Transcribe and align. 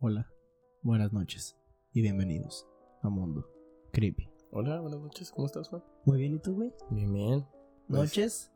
Hola, 0.00 0.30
buenas 0.82 1.12
noches 1.12 1.56
y 1.92 2.02
bienvenidos 2.02 2.66
a 3.02 3.08
Mundo 3.08 3.48
Creepy. 3.92 4.28
Hola, 4.50 4.80
buenas 4.80 5.00
noches, 5.00 5.30
¿cómo 5.30 5.46
estás, 5.46 5.68
Juan? 5.68 5.82
Muy 6.04 6.18
bien, 6.18 6.34
¿y 6.34 6.38
tú, 6.38 6.54
güey? 6.54 6.72
Bien, 6.90 7.12
bien. 7.12 7.46
Pues, 7.88 8.00
Noches 8.00 8.52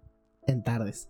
en 0.46 0.62
tardes. 0.62 1.08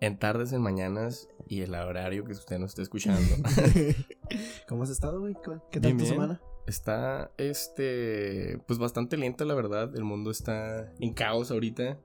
En 0.00 0.18
tardes, 0.18 0.52
en 0.52 0.62
mañanas 0.62 1.28
y 1.48 1.62
el 1.62 1.74
horario 1.74 2.24
que 2.24 2.32
usted 2.32 2.58
nos 2.58 2.70
esté 2.70 2.82
escuchando. 2.82 3.20
¿Cómo 4.68 4.82
has 4.84 4.90
estado, 4.90 5.20
güey? 5.20 5.34
¿Qué 5.70 5.80
tal 5.80 5.92
Bien, 5.92 5.98
tu 5.98 6.04
bien. 6.04 6.14
semana? 6.14 6.40
está, 6.66 7.30
este, 7.36 8.58
pues 8.66 8.78
bastante 8.78 9.16
lenta, 9.16 9.44
la 9.44 9.54
verdad. 9.54 9.94
El 9.96 10.04
mundo 10.04 10.30
está 10.30 10.92
en 11.00 11.12
caos 11.12 11.50
ahorita, 11.50 11.98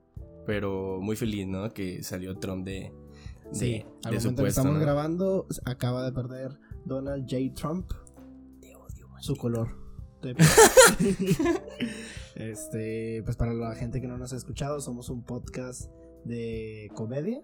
pero 0.45 0.99
muy 1.01 1.15
feliz, 1.15 1.47
¿no? 1.47 1.69
Que 1.73 2.03
salió 2.03 2.37
Trump 2.37 2.65
de, 2.65 2.91
de, 3.51 3.55
Sí, 3.55 3.71
de 3.71 3.85
al 4.05 4.19
su 4.19 4.27
momento 4.27 4.41
que 4.41 4.45
puesto, 4.45 4.47
estamos 4.61 4.73
¿no? 4.73 4.79
grabando, 4.81 5.47
acaba 5.65 6.03
de 6.03 6.11
perder 6.11 6.59
Donald 6.85 7.25
J. 7.29 7.53
Trump 7.53 7.91
su 9.21 9.35
color. 9.35 9.69
este, 12.35 13.21
pues 13.23 13.37
para 13.37 13.53
la 13.53 13.73
gente 13.75 14.01
que 14.01 14.07
no 14.07 14.17
nos 14.17 14.33
ha 14.33 14.35
escuchado, 14.35 14.81
somos 14.81 15.09
un 15.09 15.23
podcast 15.23 15.89
de 16.25 16.89
comedia. 16.95 17.41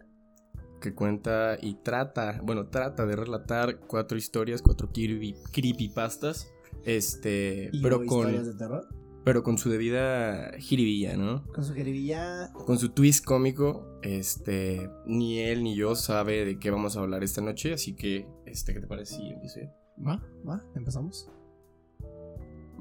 Que 0.82 0.94
cuenta 0.94 1.58
y 1.62 1.76
trata, 1.76 2.42
bueno, 2.44 2.68
trata 2.68 3.06
de 3.06 3.16
relatar 3.16 3.80
cuatro 3.88 4.18
historias, 4.18 4.62
cuatro 4.62 4.90
creepy, 4.92 5.36
creepypastas. 5.52 6.52
Este, 6.84 7.70
Y 7.72 7.82
pero 7.82 8.00
o 8.00 8.04
historias 8.04 8.44
con, 8.44 8.52
de 8.52 8.58
terror. 8.58 8.88
Pero 9.26 9.44
con 9.44 9.58
su 9.58 9.72
debida 9.72 10.52
jiribilla, 10.60 11.18
¿no? 11.18 11.44
Con 11.48 11.66
su 11.66 11.74
jeribilla. 11.74 12.54
con 12.54 12.78
su 12.78 12.90
twist 12.90 13.26
cómico, 13.26 14.00
este, 14.04 14.90
ni 15.08 15.40
él 15.40 15.64
ni 15.64 15.76
yo 15.76 15.96
sabe 15.96 16.46
de 16.46 16.60
qué 16.60 16.70
vamos 16.70 16.96
a 16.96 17.00
hablar 17.00 17.24
esta 17.24 17.42
noche, 17.42 17.74
así 17.74 17.96
que, 17.96 18.28
este, 18.46 18.74
¿qué 18.74 18.80
te 18.80 18.88
parece 18.88 19.16
si 19.16 19.28
empiezo 19.30 19.62
yo? 19.62 19.68
Va, 20.08 20.22
va, 20.48 20.64
empezamos. 20.76 21.28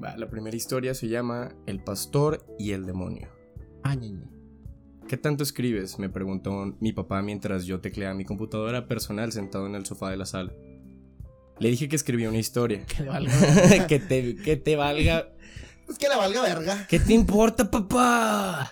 Va, 0.01 0.15
la 0.17 0.29
primera 0.29 0.55
historia 0.55 0.93
se 0.93 1.07
llama 1.07 1.55
El 1.65 1.83
pastor 1.83 2.45
y 2.59 2.71
el 2.71 2.85
demonio. 2.85 3.27
Ah, 3.83 3.95
ñeñe. 3.95 4.29
¿Qué 5.07 5.17
tanto 5.17 5.43
escribes? 5.43 5.97
me 5.97 6.09
preguntó 6.09 6.75
mi 6.79 6.93
papá 6.93 7.23
mientras 7.23 7.65
yo 7.65 7.79
tecleaba 7.79 8.13
mi 8.13 8.25
computadora 8.25 8.87
personal 8.87 9.31
sentado 9.31 9.65
en 9.65 9.73
el 9.73 9.85
sofá 9.85 10.11
de 10.11 10.17
la 10.17 10.25
sala. 10.27 10.53
Le 11.59 11.69
dije 11.69 11.87
que 11.87 11.95
escribía 11.95 12.29
una 12.29 12.37
historia. 12.37 12.85
Que 12.95 13.03
le 13.03 13.09
valga. 13.09 13.87
que, 13.87 13.99
te, 13.99 14.35
que 14.35 14.57
te 14.57 14.75
valga. 14.75 15.31
Pues 15.85 15.97
que 15.97 16.09
le 16.09 16.15
valga 16.15 16.41
verga. 16.41 16.87
¿Qué 16.87 16.99
te 16.99 17.13
importa, 17.13 17.69
papá? 17.69 18.71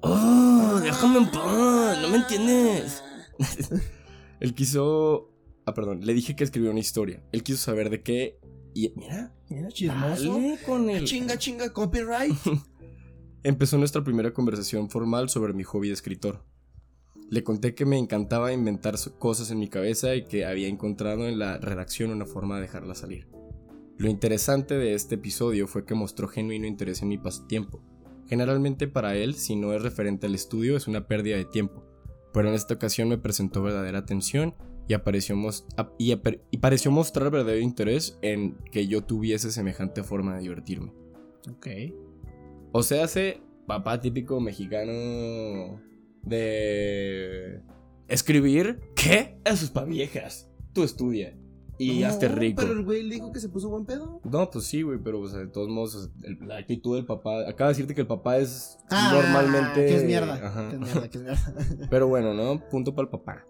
Oh, 0.00 0.80
déjame 0.82 1.18
en 1.18 1.30
paz, 1.30 1.98
no 2.02 2.08
me 2.10 2.16
entiendes. 2.18 3.02
Él 4.40 4.54
quiso. 4.54 5.30
Ah, 5.66 5.72
perdón. 5.74 6.00
Le 6.04 6.12
dije 6.12 6.36
que 6.36 6.44
escribió 6.44 6.70
una 6.70 6.80
historia. 6.80 7.22
Él 7.32 7.42
quiso 7.42 7.58
saber 7.58 7.88
de 7.90 8.02
qué. 8.02 8.38
Y 8.74 8.92
mira, 8.96 9.32
Mira, 9.48 9.68
chismoso. 9.68 10.34
dale 10.34 10.58
con 10.66 10.90
el. 10.90 11.04
Chinga, 11.04 11.38
chinga, 11.38 11.72
copyright. 11.72 12.34
Empezó 13.42 13.78
nuestra 13.78 14.02
primera 14.02 14.32
conversación 14.32 14.90
formal 14.90 15.28
sobre 15.28 15.52
mi 15.52 15.62
hobby 15.62 15.88
de 15.88 15.94
escritor. 15.94 16.44
Le 17.30 17.42
conté 17.44 17.74
que 17.74 17.86
me 17.86 17.98
encantaba 17.98 18.52
inventar 18.52 18.96
cosas 19.18 19.50
en 19.50 19.58
mi 19.58 19.68
cabeza 19.68 20.14
y 20.14 20.24
que 20.24 20.44
había 20.44 20.68
encontrado 20.68 21.28
en 21.28 21.38
la 21.38 21.58
redacción 21.58 22.10
una 22.10 22.26
forma 22.26 22.56
de 22.56 22.62
dejarla 22.62 22.94
salir. 22.94 23.28
Lo 23.96 24.08
interesante 24.08 24.76
de 24.76 24.94
este 24.94 25.14
episodio 25.14 25.68
fue 25.68 25.84
que 25.84 25.94
mostró 25.94 26.26
genuino 26.26 26.66
interés 26.66 27.02
en 27.02 27.08
mi 27.08 27.18
pasatiempo. 27.18 27.80
Generalmente 28.26 28.88
para 28.88 29.14
él, 29.14 29.34
si 29.34 29.54
no 29.54 29.72
es 29.72 29.82
referente 29.82 30.26
al 30.26 30.34
estudio, 30.34 30.76
es 30.76 30.88
una 30.88 31.06
pérdida 31.06 31.36
de 31.36 31.44
tiempo, 31.44 31.84
pero 32.32 32.48
en 32.48 32.54
esta 32.54 32.74
ocasión 32.74 33.08
me 33.08 33.18
presentó 33.18 33.62
verdadera 33.62 33.98
atención 33.98 34.54
y, 34.88 34.94
apareció 34.94 35.36
y 35.98 36.58
pareció 36.58 36.90
mostrar 36.90 37.30
verdadero 37.30 37.60
interés 37.60 38.18
en 38.22 38.56
que 38.72 38.88
yo 38.88 39.04
tuviese 39.04 39.52
semejante 39.52 40.02
forma 40.02 40.34
de 40.34 40.42
divertirme. 40.42 40.92
ok. 41.50 41.66
O 42.72 42.82
sea, 42.82 43.04
hace 43.04 43.40
papá 43.66 44.00
típico 44.00 44.40
mexicano 44.40 45.80
de 46.22 47.60
escribir. 48.08 48.80
¿Qué? 48.96 49.38
Eso 49.44 49.64
es 49.64 49.70
para 49.70 49.86
viejas. 49.86 50.50
Tú 50.72 50.82
estudia 50.82 51.36
y 51.78 52.00
No, 52.00 52.06
hazte 52.08 52.28
rico. 52.28 52.62
Pero 52.62 52.74
el 52.78 52.84
güey 52.84 53.02
le 53.02 53.16
dijo 53.16 53.32
que 53.32 53.40
se 53.40 53.48
puso 53.48 53.68
buen 53.68 53.84
pedo. 53.84 54.20
No, 54.24 54.50
pues 54.50 54.64
sí, 54.66 54.82
güey, 54.82 54.98
pero 55.02 55.20
o 55.20 55.26
sea, 55.28 55.40
de 55.40 55.48
todos 55.48 55.68
modos, 55.68 56.10
el- 56.22 56.38
la 56.46 56.58
actitud 56.58 56.94
del 56.96 57.04
papá. 57.06 57.48
Acaba 57.48 57.68
de 57.68 57.74
decirte 57.74 57.94
que 57.94 58.02
el 58.02 58.06
papá 58.06 58.38
es 58.38 58.78
Ah, 58.90 59.10
normalmente. 59.14 59.86
Que 59.86 59.96
es 59.96 60.04
mierda. 60.04 60.34
Ajá. 60.34 60.68
Que 60.70 60.74
es 60.76 60.80
mierda, 60.80 61.08
que 61.10 61.18
es 61.18 61.24
mierda. 61.24 61.54
Pero 61.90 62.08
bueno, 62.08 62.32
¿no? 62.34 62.60
Punto 62.68 62.94
para 62.94 63.04
el 63.06 63.10
papá. 63.10 63.44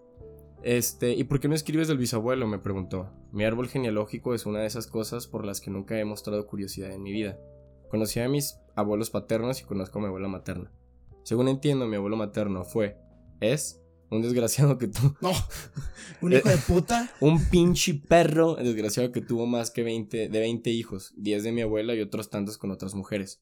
Este, 0.63 1.13
¿y 1.13 1.23
por 1.25 1.39
qué 1.39 1.47
no 1.47 1.53
escribes 1.53 1.87
del 1.87 1.99
bisabuelo? 1.99 2.47
Me 2.47 2.57
preguntó. 2.57 3.11
Mi 3.31 3.43
árbol 3.45 3.67
genealógico 3.67 4.33
es 4.33 4.45
una 4.47 4.61
de 4.61 4.65
esas 4.65 4.87
cosas 4.87 5.27
por 5.27 5.45
las 5.45 5.61
que 5.61 5.69
nunca 5.69 5.99
he 5.99 6.05
mostrado 6.05 6.47
curiosidad 6.47 6.91
en 6.91 7.03
mi 7.03 7.11
vida. 7.11 7.37
Conocí 7.89 8.19
a 8.19 8.27
mis 8.27 8.57
abuelos 8.75 9.11
paternos 9.11 9.61
y 9.61 9.65
conozco 9.65 9.99
a 9.99 10.01
mi 10.01 10.07
abuela 10.07 10.27
materna. 10.27 10.71
Según 11.21 11.47
entiendo, 11.49 11.85
mi 11.87 11.95
abuelo 11.97 12.17
materno 12.17 12.63
fue, 12.63 12.97
es, 13.41 13.79
un 14.09 14.21
desgraciado 14.21 14.77
que 14.77 14.87
tuvo, 14.87 15.15
no. 15.21 15.31
Un 16.21 16.33
hijo 16.33 16.47
de 16.49 16.57
puta. 16.67 17.09
un 17.19 17.43
pinche 17.49 17.93
perro 17.95 18.55
desgraciado 18.55 19.11
que 19.11 19.21
tuvo 19.21 19.45
más 19.45 19.71
que 19.71 19.83
20, 19.83 20.29
de 20.29 20.39
20 20.39 20.69
hijos, 20.69 21.13
10 21.17 21.43
de 21.43 21.51
mi 21.51 21.61
abuela 21.61 21.93
y 21.95 22.01
otros 22.01 22.29
tantos 22.29 22.57
con 22.57 22.71
otras 22.71 22.93
mujeres. 22.95 23.41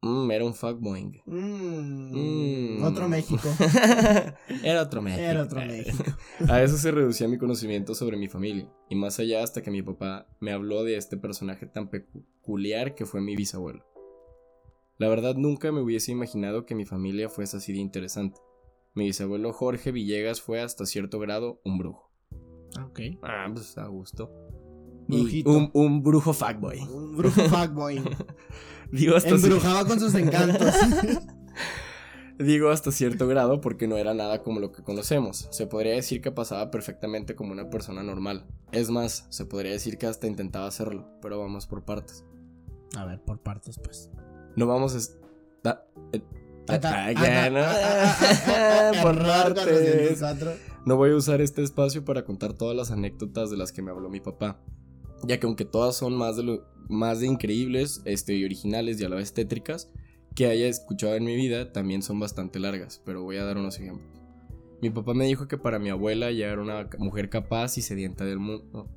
Mmm, 0.00 0.30
era 0.30 0.44
un 0.44 0.54
fuckboing. 0.54 1.22
Mm, 1.26 2.78
Mm. 2.78 2.84
Otro 2.84 3.08
México. 3.08 3.48
Era 4.62 4.82
otro 4.82 5.02
México. 5.02 5.22
Era 5.22 5.42
otro 5.42 5.60
México. 5.60 6.04
A 6.48 6.62
eso 6.62 6.76
se 6.78 6.92
reducía 6.92 7.26
mi 7.26 7.36
conocimiento 7.36 7.94
sobre 7.96 8.16
mi 8.16 8.28
familia, 8.28 8.70
y 8.88 8.94
más 8.94 9.18
allá 9.18 9.42
hasta 9.42 9.60
que 9.62 9.72
mi 9.72 9.82
papá 9.82 10.28
me 10.40 10.52
habló 10.52 10.84
de 10.84 10.96
este 10.96 11.16
personaje 11.16 11.66
tan 11.66 11.88
peculiar 11.90 12.94
que 12.94 13.06
fue 13.06 13.20
mi 13.20 13.34
bisabuelo. 13.34 13.84
La 14.98 15.08
verdad 15.08 15.34
nunca 15.34 15.70
me 15.72 15.80
hubiese 15.80 16.12
imaginado 16.12 16.64
que 16.64 16.74
mi 16.76 16.84
familia 16.84 17.28
fuese 17.28 17.56
así 17.56 17.72
de 17.72 17.78
interesante. 17.78 18.40
Mi 18.98 19.04
bisabuelo 19.04 19.52
Jorge 19.52 19.92
Villegas 19.92 20.40
fue 20.40 20.60
hasta 20.60 20.84
cierto 20.84 21.20
grado 21.20 21.60
un 21.64 21.78
brujo. 21.78 22.10
ok. 22.84 23.00
Ah, 23.22 23.46
pues 23.52 23.78
a 23.78 23.86
gusto. 23.86 24.28
Brujito. 25.06 25.52
Y 25.52 25.54
un, 25.54 25.70
un 25.72 26.02
brujo 26.02 26.32
fuckboy. 26.32 26.80
Un 26.80 27.16
brujo 27.16 27.42
fuckboy. 27.42 28.02
Digo 28.90 29.14
hasta, 29.14 29.30
Embrujaba 29.30 29.86
con 29.86 30.00
sus 30.00 30.12
encantos. 30.16 30.74
digo 32.40 32.70
hasta 32.70 32.90
cierto 32.90 33.26
grado 33.28 33.60
porque 33.60 33.86
no 33.86 33.96
era 33.98 34.14
nada 34.14 34.42
como 34.42 34.58
lo 34.58 34.72
que 34.72 34.82
conocemos. 34.82 35.46
Se 35.52 35.68
podría 35.68 35.92
decir 35.94 36.20
que 36.20 36.32
pasaba 36.32 36.72
perfectamente 36.72 37.36
como 37.36 37.52
una 37.52 37.70
persona 37.70 38.02
normal. 38.02 38.46
Es 38.72 38.90
más, 38.90 39.26
se 39.30 39.46
podría 39.46 39.70
decir 39.72 39.96
que 39.96 40.06
hasta 40.06 40.26
intentaba 40.26 40.66
hacerlo, 40.66 41.08
pero 41.22 41.38
vamos 41.38 41.68
por 41.68 41.84
partes. 41.84 42.24
A 42.96 43.04
ver, 43.04 43.20
por 43.22 43.38
partes, 43.42 43.78
pues. 43.78 44.10
No 44.56 44.66
vamos 44.66 44.96
a... 44.96 45.28
da- 45.62 45.86
eh, 46.12 46.20
Ya, 46.68 47.50
¿no? 47.50 47.60
Por 49.02 49.16
error 49.16 49.54
partes. 49.54 50.18
404. 50.18 50.52
No 50.86 50.96
voy 50.96 51.10
a 51.10 51.16
usar 51.16 51.40
este 51.40 51.62
espacio 51.62 52.04
para 52.04 52.24
contar 52.24 52.52
todas 52.52 52.76
las 52.76 52.90
anécdotas 52.90 53.50
de 53.50 53.56
las 53.56 53.72
que 53.72 53.82
me 53.82 53.90
habló 53.90 54.08
mi 54.08 54.20
papá, 54.20 54.60
ya 55.22 55.38
que 55.38 55.46
aunque 55.46 55.64
todas 55.64 55.96
son 55.96 56.14
más 56.14 56.36
de, 56.36 56.44
lo, 56.44 56.64
más 56.88 57.20
de 57.20 57.26
increíbles 57.26 58.02
este, 58.04 58.34
y 58.34 58.44
originales 58.44 59.00
y 59.00 59.04
a 59.04 59.08
la 59.08 59.16
vez 59.16 59.34
tétricas 59.34 59.90
que 60.34 60.46
haya 60.46 60.66
escuchado 60.68 61.14
en 61.16 61.24
mi 61.24 61.36
vida, 61.36 61.72
también 61.72 62.02
son 62.02 62.20
bastante 62.20 62.58
largas, 62.58 63.02
pero 63.04 63.22
voy 63.22 63.36
a 63.36 63.44
dar 63.44 63.58
unos 63.58 63.78
ejemplos. 63.78 64.08
Mi 64.80 64.90
papá 64.90 65.12
me 65.12 65.26
dijo 65.26 65.48
que 65.48 65.58
para 65.58 65.78
mi 65.78 65.88
abuela 65.88 66.30
ya 66.30 66.46
era 66.46 66.62
una 66.62 66.88
mujer 66.98 67.28
capaz 67.28 67.76
y 67.78 67.82
sedienta 67.82 68.24
del 68.24 68.38
mundo. 68.38 68.88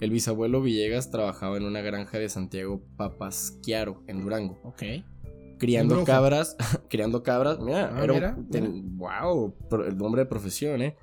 El 0.00 0.10
bisabuelo 0.10 0.62
Villegas 0.62 1.10
trabajaba 1.10 1.56
en 1.56 1.64
una 1.64 1.80
granja 1.80 2.18
de 2.18 2.28
Santiago 2.28 2.80
Papasquiaro, 2.96 4.02
en 4.06 4.22
Durango 4.22 4.60
Ok. 4.62 4.82
Criando 5.64 6.04
cabras, 6.04 6.56
criando 6.90 7.22
cabras, 7.22 7.58
mira, 7.60 7.90
Ah, 7.94 8.02
era 8.04 8.12
un- 8.12 8.18
mira, 8.18 8.36
ten- 8.50 8.96
wow, 8.98 9.54
el 9.86 9.96
nombre 9.96 10.22
de 10.22 10.26
profesión, 10.26 10.82
¿eh? 10.82 10.96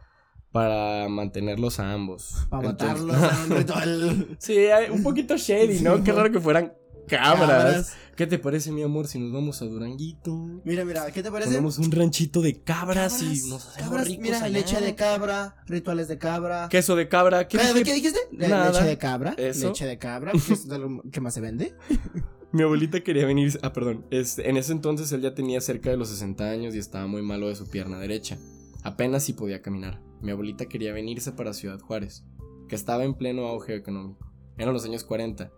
Para 0.52 1.08
mantenerlos 1.08 1.80
a 1.80 1.94
ambos. 1.94 2.46
Para 2.50 2.70
Entonces- 2.72 3.02
matarlos 3.06 3.46
en 3.46 3.52
un 3.52 3.58
ritual. 3.58 4.36
sí, 4.40 4.58
un 4.92 5.02
poquito 5.04 5.38
shady, 5.38 5.78
Sí, 5.78 5.84
¿no? 5.84 6.04
Qué 6.04 6.12
raro 6.12 6.32
que 6.32 6.40
fueran 6.42 6.74
cabras. 7.08 7.94
¿Qué 8.16 8.28
te 8.28 8.38
parece, 8.38 8.72
mi 8.72 8.84
amor, 8.84 9.08
si 9.08 9.18
nos 9.18 9.32
vamos 9.32 9.62
a 9.62 9.66
Duranguito? 9.66 10.62
Mira, 10.64 10.86
mira, 10.86 11.10
¿qué 11.12 11.24
te 11.24 11.32
parece? 11.32 11.50
Ponemos 11.52 11.78
un 11.80 11.90
ranchito 11.92 12.42
de 12.42 12.62
cabras, 12.62 13.22
y 13.22 13.26
Cabras, 13.26 13.46
nos 13.46 13.68
hacemos 13.68 13.88
cabras, 13.90 14.08
ricos 14.08 14.22
Mira, 14.24 14.38
allá. 14.38 14.50
leche 14.50 14.80
de 14.82 14.96
cabra, 14.96 15.56
rituales 15.66 16.08
de 16.08 16.18
cabra. 16.20 16.68
Queso 16.70 16.96
de 16.96 17.08
cabra. 17.08 17.48
¿Qué 17.48 17.58
¿Qué, 17.84 17.94
dijiste? 17.94 18.20
Nada. 18.34 18.72
Leche 18.72 18.84
de 18.86 18.98
cabra. 18.98 19.34
Eso. 19.38 19.70
Leche 19.70 19.86
de 19.88 19.98
cabra, 19.98 20.34
que 20.34 20.54
es 20.54 20.68
de 20.68 20.78
lo 20.78 21.02
que 21.12 21.22
más 21.22 21.34
se 21.34 21.42
vende. 21.42 21.74
Mi 22.54 22.64
abuelita 22.64 23.02
quería 23.02 23.26
venir. 23.26 23.58
Ah, 23.62 23.72
perdón. 23.72 24.06
Este, 24.12 24.50
en 24.50 24.58
ese 24.58 24.74
entonces 24.74 25.12
él 25.14 25.22
ya 25.22 25.34
tenía 25.34 25.62
cerca 25.62 25.90
de 25.90 25.98
los 25.98 26.10
60 26.10 26.50
años 26.50 26.76
y 26.76 26.80
estaba 26.80 27.08
muy 27.08 27.22
malo 27.22 27.48
de 27.48 27.56
su 27.56 27.70
pierna 27.70 27.98
derecha. 27.98 28.38
Apenas 28.84 29.24
si 29.24 29.34
podía 29.34 29.62
caminar. 29.62 30.02
Mi 30.22 30.32
abuelita 30.32 30.66
quería 30.66 30.94
venirse 30.94 31.32
para 31.32 31.54
Ciudad 31.54 31.80
Juárez, 31.80 32.26
que 32.68 32.76
estaba 32.76 33.04
en 33.04 33.14
pleno 33.14 33.48
auge 33.48 33.76
económico. 33.76 34.28
Eran 34.58 34.74
los 34.74 34.86
años 34.86 35.04
40. 35.04 35.52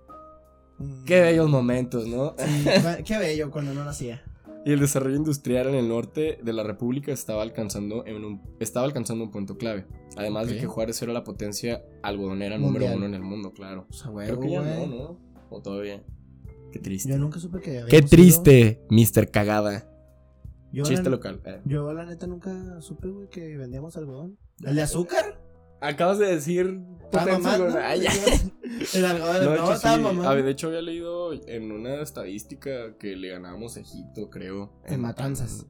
Qué 1.05 1.21
bellos 1.21 1.49
momentos, 1.49 2.07
¿no? 2.07 2.35
Sí, 2.37 2.65
qué 3.05 3.17
bello 3.17 3.49
cuando 3.51 3.73
no 3.73 3.83
nacía. 3.83 4.23
Y 4.65 4.71
el 4.71 4.79
desarrollo 4.79 5.17
industrial 5.17 5.67
en 5.67 5.75
el 5.75 5.89
norte 5.89 6.39
de 6.41 6.53
la 6.53 6.63
República 6.63 7.11
estaba 7.11 7.41
alcanzando, 7.43 8.05
en 8.05 8.23
un, 8.23 8.41
estaba 8.59 8.85
alcanzando 8.85 9.25
un 9.25 9.31
punto 9.31 9.57
clave. 9.57 9.85
Además 10.15 10.47
de 10.47 10.57
que 10.57 10.67
Juárez 10.67 11.01
era 11.01 11.11
la 11.11 11.23
potencia 11.23 11.83
algodonera 12.01 12.57
número 12.57 12.85
uno 12.93 13.05
en 13.05 13.13
el 13.13 13.23
mundo, 13.23 13.51
claro. 13.51 13.87
O 13.89 13.93
sea, 13.93 14.11
Creo 14.11 14.39
que 14.39 14.51
ya 14.51 14.61
güey. 14.61 14.87
no, 14.87 14.95
¿no? 14.95 15.19
O 15.49 15.61
todavía. 15.61 16.01
Qué 16.73 16.79
triste. 16.79 17.09
Yo 17.09 17.17
nunca 17.19 17.39
supe 17.39 17.59
que 17.61 17.85
Qué 17.87 18.01
triste, 18.01 18.83
Mr. 18.89 19.29
Cagada. 19.31 19.89
Yo, 20.71 20.83
Chiste 20.83 21.03
la, 21.03 21.09
local. 21.11 21.39
eh. 21.45 21.61
yo 21.65 21.93
la 21.93 22.03
neta 22.05 22.25
nunca 22.25 22.81
supe, 22.81 23.07
güey, 23.07 23.29
que 23.29 23.57
vendíamos 23.57 23.95
algodón. 23.95 24.39
¿El 24.63 24.75
de 24.75 24.81
azúcar? 24.81 25.39
Acabas 25.81 26.17
de 26.17 26.25
decir. 26.27 26.81
Ay, 27.83 28.01
ya. 28.01 28.11
El 28.95 29.05
algodón, 29.05 29.45
No, 29.45 29.55
no, 29.55 29.69
de 29.69 29.77
sí. 29.77 29.85
mamando. 29.85 30.27
A 30.27 30.33
ver, 30.33 30.45
de 30.45 30.51
hecho, 30.51 30.67
había 30.67 30.81
leído 30.81 31.31
en 31.47 31.71
una 31.71 32.01
estadística 32.01 32.97
que 32.97 33.15
le 33.15 33.29
ganábamos 33.29 33.77
a 33.77 33.81
Egipto, 33.81 34.29
creo. 34.31 34.73
En 34.85 34.99
matanzas. 35.01 35.67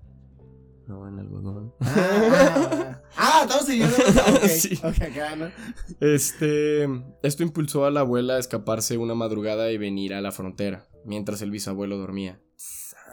No, 0.88 1.06
en 1.07 1.19
algodón. 1.19 1.73
Ah, 1.81 1.89
ah, 1.91 3.01
ah, 3.17 3.39
estamos 3.44 3.65
siguiendo. 3.65 3.95
Ok, 4.35 4.45
Sí. 4.47 4.79
ok, 4.83 5.01
acá, 5.01 5.35
¿no? 5.35 5.49
Este. 5.99 6.83
Esto 7.23 7.44
impulsó 7.44 7.85
a 7.85 7.91
la 7.91 8.01
abuela 8.01 8.35
a 8.35 8.39
escaparse 8.39 8.97
una 8.97 9.15
madrugada 9.15 9.69
y 9.71 9.77
venir 9.77 10.13
a 10.13 10.21
la 10.21 10.31
frontera, 10.31 10.88
mientras 11.05 11.41
el 11.41 11.51
bisabuelo 11.51 11.97
dormía. 11.97 12.39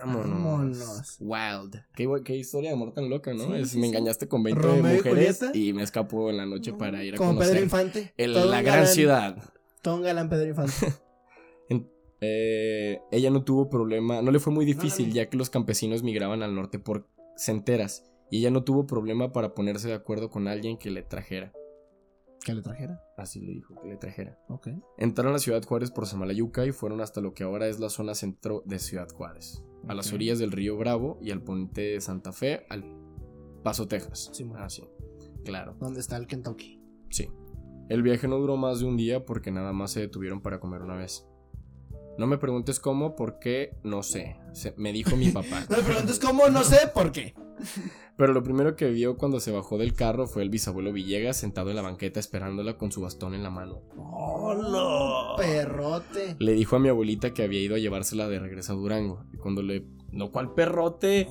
Vámonos. 0.05 1.17
Wild. 1.21 1.77
Qué, 1.95 2.37
historia 2.37 2.71
de 2.71 2.75
amor 2.77 2.93
tan 2.95 3.11
loca, 3.11 3.35
¿no? 3.35 3.45
Sí, 3.45 3.53
Es- 3.57 3.71
sí, 3.71 3.79
me 3.79 3.85
sí. 3.85 3.89
engañaste 3.91 4.29
con 4.29 4.43
20 4.43 4.63
Romeo 4.63 4.93
y 4.95 4.97
mujeres 4.97 5.41
y 5.55 5.73
me 5.73 5.83
escapó 5.83 6.31
en 6.31 6.39
la 6.39 6.47
noche 6.47 6.73
para 6.73 7.05
ir 7.05 7.15
a 7.15 7.17
Como 7.19 7.31
conocer 7.33 7.53
Pedro 7.53 7.65
Infante. 7.65 8.15
el- 8.17 8.33
la 8.35 8.63
gran 8.63 8.85
galán- 8.85 8.87
ciudad. 8.87 9.53
Todo 9.83 9.97
un 9.97 10.03
galán 10.03 10.29
Pedro 10.29 10.49
Infante. 10.49 10.73
En- 11.69 11.89
eh, 12.21 13.01
ella 13.13 13.31
no 13.31 13.45
tuvo 13.45 13.69
problema, 13.69 14.23
no 14.23 14.31
le 14.31 14.41
fue 14.41 14.53
muy 14.53 14.65
difícil 14.65 15.09
no. 15.09 15.15
ya 15.15 15.29
que 15.29 15.37
los 15.37 15.51
campesinos 15.51 16.03
migraban 16.03 16.43
al 16.43 16.55
norte 16.55 16.79
por 16.79 17.07
centeras 17.37 18.05
y 18.31 18.39
ella 18.39 18.51
no 18.51 18.65
tuvo 18.65 18.87
problema 18.87 19.33
para 19.33 19.55
ponerse 19.55 19.89
de 19.89 19.95
acuerdo 19.95 20.31
con 20.31 20.49
alguien 20.49 20.79
que 20.79 20.91
le 20.91 21.03
trajera. 21.03 21.53
Que 22.45 22.55
le 22.55 22.63
trajera. 22.63 23.01
Así 23.17 23.41
le 23.41 23.53
dijo, 23.53 23.75
que 23.81 23.89
le 23.89 23.97
trajera. 23.97 24.39
Ok. 24.49 24.69
Entraron 24.99 25.35
a 25.35 25.39
Ciudad 25.39 25.63
Juárez 25.63 25.91
por 25.91 26.07
Samalayuca 26.07 26.67
y 26.67 26.73
fueron 26.73 27.01
hasta 27.01 27.21
lo 27.21 27.35
que 27.35 27.45
ahora 27.45 27.69
es 27.69 27.81
la 27.81 27.91
zona 27.91 28.15
centro 28.15 28.63
de 28.67 28.79
Ciudad 28.79 29.09
Juárez, 29.09 29.63
a 29.89 29.95
las 29.95 30.13
orillas 30.13 30.39
del 30.39 30.53
río 30.53 30.77
Bravo 30.77 31.19
y 31.21 31.31
al 31.31 31.43
puente 31.43 31.81
de 31.83 32.01
Santa 32.01 32.33
Fe, 32.33 32.67
al 32.69 32.85
Paso, 33.63 33.87
Texas. 33.87 34.31
Sí, 34.33 34.45
bueno. 34.45 34.65
ah, 34.65 34.71
sí. 34.71 34.83
Claro, 35.45 35.77
¿Dónde 35.79 36.01
está 36.01 36.17
el 36.17 36.27
Kentucky? 36.27 36.83
sí. 37.11 37.29
El 37.89 38.03
viaje 38.05 38.29
no 38.29 38.39
duró 38.39 38.57
más 38.57 38.79
de 38.79 38.87
un 38.87 38.97
día 38.97 39.25
porque 39.27 39.51
nada 39.51 39.73
más 39.73 39.91
se 39.91 39.99
detuvieron 39.99 40.41
para 40.43 40.61
comer 40.61 40.81
una 40.83 40.95
vez. 40.95 41.27
No 42.21 42.27
me 42.27 42.37
preguntes 42.37 42.79
cómo, 42.81 43.17
porque 43.17 43.75
no 43.83 44.03
sé. 44.03 44.37
Se- 44.53 44.75
me 44.77 44.93
dijo 44.93 45.17
mi 45.17 45.31
papá. 45.31 45.65
No 45.71 45.79
me 45.79 45.83
preguntes 45.83 46.19
cómo, 46.19 46.49
no 46.51 46.63
sé 46.65 46.77
por 46.93 47.13
qué. 47.13 47.33
Pero 48.19 48.35
lo 48.35 48.43
primero 48.43 48.77
que 48.77 48.91
vio 48.91 49.17
cuando 49.17 49.41
se 49.41 49.51
bajó 49.51 49.79
del 49.79 49.95
carro 49.95 50.27
fue 50.27 50.43
el 50.43 50.51
bisabuelo 50.51 50.93
Villegas 50.93 51.39
sentado 51.39 51.71
en 51.71 51.77
la 51.77 51.81
banqueta 51.83 52.21
esperándola 52.21 52.77
con 52.77 52.93
su 52.93 53.01
bastón 53.01 53.33
en 53.33 53.43
la 53.43 53.49
mano. 53.49 53.81
¡Hola! 53.97 55.37
Perrote. 55.39 56.37
Le 56.39 56.53
dijo 56.53 56.77
a 56.77 56.79
mi 56.79 56.91
abuelita 56.91 57.33
que 57.33 57.43
había 57.43 57.63
ido 57.63 57.75
a 57.75 57.79
llevársela 57.79 58.29
de 58.29 58.39
regreso 58.39 58.75
a 58.75 58.77
Durango. 58.77 59.25
Y 59.33 59.39
cuando 59.39 59.63
le. 59.63 59.87
No, 60.13 60.31
¿cuál 60.31 60.53
perrote? 60.53 61.27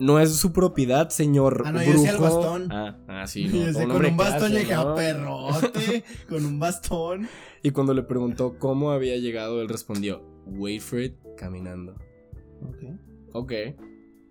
No 0.00 0.18
es 0.20 0.34
su 0.36 0.52
propiedad, 0.52 1.08
señor. 1.10 1.62
Ah, 1.64 1.72
no, 1.72 1.82
yo 1.82 1.92
decía 1.92 2.10
el 2.10 2.16
brujo. 2.18 2.40
bastón. 2.40 2.72
Ah, 2.72 2.98
ah, 3.08 3.26
sí. 3.26 3.42
Y 3.52 3.58
no, 3.72 3.78
un 3.80 3.88
con 3.90 4.04
un 4.06 4.16
bastón 4.16 4.52
yo 4.52 4.58
dije, 4.58 4.74
¿no? 4.74 4.80
"Ah, 4.80 4.94
perrote, 4.96 6.04
con 6.28 6.44
un 6.44 6.58
bastón. 6.58 7.28
Y 7.62 7.70
cuando 7.70 7.94
le 7.94 8.02
preguntó 8.02 8.58
cómo 8.58 8.90
había 8.90 9.16
llegado, 9.16 9.60
él 9.62 9.68
respondió: 9.68 10.22
it, 10.98 11.14
caminando. 11.36 11.94
Ok, 12.62 12.76
Ok. 13.32 13.52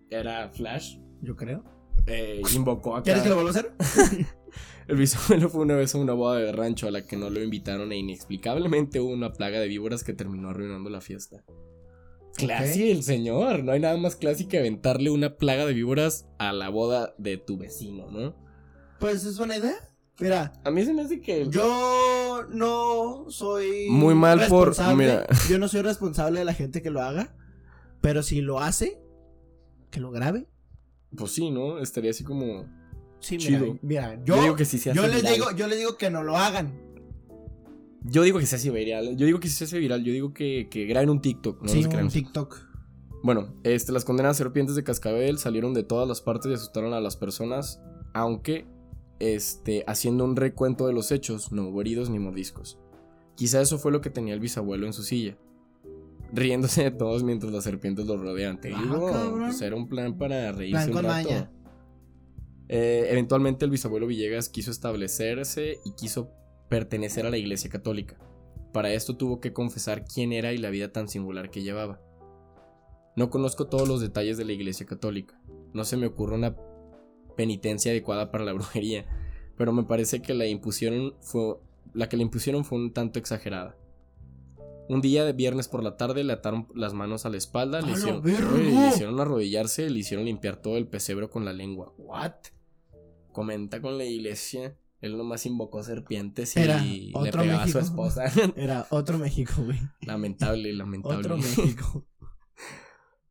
Era 0.09 0.49
Flash. 0.49 0.97
yo 1.21 1.35
creo. 1.35 1.63
Eh, 2.07 2.41
invocó 2.55 2.95
a 2.95 3.01
¿Quieres 3.03 3.23
que 3.23 3.29
lo 3.29 3.35
vuelva 3.35 3.49
a 3.51 3.53
hacer? 3.53 3.71
El 4.87 4.97
bisabuelo 4.97 5.49
fue 5.49 5.61
una 5.61 5.75
vez 5.75 5.95
a 5.95 5.97
una 5.97 6.13
boda 6.13 6.37
de 6.37 6.51
rancho 6.51 6.87
a 6.87 6.91
la 6.91 7.01
que 7.05 7.17
no 7.17 7.31
lo 7.31 7.41
invitaron 7.41 7.91
e 7.91 7.97
inexplicablemente 7.97 8.99
hubo 8.99 9.11
una 9.11 9.33
plaga 9.33 9.59
de 9.59 9.67
víboras 9.67 10.03
que 10.03 10.13
terminó 10.13 10.49
arruinando 10.49 10.91
la 10.91 11.01
fiesta. 11.01 11.43
Classy 12.37 12.91
el 12.91 13.03
señor, 13.03 13.63
no 13.63 13.71
hay 13.71 13.79
nada 13.79 13.97
más 13.97 14.15
classy 14.15 14.45
que 14.45 14.59
aventarle 14.59 15.09
una 15.09 15.37
plaga 15.37 15.65
de 15.65 15.73
víboras 15.73 16.27
a 16.37 16.51
la 16.53 16.69
boda 16.69 17.13
de 17.17 17.37
tu 17.37 17.57
vecino, 17.57 18.09
¿no? 18.11 18.35
Pues 18.99 19.25
es 19.25 19.37
buena 19.37 19.57
idea. 19.57 19.75
Mira, 20.19 20.53
A 20.63 20.71
mí 20.71 20.83
se 20.85 20.93
me 20.93 21.01
hace 21.01 21.19
que... 21.19 21.47
yo 21.49 22.43
no 22.49 23.25
soy 23.29 23.87
Muy 23.89 24.15
mal 24.15 24.47
por- 24.47 24.73
mira. 24.95 25.25
Yo 25.49 25.59
no 25.59 25.67
soy 25.67 25.81
responsable 25.81 26.39
de 26.39 26.45
la 26.45 26.53
gente 26.53 26.81
que 26.81 26.89
lo 26.89 27.01
haga, 27.01 27.35
pero 28.01 28.23
si 28.23 28.39
lo 28.41 28.59
hace, 28.61 28.97
que 29.91 29.99
lo 29.99 30.11
grabe. 30.11 30.47
Pues 31.17 31.31
sí, 31.31 31.51
¿no? 31.51 31.79
Estaría 31.79 32.11
así 32.11 32.23
como... 32.23 32.65
Sí, 33.19 33.37
Chido. 33.37 33.77
mira, 33.81 34.09
mira, 34.11 34.15
Yo, 34.23 34.35
yo, 34.35 34.41
digo 34.43 34.55
que 34.55 34.65
sí 34.65 34.77
se 34.77 34.91
hace 34.91 34.99
yo 34.99 35.07
les 35.07 35.17
viral. 35.17 35.33
digo, 35.33 35.51
yo 35.55 35.67
les 35.67 35.79
digo 35.79 35.97
que 35.97 36.09
no 36.09 36.23
lo 36.23 36.37
hagan. 36.37 36.79
Yo 38.07 38.23
digo 38.23 38.39
que 38.39 38.45
se 38.45 38.55
hace 38.55 38.69
viral. 38.71 39.17
Yo 39.17 39.25
digo 39.25 39.39
que 39.39 39.49
se 39.49 39.63
hace 39.63 39.79
viral. 39.79 40.03
Yo 40.03 40.13
digo 40.13 40.33
que, 40.33 40.67
que 40.69 40.85
graben 40.85 41.09
un 41.09 41.21
TikTok. 41.21 41.61
No 41.63 41.69
sí, 41.69 41.83
un 41.83 41.89
creemos. 41.89 42.13
TikTok. 42.13 42.57
Bueno, 43.23 43.55
este, 43.63 43.91
las 43.91 44.05
condenadas 44.05 44.37
serpientes 44.37 44.75
de 44.75 44.83
cascabel 44.83 45.39
salieron 45.39 45.73
de 45.73 45.83
todas 45.83 46.07
las 46.07 46.21
partes 46.21 46.51
y 46.51 46.53
asustaron 46.53 46.93
a 46.93 47.01
las 47.01 47.17
personas, 47.17 47.81
aunque, 48.13 48.67
este, 49.19 49.83
haciendo 49.87 50.23
un 50.25 50.35
recuento 50.35 50.85
de 50.85 50.93
los 50.93 51.11
hechos, 51.11 51.51
no 51.51 51.69
hubo 51.69 51.81
heridos 51.81 52.11
ni 52.11 52.19
mordiscos. 52.19 52.77
Quizá 53.35 53.61
eso 53.61 53.79
fue 53.79 53.91
lo 53.91 54.01
que 54.01 54.11
tenía 54.11 54.35
el 54.35 54.39
bisabuelo 54.39 54.85
en 54.85 54.93
su 54.93 55.01
silla, 55.01 55.37
riéndose 56.31 56.83
de 56.83 56.91
todos 56.91 57.23
mientras 57.23 57.51
las 57.51 57.63
serpientes 57.63 58.05
los 58.05 58.21
rodean. 58.21 58.61
Te 58.61 58.71
Ah, 58.71 58.79
digo, 58.79 59.35
pues 59.39 59.59
era 59.61 59.75
un 59.75 59.87
plan 59.89 60.17
para 60.19 60.51
reírse 60.51 60.91
Plan 60.91 61.05
un 61.05 61.11
rato. 61.11 61.49
Eh, 62.67 63.07
eventualmente 63.09 63.65
el 63.65 63.71
bisabuelo 63.71 64.05
Villegas 64.07 64.49
quiso 64.49 64.69
establecerse 64.69 65.79
y 65.83 65.93
quiso 65.93 66.31
pertenecer 66.75 67.25
a 67.25 67.29
la 67.29 67.37
iglesia 67.37 67.69
católica. 67.69 68.17
Para 68.73 68.91
esto 68.91 69.15
tuvo 69.15 69.39
que 69.39 69.53
confesar 69.53 70.03
quién 70.03 70.33
era 70.33 70.51
y 70.51 70.57
la 70.57 70.69
vida 70.69 70.91
tan 70.91 71.07
singular 71.07 71.49
que 71.49 71.63
llevaba. 71.63 72.01
No 73.15 73.29
conozco 73.29 73.67
todos 73.67 73.87
los 73.87 74.01
detalles 74.01 74.35
de 74.35 74.43
la 74.43 74.51
iglesia 74.51 74.85
católica. 74.85 75.39
No 75.73 75.85
se 75.85 75.95
me 75.95 76.07
ocurre 76.07 76.35
una 76.35 76.53
penitencia 77.37 77.93
adecuada 77.93 78.29
para 78.29 78.43
la 78.43 78.51
brujería, 78.59 79.05
pero 79.55 79.71
me 79.71 79.85
parece 79.85 80.21
que 80.21 80.33
la 80.33 80.47
impusieron 80.47 81.15
fue 81.21 81.59
la 81.93 82.09
que 82.09 82.17
le 82.17 82.23
impusieron 82.23 82.65
fue 82.65 82.77
un 82.77 82.91
tanto 82.91 83.19
exagerada. 83.19 83.77
Un 84.89 84.99
día 84.99 85.23
de 85.23 85.31
viernes 85.31 85.69
por 85.69 85.81
la 85.81 85.95
tarde 85.95 86.25
le 86.25 86.33
ataron 86.33 86.67
las 86.75 86.93
manos 86.93 87.25
a 87.25 87.29
la 87.29 87.37
espalda, 87.37 87.79
¡A 87.79 87.83
le 87.83 87.93
hicieron, 87.93 88.21
le 88.21 88.89
hicieron 88.89 89.17
arrodillarse, 89.21 89.89
le 89.89 89.99
hicieron 89.99 90.25
limpiar 90.25 90.57
todo 90.57 90.75
el 90.75 90.87
pesebre 90.87 91.29
con 91.29 91.45
la 91.45 91.53
lengua. 91.53 91.93
¿What? 91.97 92.33
Comenta 93.31 93.81
con 93.81 93.97
la 93.97 94.03
iglesia. 94.03 94.75
Él 95.01 95.17
nomás 95.17 95.45
invocó 95.45 95.83
serpientes 95.83 96.55
y 96.55 96.59
Era 96.61 96.81
le 96.81 97.11
otro 97.13 97.41
pegaba 97.41 97.61
México. 97.61 97.79
a 97.79 97.81
su 97.81 97.87
esposa. 97.87 98.23
Era 98.55 98.87
otro 98.89 99.17
México, 99.19 99.53
güey. 99.63 99.79
lamentable, 100.01 100.73
lamentable. 100.73 101.17
Otro 101.17 101.37
México. 101.37 102.05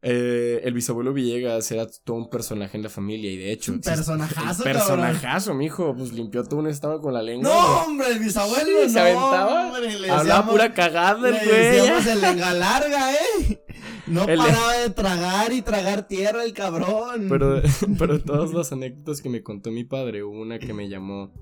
Eh, 0.07 0.61
el 0.65 0.75
bisabuelo 0.75 1.15
Villegas 1.15 1.73
era 1.73 1.87
todo 2.05 2.19
un 2.19 2.29
personaje 2.29 2.77
en 2.77 2.83
la 2.83 2.91
familia 2.91 3.33
y 3.33 3.39
de 3.39 3.53
hecho. 3.53 3.73
Un 3.73 3.81
personajazo, 3.81 4.59
un 4.59 4.65
personajazo, 4.65 5.55
mijo. 5.55 5.97
Pues 5.97 6.13
limpió 6.13 6.45
todo 6.45 6.61
un 6.61 6.67
estado 6.67 7.01
con 7.01 7.15
la 7.15 7.23
lengua. 7.23 7.49
No, 7.49 7.85
hombre, 7.85 8.09
el 8.09 8.19
bisabuelo 8.19 8.83
Sí, 8.85 8.89
se 8.91 8.95
no, 8.97 9.01
aventaba. 9.01 9.65
hombre, 9.69 9.99
le 9.99 10.11
Hablaba 10.11 10.23
decíamos- 10.43 10.51
pura 10.51 10.75
cagada 10.75 11.29
el 11.31 11.49
güey. 11.49 12.09
el 12.13 12.21
lenga 12.21 12.53
larga, 12.53 13.15
eh. 13.15 13.65
No 14.07 14.25
El- 14.29 14.37
paraba 14.37 14.73
de 14.75 14.91
tragar 14.91 15.53
y 15.55 15.63
tragar 15.63 16.07
tierra 16.07 16.45
el 16.45 16.53
cabrón. 16.53 17.25
Pero, 17.31 17.63
pero 17.99 18.23
todas 18.23 18.53
las 18.53 18.73
anécdotas 18.73 19.23
que 19.23 19.31
me 19.31 19.43
contó 19.43 19.71
mi 19.71 19.85
padre, 19.85 20.23
hubo 20.23 20.39
una 20.39 20.59
que 20.59 20.75
me 20.75 20.91
llamó. 20.91 21.33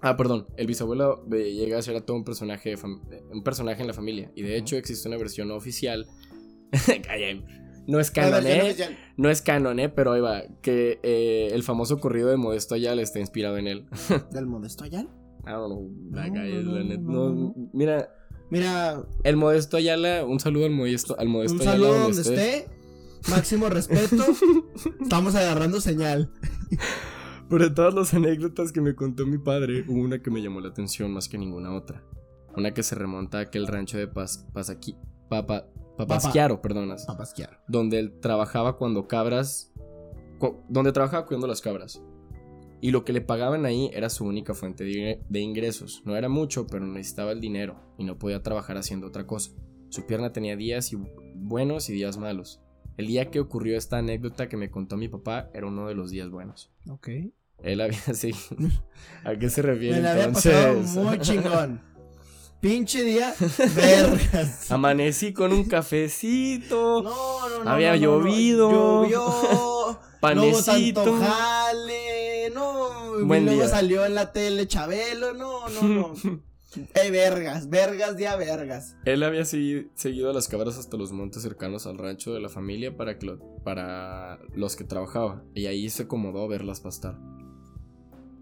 Ah, 0.00 0.16
perdón, 0.16 0.46
el 0.56 0.66
bisabuelo 0.66 1.24
Villegas 1.26 1.88
era 1.88 2.00
todo 2.00 2.16
un 2.16 2.24
personaje, 2.24 2.76
fam- 2.76 3.00
un 3.32 3.42
personaje 3.42 3.80
en 3.80 3.88
la 3.88 3.94
familia. 3.94 4.30
Y 4.36 4.42
de 4.42 4.56
hecho 4.56 4.76
existe 4.76 5.08
una 5.08 5.16
versión 5.18 5.50
oficial. 5.50 6.06
No 7.86 7.98
es 8.00 8.10
canon, 8.10 8.46
¿eh? 8.46 8.76
No 9.16 9.30
es 9.30 9.40
canon, 9.40 9.80
¿eh? 9.80 9.88
Pero 9.88 10.12
ahí 10.12 10.20
va. 10.20 10.42
Que 10.60 11.00
eh, 11.02 11.48
el 11.52 11.62
famoso 11.62 11.98
corrido 11.98 12.28
de 12.28 12.36
Modesto 12.36 12.74
Ayala 12.74 13.00
está 13.00 13.18
inspirado 13.18 13.56
en 13.56 13.66
él. 13.66 13.86
¿Del 14.30 14.44
Modesto 14.46 14.84
Ayala? 14.84 15.08
I 15.46 15.50
don't 15.52 15.66
know. 15.72 15.90
that 16.12 16.28
No, 17.00 17.32
guy 17.32 17.46
la 17.46 17.54
mira, 17.72 18.10
Mira, 18.50 19.02
el 19.24 19.36
Modesto 19.38 19.78
Ayala, 19.78 20.26
un 20.26 20.38
saludo 20.38 20.66
al 20.66 20.72
Modesto, 20.72 21.18
al 21.18 21.28
Modesto 21.28 21.54
un 21.54 21.60
Ayala 21.62 21.76
saludo 21.76 21.92
donde 21.98 22.22
donde 22.22 22.34
estés. 22.44 22.54
esté. 22.60 23.30
Máximo 23.30 23.68
respeto. 23.70 24.24
Estamos 25.00 25.34
agarrando 25.34 25.80
señal. 25.80 26.30
Pero 27.48 27.64
de 27.68 27.70
todas 27.74 27.94
las 27.94 28.12
anécdotas 28.14 28.72
que 28.72 28.80
me 28.80 28.94
contó 28.94 29.26
mi 29.26 29.38
padre, 29.38 29.84
hubo 29.88 30.00
una 30.02 30.20
que 30.22 30.30
me 30.30 30.42
llamó 30.42 30.60
la 30.60 30.68
atención 30.68 31.12
más 31.12 31.28
que 31.28 31.38
ninguna 31.38 31.74
otra. 31.74 32.02
Una 32.56 32.72
que 32.74 32.82
se 32.82 32.94
remonta 32.94 33.38
a 33.38 33.42
aquel 33.42 33.66
rancho 33.66 33.96
de 33.98 34.08
Pas, 34.08 34.46
Pasaqui, 34.52 34.96
Papa, 35.28 35.66
Papasquiaro, 35.96 36.60
perdonas. 36.60 37.06
Papasquiar. 37.06 37.62
Donde 37.68 37.98
él 37.98 38.20
trabajaba 38.20 38.76
cuando 38.76 39.08
cabras. 39.08 39.72
cu- 40.38 40.62
donde 40.68 40.92
trabajaba 40.92 41.26
cuidando 41.26 41.46
las 41.46 41.60
cabras. 41.60 42.02
Y 42.80 42.92
lo 42.92 43.04
que 43.04 43.12
le 43.12 43.20
pagaban 43.20 43.64
ahí 43.66 43.90
era 43.92 44.08
su 44.08 44.24
única 44.24 44.54
fuente 44.54 44.84
de 44.84 45.24
de 45.28 45.40
ingresos. 45.40 46.02
No 46.04 46.16
era 46.16 46.28
mucho, 46.28 46.66
pero 46.66 46.86
necesitaba 46.86 47.32
el 47.32 47.40
dinero 47.40 47.80
y 47.98 48.04
no 48.04 48.18
podía 48.18 48.42
trabajar 48.42 48.76
haciendo 48.76 49.08
otra 49.08 49.26
cosa. 49.26 49.50
Su 49.88 50.06
pierna 50.06 50.32
tenía 50.32 50.54
días 50.54 50.92
y 50.92 50.98
buenos 51.34 51.88
y 51.90 51.94
días 51.94 52.18
malos. 52.18 52.60
El 52.98 53.06
día 53.06 53.30
que 53.30 53.40
ocurrió 53.40 53.78
esta 53.78 53.98
anécdota 53.98 54.48
que 54.48 54.56
me 54.58 54.70
contó 54.70 54.96
mi 54.96 55.08
papá 55.08 55.48
era 55.54 55.66
uno 55.66 55.86
de 55.88 55.94
los 55.94 56.10
días 56.10 56.28
buenos. 56.30 56.70
Ok. 56.90 57.08
Él 57.62 57.80
había 57.80 57.98
seguido. 58.14 58.40
¿A 59.24 59.34
qué 59.36 59.48
se 59.48 59.62
refiere 59.62 59.96
Me 59.96 60.02
la 60.02 60.12
había 60.12 60.24
entonces? 60.24 60.52
pasado 60.54 61.04
muy 61.04 61.18
chingón. 61.20 61.80
Pinche 62.60 63.04
día, 63.04 63.34
vergas. 63.76 64.68
Amanecí 64.72 65.32
con 65.32 65.52
un 65.52 65.64
cafecito. 65.64 67.02
No, 67.04 67.48
no, 67.48 67.64
no. 67.64 67.70
Había 67.70 67.94
no, 67.96 68.00
no, 68.00 68.18
no. 68.18 68.24
llovido. 68.24 69.04
Llovió. 69.04 70.00
Panecito. 70.20 71.04
No 71.06 71.12
hubo 71.12 71.20
tanto 71.20 71.32
jale. 71.32 72.50
No. 72.52 73.24
Buen 73.24 73.42
y 73.42 73.46
luego 73.46 73.60
día. 73.62 73.68
salió 73.70 74.04
en 74.04 74.16
la 74.16 74.32
tele 74.32 74.66
Chabelo. 74.66 75.34
No, 75.34 75.68
no, 75.68 75.82
no. 75.82 76.14
Eh, 76.76 77.10
vergas, 77.10 77.68
vergas, 77.70 78.16
día 78.16 78.36
vergas. 78.36 78.96
Él 79.04 79.22
había 79.22 79.42
segui- 79.42 79.88
seguido 79.94 80.30
a 80.30 80.32
las 80.34 80.48
cabras 80.48 80.78
hasta 80.78 80.96
los 80.96 81.12
montes 81.12 81.42
cercanos 81.42 81.86
al 81.86 81.98
rancho 81.98 82.34
de 82.34 82.40
la 82.40 82.48
familia 82.48 82.96
para, 82.96 83.18
que 83.18 83.26
lo- 83.26 83.38
para 83.64 84.38
los 84.54 84.76
que 84.76 84.84
trabajaba, 84.84 85.42
y 85.54 85.66
ahí 85.66 85.88
se 85.90 86.04
acomodó 86.04 86.42
a 86.44 86.48
verlas 86.48 86.80
pastar. 86.80 87.18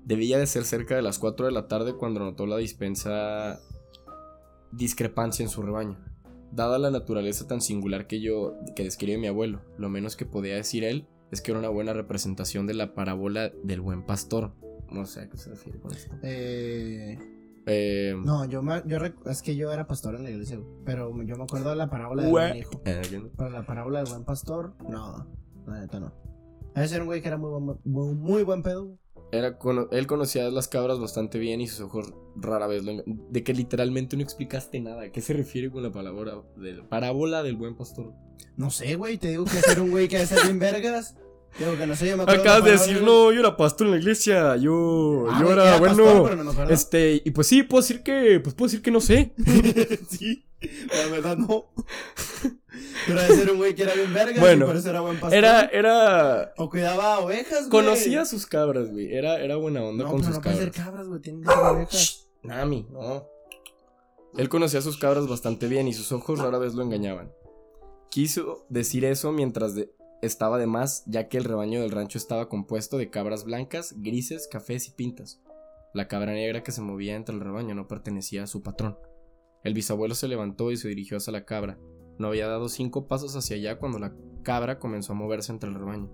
Debía 0.04 0.38
de 0.38 0.46
ser 0.46 0.64
cerca 0.64 0.94
de 0.96 1.02
las 1.02 1.18
4 1.18 1.46
de 1.46 1.52
la 1.52 1.66
tarde 1.68 1.94
cuando 1.96 2.20
notó 2.20 2.46
la 2.46 2.56
dispensa 2.58 3.58
discrepancia 4.72 5.42
en 5.42 5.48
su 5.48 5.62
rebaño. 5.62 5.98
Dada 6.52 6.78
la 6.78 6.90
naturaleza 6.90 7.46
tan 7.48 7.60
singular 7.60 8.06
que 8.06 8.20
yo 8.20 8.54
que 8.76 8.84
describe 8.84 9.18
mi 9.18 9.26
abuelo, 9.26 9.62
lo 9.78 9.88
menos 9.88 10.16
que 10.16 10.24
podía 10.26 10.54
decir 10.54 10.84
él 10.84 11.06
es 11.32 11.40
que 11.40 11.50
era 11.50 11.58
una 11.58 11.68
buena 11.70 11.92
representación 11.92 12.66
de 12.68 12.74
la 12.74 12.94
parábola 12.94 13.50
del 13.64 13.80
buen 13.80 14.04
pastor. 14.06 14.52
No 14.90 15.06
sé 15.06 15.22
a 15.22 15.28
qué 15.28 15.36
se 15.36 15.50
refiere 15.50 15.80
con 15.80 15.92
esto. 15.92 16.14
Eh, 16.22 17.18
Eh, 17.66 18.14
no, 18.24 18.44
yo, 18.44 18.62
me, 18.62 18.82
yo 18.86 18.98
es 19.26 19.42
que 19.42 19.56
yo 19.56 19.72
era 19.72 19.86
pastor 19.86 20.14
en 20.14 20.22
la 20.22 20.30
iglesia, 20.30 20.60
pero 20.84 21.10
yo 21.24 21.36
me 21.36 21.42
acuerdo 21.42 21.70
de 21.70 21.76
la 21.76 21.90
parábola 21.90 22.22
del 22.22 22.30
buen 22.30 22.56
hijo. 22.56 22.80
eh, 22.84 23.02
¿qué 23.10 23.18
no? 23.18 23.28
Pero 23.36 23.50
la 23.50 23.66
parábola 23.66 23.98
del 24.02 24.08
buen 24.08 24.24
pastor, 24.24 24.74
no, 24.88 25.26
la 25.66 25.80
neta 25.80 25.98
no. 25.98 26.12
Ese 26.76 26.94
era 26.94 27.02
un 27.02 27.08
güey 27.08 27.22
que 27.22 27.28
era 27.28 27.36
muy 27.36 27.50
buen, 27.50 27.78
muy, 27.84 28.14
muy 28.14 28.42
buen 28.44 28.62
pedo. 28.62 28.96
Era 29.32 29.58
él 29.90 30.06
conocía 30.06 30.48
las 30.50 30.68
cabras 30.68 31.00
bastante 31.00 31.38
bien 31.38 31.60
y 31.60 31.66
sus 31.66 31.80
ojos 31.80 32.14
rara 32.36 32.68
vez 32.68 32.84
lo 32.84 33.02
De 33.04 33.42
que 33.42 33.52
literalmente 33.52 34.16
no 34.16 34.22
explicaste 34.22 34.78
nada. 34.80 35.02
¿A 35.02 35.10
qué 35.10 35.20
se 35.20 35.32
refiere 35.32 35.68
con 35.70 35.82
la 35.82 35.90
palabra 35.90 36.42
del 36.56 36.84
parábola 36.86 37.42
del 37.42 37.56
buen 37.56 37.74
pastor? 37.74 38.14
No 38.56 38.70
sé, 38.70 38.94
güey, 38.94 39.18
te 39.18 39.28
digo 39.30 39.44
que 39.44 39.50
ser 39.50 39.80
un 39.80 39.90
güey 39.90 40.06
que 40.06 40.24
ser 40.26 40.44
bien 40.44 40.60
vergas. 40.60 41.16
Digo 41.58 41.76
que 41.78 41.86
no 41.86 41.96
sé, 41.96 42.08
yo 42.08 42.16
me 42.18 42.24
acuerdo 42.24 42.42
Acabas 42.42 42.64
de 42.64 42.70
decir, 42.72 43.02
no, 43.02 43.32
yo 43.32 43.40
era 43.40 43.56
pastor 43.56 43.86
en 43.86 43.92
la 43.94 43.98
iglesia. 43.98 44.56
Yo, 44.56 45.26
Ah, 45.30 45.38
yo 45.40 45.50
era, 45.52 45.78
bueno. 45.78 45.96
pastor, 46.04 46.22
pero 46.24 46.36
no 46.36 46.44
me 46.44 46.50
acuerdo. 46.50 46.72
este, 46.74 47.22
y 47.24 47.30
pues 47.30 47.46
sí, 47.46 47.62
puedo 47.62 47.80
decir 47.80 48.02
que. 48.02 48.40
Pues 48.40 48.54
puedo 48.54 48.66
decir 48.68 48.82
que 48.82 48.90
no 48.90 49.00
sé. 49.00 49.32
sí, 50.10 50.44
la 50.60 51.06
verdad 51.10 51.36
no. 51.38 51.66
Pero 53.06 53.22
debe 53.22 53.34
ser 53.36 53.50
un 53.52 53.56
güey 53.58 53.74
que 53.74 53.84
era 53.84 53.94
bien 53.94 54.12
vergas 54.12 54.38
Bueno, 54.40 54.64
y 54.64 54.68
por 54.68 54.76
eso 54.76 54.90
era 54.90 55.00
buen 55.00 55.18
pastor. 55.18 55.38
Era, 55.38 55.62
era. 55.66 56.52
O 56.58 56.68
cuidaba 56.68 57.20
ovejas, 57.20 57.68
güey. 57.68 57.84
Conocía 57.84 58.22
a 58.22 58.26
sus 58.26 58.44
cabras, 58.46 58.90
güey. 58.90 59.14
Era, 59.14 59.38
era 59.40 59.56
buena 59.56 59.82
onda 59.82 60.04
No, 60.04 60.10
con 60.10 60.22
sus 60.24 60.34
no 60.36 60.42
puede 60.42 60.56
ser 60.56 60.70
cabras. 60.72 60.86
cabras, 60.86 61.08
güey, 61.08 61.20
tienen 61.22 61.42
que 61.42 61.48
ser 61.50 61.58
ovejas. 61.58 62.28
Nami, 62.42 62.86
no. 62.90 63.26
Él 64.36 64.48
conocía 64.50 64.80
a 64.80 64.82
sus 64.82 64.98
cabras 64.98 65.26
bastante 65.26 65.68
bien 65.68 65.88
y 65.88 65.94
sus 65.94 66.12
ojos 66.12 66.38
rara 66.38 66.58
vez 66.58 66.74
lo 66.74 66.82
engañaban. 66.82 67.32
Quiso 68.10 68.66
decir 68.68 69.04
eso 69.06 69.32
mientras 69.32 69.74
de- 69.74 69.90
estaba 70.22 70.58
de 70.58 70.66
más, 70.66 71.04
ya 71.06 71.28
que 71.28 71.36
el 71.36 71.44
rebaño 71.44 71.80
del 71.80 71.90
rancho 71.90 72.18
estaba 72.18 72.48
compuesto 72.48 72.98
de 72.98 73.10
cabras 73.10 73.44
blancas, 73.44 73.94
grises, 73.98 74.48
cafés 74.48 74.88
y 74.88 74.92
pintas. 74.92 75.40
La 75.92 76.08
cabra 76.08 76.32
negra 76.32 76.62
que 76.62 76.72
se 76.72 76.82
movía 76.82 77.16
entre 77.16 77.34
el 77.34 77.40
rebaño 77.40 77.74
no 77.74 77.88
pertenecía 77.88 78.44
a 78.44 78.46
su 78.46 78.62
patrón. 78.62 78.98
El 79.64 79.74
bisabuelo 79.74 80.14
se 80.14 80.28
levantó 80.28 80.70
y 80.70 80.76
se 80.76 80.88
dirigió 80.88 81.16
hacia 81.16 81.32
la 81.32 81.44
cabra. 81.44 81.78
No 82.18 82.28
había 82.28 82.48
dado 82.48 82.68
cinco 82.68 83.08
pasos 83.08 83.34
hacia 83.36 83.56
allá 83.56 83.78
cuando 83.78 83.98
la 83.98 84.14
cabra 84.42 84.78
comenzó 84.78 85.12
a 85.12 85.16
moverse 85.16 85.52
entre 85.52 85.70
el 85.70 85.74
rebaño. 85.74 86.10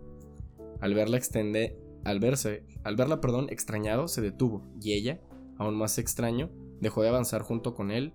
Al 0.81 0.95
verla 0.95 1.17
extender, 1.17 1.79
al 2.05 2.19
verse, 2.19 2.65
al 2.83 2.97
verla, 2.97 3.21
perdón, 3.21 3.47
extrañado, 3.51 4.09
se 4.09 4.21
detuvo 4.21 4.65
y 4.81 4.95
ella, 4.95 5.21
aún 5.59 5.77
más 5.77 5.99
extraño, 5.99 6.51
dejó 6.81 7.03
de 7.03 7.09
avanzar 7.09 7.43
junto 7.43 7.75
con 7.75 7.91
él. 7.91 8.15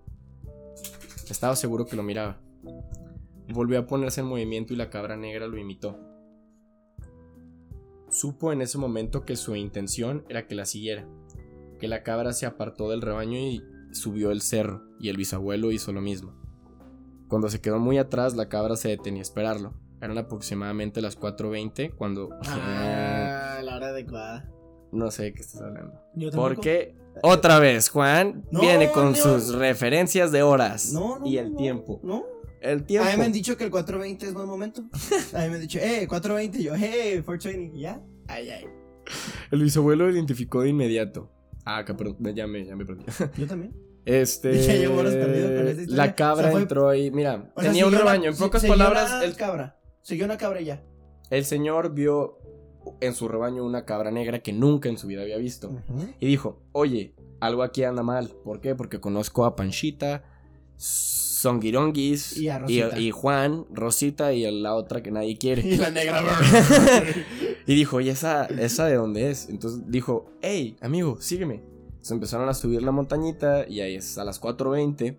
Estaba 1.30 1.56
seguro 1.56 1.86
que 1.86 1.96
lo 1.96 2.02
miraba. 2.02 2.40
Volvió 3.52 3.78
a 3.78 3.86
ponerse 3.86 4.20
en 4.20 4.26
movimiento 4.26 4.72
y 4.72 4.76
la 4.76 4.90
cabra 4.90 5.16
negra 5.16 5.46
lo 5.46 5.56
imitó. 5.58 5.98
Supo 8.10 8.52
en 8.52 8.62
ese 8.62 8.78
momento 8.78 9.24
que 9.24 9.36
su 9.36 9.54
intención 9.54 10.24
era 10.28 10.46
que 10.46 10.54
la 10.54 10.64
siguiera, 10.64 11.06
que 11.78 11.88
la 11.88 12.02
cabra 12.02 12.32
se 12.32 12.46
apartó 12.46 12.88
del 12.90 13.02
rebaño 13.02 13.38
y 13.38 13.62
subió 13.92 14.30
el 14.30 14.40
cerro, 14.40 14.82
y 14.98 15.08
el 15.10 15.16
bisabuelo 15.16 15.72
hizo 15.72 15.92
lo 15.92 16.00
mismo. 16.00 16.32
Cuando 17.28 17.48
se 17.50 17.60
quedó 17.60 17.78
muy 17.78 17.98
atrás, 17.98 18.34
la 18.34 18.48
cabra 18.48 18.76
se 18.76 18.88
detenía 18.88 19.20
a 19.20 19.22
esperarlo. 19.22 19.74
Eran 20.00 20.16
aproximadamente 20.16 21.02
las 21.02 21.18
4.20 21.18 21.94
cuando... 21.96 22.30
Ah, 22.46 23.60
la 23.62 23.76
hora 23.76 23.88
adecuada. 23.88 24.48
no 24.92 25.10
sé 25.10 25.24
de 25.24 25.34
qué 25.34 25.40
estás 25.42 25.60
hablando. 25.60 26.00
Yo. 26.14 26.30
Porque 26.30 26.94
otra 27.22 27.58
vez 27.58 27.88
Juan 27.90 28.44
No, 28.50 28.60
viene 28.60 28.90
con 28.92 29.10
no. 29.10 29.14
sus 29.16 29.52
referencias 29.54 30.30
de 30.32 30.42
horas 30.42 30.92
No, 30.92 31.18
y 31.26 31.36
el 31.38 31.56
tiempo. 31.56 32.00
No. 32.04 32.22
El 32.60 32.80
A 32.80 32.86
tiempo. 32.86 33.08
mí 33.10 33.16
me 33.16 33.24
han 33.24 33.32
dicho 33.32 33.56
que 33.56 33.64
el 33.64 33.70
420 33.70 34.26
es 34.26 34.34
buen 34.34 34.46
momento. 34.48 34.82
A 35.34 35.40
mí 35.42 35.48
me 35.48 35.54
han 35.56 35.60
dicho, 35.60 35.78
eh, 35.78 36.06
420. 36.08 36.58
Y 36.58 36.62
yo, 36.64 36.74
eh, 36.74 37.22
420. 37.24 37.78
¿Ya? 37.78 38.00
Ay, 38.26 38.50
ay. 38.50 38.64
El 39.50 39.62
bisabuelo 39.62 40.06
lo 40.06 40.12
identificó 40.14 40.62
de 40.62 40.70
inmediato. 40.70 41.30
Ah, 41.64 41.84
que 41.84 41.94
perdón, 41.94 42.16
ya 42.34 42.46
me, 42.46 42.64
ya 42.64 42.76
me 42.76 42.84
perdí. 42.86 43.04
Yo 43.36 43.46
también. 43.46 43.74
Este. 44.04 44.52
Ya 44.66 44.74
llevo 44.74 44.98
horas 44.98 45.14
perdido 45.14 45.48
con 45.56 45.68
historia. 45.68 45.96
La 45.96 46.14
cabra 46.14 46.40
O 46.40 46.42
sea, 46.44 46.52
fue- 46.52 46.60
entró 46.62 46.88
ahí. 46.88 47.10
Mira, 47.10 47.50
O 47.54 47.60
sea, 47.60 47.70
tenía 47.70 47.86
un 47.86 47.92
rebaño. 47.92 48.30
En 48.30 48.36
pocas 48.36 48.64
palabras, 48.64 49.10
una 49.12 49.24
el, 49.24 49.36
cabra. 49.36 49.78
Siguió 50.02 50.24
una 50.24 50.36
cabra 50.38 50.60
ya. 50.60 50.82
el 51.30 51.44
señor 51.44 51.92
vio 51.94 52.38
en 53.02 53.12
su 53.14 53.28
rebaño 53.28 53.64
una 53.64 53.84
cabra 53.84 54.10
negra 54.10 54.38
que 54.38 54.52
nunca 54.54 54.88
en 54.88 54.96
su 54.96 55.06
vida 55.08 55.20
había 55.22 55.36
visto. 55.36 55.70
Y 56.20 56.26
dijo, 56.26 56.62
oye, 56.72 57.14
algo 57.40 57.62
aquí 57.62 57.84
anda 57.84 58.02
mal. 58.02 58.30
¿Por 58.44 58.60
qué? 58.62 58.74
Porque 58.74 58.98
conozco 59.00 59.44
a 59.44 59.54
Panchita, 59.56 60.24
Songironguis 60.78 62.36
Y 62.36 62.48
y 62.98 63.10
Juan, 63.10 63.64
Rosita 63.70 64.32
y 64.32 64.50
la 64.50 64.74
otra 64.74 65.02
que 65.02 65.10
nadie 65.10 65.36
quiere. 65.38 65.62
Y 65.66 65.76
la 65.76 65.90
negra. 65.90 66.22
y 67.66 67.74
dijo, 67.74 67.96
oye, 67.98 68.10
¿esa, 68.10 68.46
¿esa 68.46 68.86
de 68.86 68.96
dónde 68.96 69.30
es? 69.30 69.48
Entonces 69.48 69.82
dijo, 69.86 70.32
hey, 70.40 70.76
amigo, 70.80 71.20
sígueme. 71.20 71.62
Se 72.00 72.14
empezaron 72.14 72.48
a 72.48 72.54
subir 72.54 72.82
la 72.82 72.90
montañita 72.92 73.68
y 73.68 73.80
ahí 73.80 73.96
es 73.96 74.18
a 74.18 74.24
las 74.24 74.40
4.20. 74.40 75.18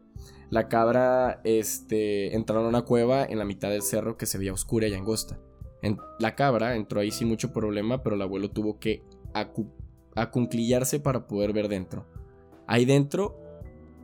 La 0.50 0.68
cabra 0.68 1.42
este, 1.44 2.36
entraron 2.36 2.66
a 2.66 2.70
una 2.70 2.82
cueva 2.82 3.24
en 3.24 3.38
la 3.38 3.46
mitad 3.46 3.70
del 3.70 3.84
cerro 3.84 4.18
que 4.18 4.26
se 4.26 4.38
veía 4.40 4.52
oscura 4.54 4.88
y 4.88 4.94
angosta. 4.96 5.40
En- 5.82 6.00
la 6.20 6.36
cabra 6.36 6.76
entró 6.76 7.00
ahí 7.02 7.12
sin 7.12 7.28
mucho 7.28 7.54
problema, 7.54 8.02
pero 8.04 8.16
el 8.16 8.22
abuelo 8.24 8.50
tuvo 8.50 8.80
que 8.80 9.04
acu- 9.34 9.72
acunclillarse 10.16 11.00
para 11.00 11.28
poder 11.28 11.54
ver 11.54 11.68
dentro. 11.68 12.06
Ahí 12.66 12.86
dentro, 12.86 13.38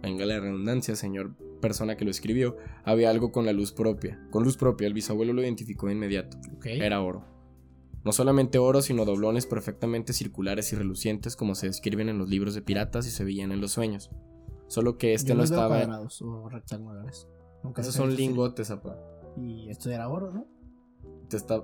venga 0.04 0.26
la 0.26 0.40
redundancia, 0.40 0.96
señor 0.96 1.32
persona 1.66 1.98
que 1.98 2.06
lo 2.06 2.12
escribió, 2.12 2.58
había 2.84 3.10
algo 3.10 3.32
con 3.32 3.48
la 3.48 3.52
luz 3.52 3.72
propia. 3.72 4.24
Con 4.30 4.44
luz 4.44 4.56
propia, 4.56 4.86
el 4.86 4.94
bisabuelo 4.94 5.34
lo 5.34 5.42
identificó 5.42 5.88
de 5.88 5.94
inmediato. 5.94 6.38
Era 6.64 7.02
oro. 7.02 7.26
No 8.04 8.12
solamente 8.12 8.60
oro, 8.60 8.84
sino 8.84 9.04
doblones 9.04 9.48
perfectamente 9.48 10.14
circulares 10.14 10.72
y 10.72 10.76
relucientes 10.76 11.36
como 11.36 11.56
se 11.56 11.66
describen 11.66 12.08
en 12.08 12.20
los 12.20 12.30
libros 12.30 12.54
de 12.54 12.62
piratas 12.62 13.08
y 13.08 13.10
se 13.10 13.24
veían 13.24 13.52
en 13.52 13.62
los 13.62 13.72
sueños. 13.72 14.12
Solo 14.68 15.00
que 15.00 15.16
este 15.16 15.30
Yo 15.30 15.36
no 15.36 15.44
estaba... 15.44 15.80
cuadrados 15.80 16.22
o 16.22 16.48
rectangulares. 16.50 17.28
Nunca 17.64 17.82
Esos 17.82 17.96
son 17.96 18.16
lingotes, 18.16 18.70
apa. 18.70 18.96
Y 19.36 19.68
esto 19.72 19.90
era 19.90 20.08
oro, 20.08 20.32
¿no? 20.32 20.46
Te 21.30 21.38
está 21.38 21.64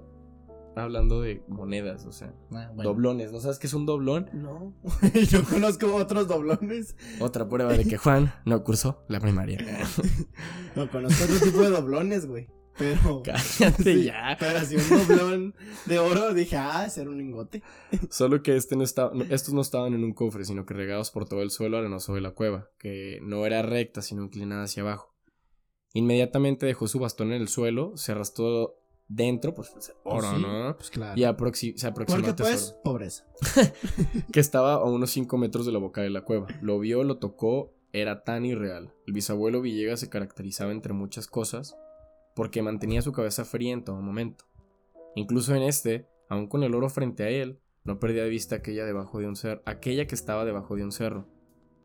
hablando 0.76 1.22
de 1.22 1.44
monedas, 1.48 2.06
o 2.06 2.12
sea, 2.12 2.34
Ah, 2.54 2.72
bueno. 2.74 2.84
doblones. 2.92 3.32
¿No 3.32 3.40
sabes 3.40 3.60
qué 3.60 3.68
es 3.68 3.74
un 3.74 3.86
doblón? 3.86 4.30
No. 4.34 4.74
Yo 5.30 5.44
conozco 5.44 5.94
otros 5.96 6.28
doblones. 6.28 6.96
Otra 7.20 7.48
prueba 7.48 7.74
de 7.74 7.86
que 7.86 7.98
Juan 7.98 8.34
no 8.46 8.64
cursó 8.64 9.04
la 9.08 9.20
primaria. 9.20 9.58
No, 10.76 10.90
conozco 10.90 11.24
otro 11.26 11.40
tipo 11.46 11.62
de 11.62 11.70
doblones, 11.70 12.26
güey. 12.26 12.48
Pero. 12.78 13.22
Cállate 13.26 13.84
Sí, 13.84 14.04
ya. 14.06 14.38
Pero 14.40 14.60
así 14.60 14.78
un 14.78 15.08
doblón 15.08 15.56
de 15.86 16.00
oro, 16.00 16.34
dije, 16.34 16.56
ah, 16.56 16.86
ese 16.88 17.02
era 17.02 17.10
un 17.10 17.18
lingote. 17.18 17.62
Solo 18.10 18.42
que 18.42 18.56
este 18.56 18.78
no 18.78 18.84
estaba, 18.84 19.12
no, 19.14 19.26
estos 19.26 19.54
no 19.54 19.60
estaban 19.60 19.94
en 19.94 20.06
un 20.06 20.14
cofre, 20.14 20.46
sino 20.46 20.66
que 20.66 20.74
regados 20.74 21.12
por 21.12 21.28
todo 21.28 21.42
el 21.42 21.52
suelo 21.52 21.78
arenoso 21.78 22.14
de 22.16 22.22
la 22.22 22.32
cueva, 22.32 22.70
que 22.80 23.20
no 23.24 23.46
era 23.46 23.62
recta, 23.62 24.02
sino 24.02 24.24
inclinada 24.24 24.64
hacia 24.64 24.84
abajo. 24.84 25.14
Inmediatamente 25.94 26.66
dejó 26.66 26.88
su 26.88 27.00
bastón 27.00 27.34
en 27.34 27.42
el 27.42 27.50
suelo, 27.50 27.92
se 27.98 28.14
arrastró 28.14 28.78
dentro, 29.14 29.54
pues, 29.54 29.70
pues, 29.72 29.94
oro, 30.04 30.20
Pues 30.22 30.34
sí, 30.36 30.42
¿no? 30.42 30.76
Pues 30.78 30.90
claro. 30.90 31.20
Y 31.20 31.24
aproxi- 31.24 31.76
se 31.76 31.88
aproximó 31.88 32.18
Porque 32.18 32.30
al 32.30 32.36
tesoro, 32.36 32.56
pues, 32.56 32.76
pobreza. 32.84 33.26
que 34.32 34.40
estaba 34.40 34.74
a 34.76 34.84
unos 34.84 35.12
5 35.12 35.38
metros 35.38 35.66
de 35.66 35.72
la 35.72 35.80
boca 35.80 36.02
de 36.02 36.10
la 36.10 36.22
cueva. 36.22 36.48
Lo 36.62 36.80
vio, 36.80 37.04
lo 37.04 37.18
tocó, 37.18 37.74
era 37.94 38.24
tan 38.24 38.46
irreal. 38.46 38.94
El 39.06 39.14
bisabuelo 39.14 39.62
Villegas 39.62 40.00
se 40.00 40.10
caracterizaba 40.10 40.72
entre 40.72 40.94
muchas 40.94 41.28
cosas 41.28 41.76
porque 42.36 42.62
mantenía 42.62 43.02
su 43.02 43.12
cabeza 43.12 43.44
fría 43.44 43.74
en 43.74 43.84
todo 43.84 44.02
momento. 44.02 44.46
Incluso 45.16 45.54
en 45.56 45.64
este, 45.64 46.08
aun 46.30 46.48
con 46.48 46.64
el 46.64 46.74
oro 46.74 46.90
frente 46.90 47.24
a 47.24 47.30
él, 47.30 47.60
no 47.84 48.00
perdía 48.00 48.24
de 48.24 48.30
vista 48.30 48.56
aquella 48.56 48.86
debajo 48.86 49.20
de 49.20 49.28
un 49.28 49.36
cerro, 49.36 49.62
aquella 49.66 50.08
que 50.08 50.16
estaba 50.16 50.46
debajo 50.46 50.76
de 50.76 50.84
un 50.86 50.92
cerro. 50.94 51.28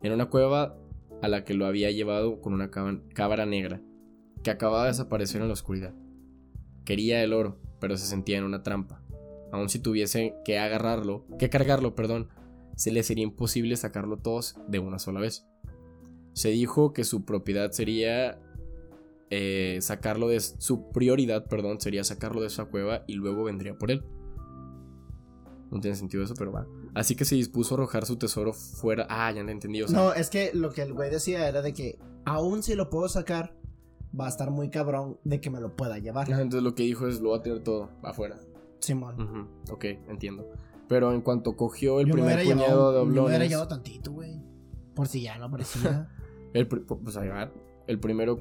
En 0.02 0.12
una 0.12 0.26
cueva 0.26 0.76
a 1.22 1.28
la 1.28 1.44
que 1.44 1.54
lo 1.54 1.66
había 1.66 1.90
llevado 1.90 2.40
con 2.40 2.52
una 2.52 2.70
cabra 2.70 3.46
negra, 3.46 3.80
que 4.44 4.50
acababa 4.50 4.82
de 4.84 4.90
desaparecer 4.90 5.40
en 5.40 5.48
la 5.48 5.54
oscuridad. 5.54 5.94
Quería 6.86 7.22
el 7.22 7.34
oro, 7.34 7.58
pero 7.78 7.98
se 7.98 8.06
sentía 8.06 8.38
en 8.38 8.44
una 8.44 8.62
trampa. 8.62 9.02
Aun 9.52 9.68
si 9.68 9.78
tuviese 9.78 10.34
que 10.44 10.58
agarrarlo, 10.58 11.26
que 11.38 11.50
cargarlo, 11.50 11.94
perdón, 11.94 12.30
se 12.76 12.92
le 12.92 13.02
sería 13.02 13.24
imposible 13.24 13.76
sacarlo 13.76 14.16
todos 14.16 14.56
de 14.68 14.78
una 14.78 14.98
sola 14.98 15.20
vez. 15.20 15.46
Se 16.32 16.48
dijo 16.48 16.92
que 16.92 17.04
su 17.04 17.24
propiedad 17.24 17.72
sería 17.72 18.38
eh, 19.30 19.78
sacarlo 19.80 20.28
de 20.28 20.40
su 20.40 20.90
prioridad, 20.92 21.46
perdón, 21.46 21.80
sería 21.80 22.04
sacarlo 22.04 22.40
de 22.40 22.46
esa 22.46 22.66
cueva 22.66 23.04
y 23.06 23.14
luego 23.14 23.44
vendría 23.44 23.76
por 23.76 23.90
él. 23.90 24.04
No 25.70 25.80
tiene 25.80 25.96
sentido 25.96 26.22
eso, 26.22 26.34
pero 26.38 26.52
va. 26.52 26.66
Así 26.94 27.16
que 27.16 27.24
se 27.24 27.34
dispuso 27.34 27.74
a 27.74 27.78
arrojar 27.78 28.06
su 28.06 28.16
tesoro 28.16 28.52
fuera. 28.52 29.06
Ah, 29.10 29.32
ya 29.32 29.42
no 29.42 29.50
entendí. 29.50 29.82
O 29.82 29.88
No, 29.88 30.14
es 30.14 30.30
que 30.30 30.52
lo 30.54 30.70
que 30.72 30.82
el 30.82 30.92
güey 30.92 31.10
decía 31.10 31.48
era 31.48 31.60
de 31.60 31.72
que 31.72 31.98
aún 32.24 32.62
si 32.62 32.74
lo 32.74 32.88
puedo 32.88 33.08
sacar, 33.08 33.56
va 34.18 34.26
a 34.26 34.28
estar 34.28 34.50
muy 34.50 34.70
cabrón 34.70 35.18
de 35.24 35.40
que 35.40 35.50
me 35.50 35.60
lo 35.60 35.74
pueda 35.76 35.98
llevar. 35.98 36.26
Ah, 36.32 36.40
Entonces 36.40 36.62
lo 36.62 36.74
que 36.74 36.82
dijo 36.84 37.06
es: 37.06 37.20
lo 37.20 37.30
va 37.30 37.38
a 37.38 37.42
tener 37.42 37.62
todo 37.62 37.90
afuera. 38.02 38.38
Simón. 38.80 39.20
Ujú, 39.20 39.74
Ok, 39.74 39.84
entiendo. 40.08 40.46
Pero 40.88 41.12
en 41.12 41.20
cuanto 41.22 41.56
cogió 41.56 42.00
el 42.00 42.06
Yo 42.06 42.14
me 42.14 42.20
primer 42.22 42.44
puñado 42.44 42.92
de 42.92 42.98
llevado- 42.98 43.04
Me 43.06 43.10
hubiera 43.12 43.22
doblones. 43.24 43.48
llevado 43.48 43.68
tantito, 43.68 44.12
güey. 44.12 44.40
Por 44.94 45.08
si 45.08 45.22
ya 45.22 45.36
no 45.38 45.46
aparecía. 45.46 46.08
El, 46.54 46.68
pri- 46.68 46.80
pues 46.86 47.16
ahí 47.18 47.28
va, 47.28 47.52
el 47.86 47.98
primero. 48.00 48.38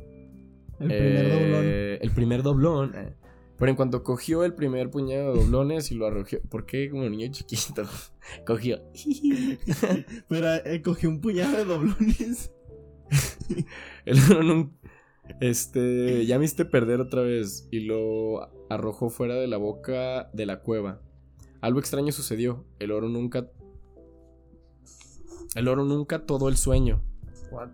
El 0.79 0.88
primer 0.88 1.25
eh, 1.25 1.39
doblón. 1.39 1.65
El 2.01 2.12
primer 2.12 2.44
doblón. 2.44 2.91
eh. 2.96 3.15
Pero 3.58 3.70
en 3.72 3.75
cuanto 3.75 4.03
cogió 4.03 4.44
el 4.44 4.53
primer 4.53 4.89
puñado 4.91 5.34
de 5.34 5.39
doblones 5.41 5.91
y 5.91 5.96
lo 5.96 6.05
arrojó. 6.08 6.38
¿Por 6.50 6.65
qué 6.65 6.89
como 6.89 7.10
niño 7.10 7.27
chiquito? 7.32 7.84
cogió. 8.46 8.79
Pero 10.29 10.53
eh, 10.65 10.82
cogí 10.84 11.08
un 11.08 11.20
puñado 11.22 11.58
de 11.58 11.65
doblones. 11.65 12.51
El 14.05 14.17
oro 14.29 14.44
nun- 14.44 14.72
Este. 15.39 16.25
Ya 16.25 16.38
me 16.38 16.44
viste 16.44 16.65
perder 16.65 17.01
otra 17.01 17.22
vez. 17.22 17.67
Y 17.72 17.82
lo 17.82 18.50
arrojó 18.70 19.10
fuera 19.10 19.36
de 19.36 19.48
la 19.48 19.58
boca 19.58 20.29
de 20.34 20.46
la 20.46 20.62
cueva. 20.62 21.01
Algo 21.62 21.79
extraño 21.79 22.12
sucedió. 22.12 22.65
El 22.79 22.91
oro 22.91 23.10
nunca. 23.10 23.50
El 25.55 25.67
oro 25.67 25.86
nunca 25.86 26.25
todo 26.25 26.50
el 26.50 26.58
sueño. 26.58 27.01
What? 27.51 27.70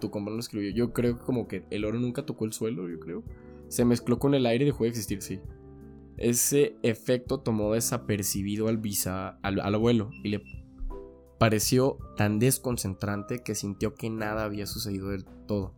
Tu 0.00 0.10
compa 0.10 0.30
lo 0.30 0.38
escribió. 0.38 0.70
Yo 0.70 0.92
creo 0.92 1.18
que 1.18 1.24
como 1.24 1.46
que 1.46 1.64
el 1.70 1.84
oro 1.84 1.98
nunca 1.98 2.26
tocó 2.26 2.44
el 2.44 2.52
suelo, 2.52 2.88
yo 2.88 2.98
creo. 2.98 3.22
Se 3.68 3.84
mezcló 3.84 4.18
con 4.18 4.34
el 4.34 4.46
aire 4.46 4.64
y 4.64 4.66
dejó 4.66 4.84
de 4.84 4.90
existir, 4.90 5.22
sí. 5.22 5.40
Ese 6.16 6.76
efecto 6.82 7.40
tomó 7.40 7.72
desapercibido 7.72 8.68
al, 8.68 8.78
bisa, 8.78 9.38
al, 9.42 9.60
al 9.60 9.74
abuelo 9.74 10.10
y 10.22 10.28
le 10.28 10.42
pareció 11.42 11.98
tan 12.16 12.38
desconcentrante 12.38 13.42
que 13.42 13.56
sintió 13.56 13.94
que 13.94 14.08
nada 14.10 14.44
había 14.44 14.64
sucedido 14.66 15.08
del 15.08 15.24
todo, 15.24 15.74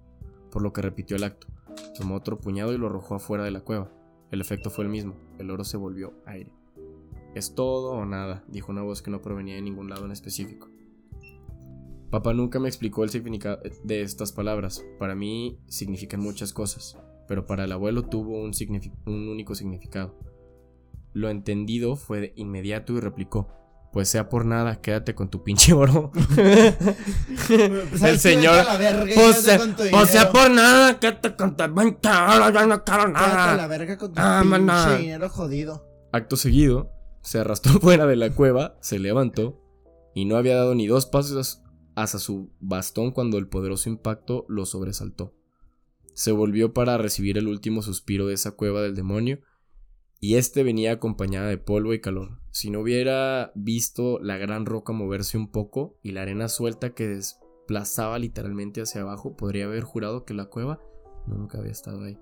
por 0.54 0.62
lo 0.62 0.72
que 0.72 0.82
repitió 0.82 1.16
el 1.16 1.24
acto. 1.24 1.48
Tomó 1.98 2.14
otro 2.14 2.38
puñado 2.38 2.72
y 2.72 2.78
lo 2.78 2.86
arrojó 2.86 3.16
afuera 3.16 3.42
de 3.42 3.50
la 3.50 3.60
cueva. 3.60 3.90
El 4.30 4.40
efecto 4.40 4.70
fue 4.70 4.84
el 4.84 4.90
mismo, 4.90 5.16
el 5.38 5.50
oro 5.50 5.64
se 5.64 5.76
volvió 5.76 6.14
aire. 6.26 6.52
¿Es 7.34 7.56
todo 7.56 7.90
o 7.90 8.06
nada? 8.06 8.44
dijo 8.46 8.70
una 8.70 8.82
voz 8.82 9.02
que 9.02 9.10
no 9.10 9.20
provenía 9.20 9.56
de 9.56 9.62
ningún 9.62 9.90
lado 9.90 10.04
en 10.06 10.12
específico. 10.12 10.68
Papá 12.10 12.32
nunca 12.32 12.60
me 12.60 12.68
explicó 12.68 13.02
el 13.02 13.10
significado 13.10 13.58
de 13.82 14.02
estas 14.02 14.30
palabras. 14.30 14.86
Para 15.00 15.16
mí 15.16 15.58
significan 15.66 16.20
muchas 16.20 16.52
cosas, 16.52 16.96
pero 17.26 17.46
para 17.46 17.64
el 17.64 17.72
abuelo 17.72 18.04
tuvo 18.04 18.40
un, 18.40 18.52
único 19.06 19.56
significado. 19.56 20.16
Lo 21.12 21.30
entendido 21.30 21.96
fue 21.96 22.20
de 22.20 22.32
inmediato 22.36 22.92
y 22.92 23.00
replicó: 23.00 23.48
Pues 23.94 24.08
sea 24.08 24.28
por 24.28 24.44
nada, 24.44 24.80
quédate 24.80 25.14
con 25.14 25.30
tu 25.30 25.42
pinche 25.44 25.72
oro. 25.72 26.10
el 28.04 28.18
señor. 28.18 28.64
Pues, 29.14 29.36
sea- 29.38 29.60
pues 29.90 30.10
sea 30.10 30.30
por 30.32 30.50
nada, 30.50 30.98
quédate 30.98 31.36
con 31.36 31.56
tu 31.56 31.64
pinche 31.74 32.08
oro, 32.10 32.50
yo 32.50 32.66
no 32.66 32.84
quiero 32.84 33.04
Quédate 33.06 33.24
a 33.24 33.28
la 33.46 33.56
nada. 33.56 33.66
verga 33.68 33.96
con 33.96 34.12
tu 34.12 34.20
Ah, 34.20 34.40
pinche 34.42 34.58
maná. 34.58 34.96
dinero 34.96 35.28
jodido. 35.28 35.86
Acto 36.12 36.36
seguido, 36.36 36.90
se 37.22 37.38
arrastró 37.38 37.72
fuera 37.80 38.06
de 38.06 38.16
la 38.16 38.30
cueva, 38.30 38.76
se 38.80 38.98
levantó 38.98 39.60
y 40.14 40.24
no 40.24 40.36
había 40.36 40.56
dado 40.56 40.74
ni 40.74 40.86
dos 40.86 41.06
pasos 41.06 41.62
hacia 41.96 42.18
su 42.18 42.50
bastón 42.60 43.12
cuando 43.12 43.38
el 43.38 43.46
poderoso 43.48 43.88
impacto 43.88 44.44
lo 44.48 44.66
sobresaltó. 44.66 45.34
Se 46.14 46.32
volvió 46.32 46.72
para 46.72 46.98
recibir 46.98 47.38
el 47.38 47.48
último 47.48 47.82
suspiro 47.82 48.26
de 48.26 48.34
esa 48.34 48.52
cueva 48.52 48.82
del 48.82 48.94
demonio 48.94 49.38
y 50.20 50.36
este 50.36 50.62
venía 50.62 50.92
acompañada 50.92 51.48
de 51.48 51.58
polvo 51.58 51.92
y 51.94 52.00
calor. 52.00 52.38
Si 52.50 52.70
no 52.70 52.80
hubiera 52.80 53.52
visto 53.54 54.18
la 54.20 54.36
gran 54.38 54.64
roca 54.66 54.92
moverse 54.92 55.36
un 55.36 55.50
poco 55.50 55.96
y 56.02 56.12
la 56.12 56.22
arena 56.22 56.48
suelta 56.48 56.94
que 56.94 57.06
desplazaba 57.08 58.18
literalmente 58.18 58.80
hacia 58.80 59.02
abajo, 59.02 59.36
podría 59.36 59.64
haber 59.66 59.82
jurado 59.82 60.24
que 60.24 60.34
la 60.34 60.46
cueva 60.46 60.80
nunca 61.26 61.58
había 61.58 61.72
estado 61.72 62.04
ahí. 62.04 62.18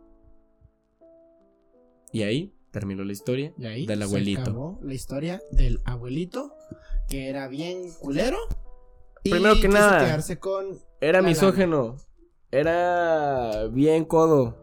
Y 2.12 2.22
ahí 2.22 2.54
terminó 2.70 3.04
la 3.04 3.12
historia 3.12 3.52
Y 3.58 3.66
ahí 3.66 3.86
del 3.86 3.98
se 3.98 4.04
abuelito. 4.04 4.40
acabó 4.42 4.78
la 4.82 4.94
historia 4.94 5.42
del 5.50 5.80
abuelito, 5.84 6.54
que 7.08 7.28
era 7.28 7.48
bien 7.48 7.90
culero. 8.00 8.38
y 9.24 9.30
Primero 9.30 9.60
que 9.60 9.68
nada. 9.68 10.04
quedarse 10.04 10.38
con. 10.38 10.78
Era 11.00 11.20
La 11.22 11.28
misógeno. 11.28 11.96
Era 12.50 13.66
bien 13.72 14.04
codo. 14.04 14.61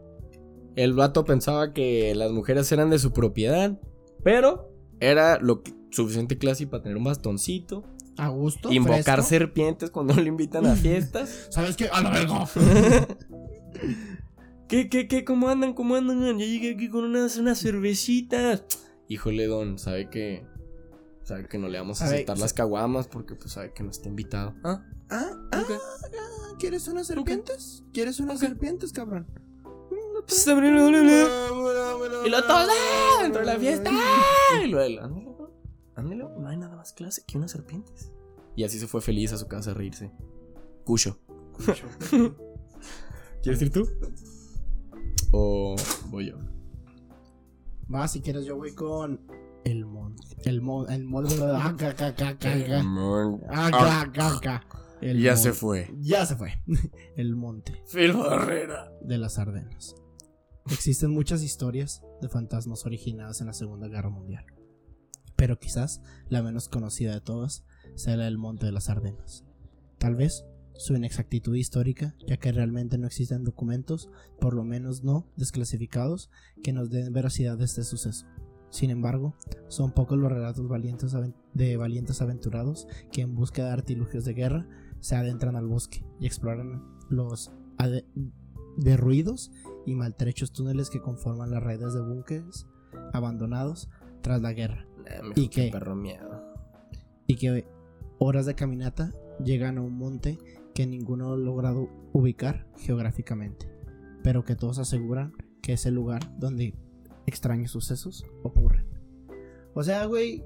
El 0.79 0.93
vato 0.93 1.25
pensaba 1.25 1.73
que 1.73 2.15
las 2.15 2.31
mujeres 2.31 2.71
eran 2.71 2.89
de 2.89 2.99
su 2.99 3.11
propiedad. 3.11 3.77
Pero 4.23 4.71
era 5.01 5.37
lo 5.37 5.61
que, 5.61 5.73
suficiente 5.91 6.37
clase 6.37 6.67
para 6.67 6.83
tener 6.83 6.97
un 6.97 7.03
bastoncito. 7.03 7.83
A 8.15 8.29
gusto. 8.29 8.71
invocar 8.71 9.15
fresco. 9.15 9.23
serpientes 9.23 9.91
cuando 9.91 10.13
lo 10.13 10.21
invitan 10.21 10.65
a 10.65 10.75
fiestas. 10.75 11.47
¿Sabes 11.51 11.75
qué? 11.75 11.89
A 11.89 12.01
la 12.01 12.11
verga. 12.11 12.47
¿Qué, 14.69 14.87
qué, 14.87 15.09
qué? 15.09 15.25
¿Cómo 15.25 15.49
andan? 15.49 15.73
¿Cómo 15.73 15.97
andan? 15.97 16.39
Yo 16.39 16.45
llegué 16.45 16.75
aquí 16.75 16.87
con 16.87 17.03
unas, 17.03 17.35
unas 17.35 17.59
cervecitas. 17.59 18.63
Híjole, 19.09 19.47
don, 19.47 19.79
sabe 19.79 20.09
que. 20.09 20.45
Sabe 21.23 21.45
que 21.49 21.57
no 21.57 21.67
le 21.67 21.77
vamos 21.77 22.01
a 22.01 22.05
aceptar 22.05 22.37
las 22.37 22.53
caguamas 22.53 23.09
porque 23.09 23.35
pues 23.35 23.51
sabe 23.51 23.73
que 23.73 23.83
no 23.83 23.89
está 23.89 24.07
invitado. 24.07 24.55
¿Ah? 24.63 24.81
¿Ah? 25.09 25.31
Ah, 25.51 25.63
¿Quieres 26.57 26.87
unas 26.87 27.07
serpientes? 27.07 27.83
¿Quieres 27.91 28.21
unas 28.21 28.39
serpientes, 28.39 28.93
cabrón? 28.93 29.27
Y 32.25 32.29
lo 32.29 32.41
todo 32.43 32.57
¡ah! 32.57 33.21
dentro 33.23 33.41
de 33.41 33.45
la 33.47 33.57
fiesta. 33.57 33.89
¡ah! 33.93 34.61
Y 34.63 34.67
luego, 34.67 35.01
ándale, 35.03 35.35
ándale, 35.95 36.25
no 36.37 36.47
hay 36.47 36.57
nada 36.57 36.75
más 36.75 36.91
clase 36.93 37.23
que 37.25 37.37
unas 37.37 37.51
serpientes. 37.51 38.11
Y 38.55 38.63
así 38.63 38.77
se 38.79 38.87
fue 38.87 38.99
feliz 39.01 39.31
a 39.33 39.37
su 39.37 39.47
casa 39.47 39.71
a 39.71 39.73
reírse. 39.73 40.11
Cucho. 40.83 41.17
¿Quieres 43.41 43.61
ir 43.61 43.71
tú? 43.71 43.87
¿O 45.31 45.75
voy 46.07 46.27
yo? 46.31 46.37
Va, 47.93 48.07
si 48.07 48.21
quieres, 48.21 48.45
yo 48.45 48.57
voy 48.57 48.73
con. 48.73 49.21
El 49.63 49.85
mon. 49.85 50.15
El 50.45 50.61
mon. 50.61 50.91
El 50.91 51.05
mon. 51.05 51.25
Ah. 51.41 51.73
Ah, 53.49 54.07
ca. 54.41 54.63
El 55.01 55.21
Ya 55.21 55.31
mon- 55.33 55.37
se 55.43 55.53
fue. 55.53 55.89
Ya 55.99 56.25
se 56.25 56.35
fue. 56.35 56.61
El 57.15 57.35
monte 57.35 57.81
Phil 57.91 58.13
Barrera. 58.13 58.91
de 59.01 59.17
las 59.17 59.37
Ardenas. 59.39 59.95
Existen 60.71 61.09
muchas 61.09 61.41
historias 61.41 62.03
de 62.21 62.29
fantasmas 62.29 62.85
originadas 62.85 63.41
en 63.41 63.47
la 63.47 63.53
Segunda 63.53 63.87
Guerra 63.87 64.11
Mundial. 64.11 64.45
Pero 65.35 65.57
quizás 65.57 66.01
la 66.29 66.43
menos 66.43 66.69
conocida 66.69 67.11
de 67.11 67.21
todas 67.21 67.65
sea 67.95 68.15
la 68.17 68.25
del 68.25 68.37
Monte 68.37 68.67
de 68.67 68.71
las 68.71 68.87
Ardenas. 68.87 69.45
Tal 69.97 70.15
vez 70.15 70.45
su 70.75 70.95
inexactitud 70.95 71.55
histórica, 71.55 72.15
ya 72.27 72.37
que 72.37 72.51
realmente 72.51 72.99
no 72.99 73.07
existen 73.07 73.43
documentos, 73.43 74.09
por 74.39 74.53
lo 74.53 74.63
menos 74.63 75.03
no 75.03 75.25
desclasificados, 75.37 76.29
que 76.61 76.71
nos 76.71 76.91
den 76.91 77.13
veracidad 77.13 77.57
de 77.57 77.65
este 77.65 77.83
suceso. 77.83 78.27
Sin 78.69 78.91
embargo, 78.91 79.35
son 79.69 79.91
pocos 79.91 80.19
los 80.19 80.31
relatos 80.31 80.67
valientes 80.67 81.15
de 81.55 81.77
valientes 81.77 82.21
aventurados 82.21 82.87
que 83.11 83.21
en 83.21 83.33
busca 83.33 83.65
de 83.65 83.71
artilugios 83.71 84.23
de 84.23 84.35
guerra 84.35 84.67
se 84.99 85.15
adentran 85.15 85.55
al 85.55 85.65
bosque 85.65 86.05
y 86.19 86.27
exploran 86.27 86.83
los 87.09 87.51
derruidos 88.77 89.51
y 89.89 89.95
maltrechos 89.95 90.51
túneles 90.51 90.89
que 90.89 91.01
conforman 91.01 91.51
las 91.51 91.63
redes 91.63 91.93
de 91.93 92.01
búnkeres 92.01 92.67
abandonados 93.13 93.89
tras 94.21 94.41
la 94.41 94.53
guerra 94.53 94.85
¿Y 95.35 95.47
qué? 95.49 95.69
Perro 95.71 95.95
miedo. 95.95 96.43
y 97.25 97.35
que 97.35 97.65
horas 98.19 98.45
de 98.45 98.55
caminata 98.55 99.11
llegan 99.43 99.77
a 99.77 99.81
un 99.81 99.97
monte 99.97 100.37
que 100.75 100.85
ninguno 100.85 101.33
ha 101.33 101.37
logrado 101.37 101.89
ubicar 102.13 102.67
geográficamente, 102.77 103.71
pero 104.23 104.43
que 104.43 104.55
todos 104.55 104.77
aseguran 104.79 105.33
que 105.61 105.73
es 105.73 105.85
el 105.85 105.95
lugar 105.95 106.37
donde 106.37 106.75
extraños 107.25 107.71
sucesos 107.71 108.25
ocurren. 108.43 108.87
O 109.73 109.83
sea, 109.83 110.05
güey, 110.05 110.43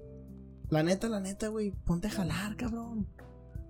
la 0.70 0.84
neta, 0.84 1.10
la 1.10 1.20
neta, 1.20 1.48
güey, 1.50 1.72
ponte 1.72 2.08
a 2.08 2.12
jalar, 2.12 2.56
cabrón. 2.56 3.08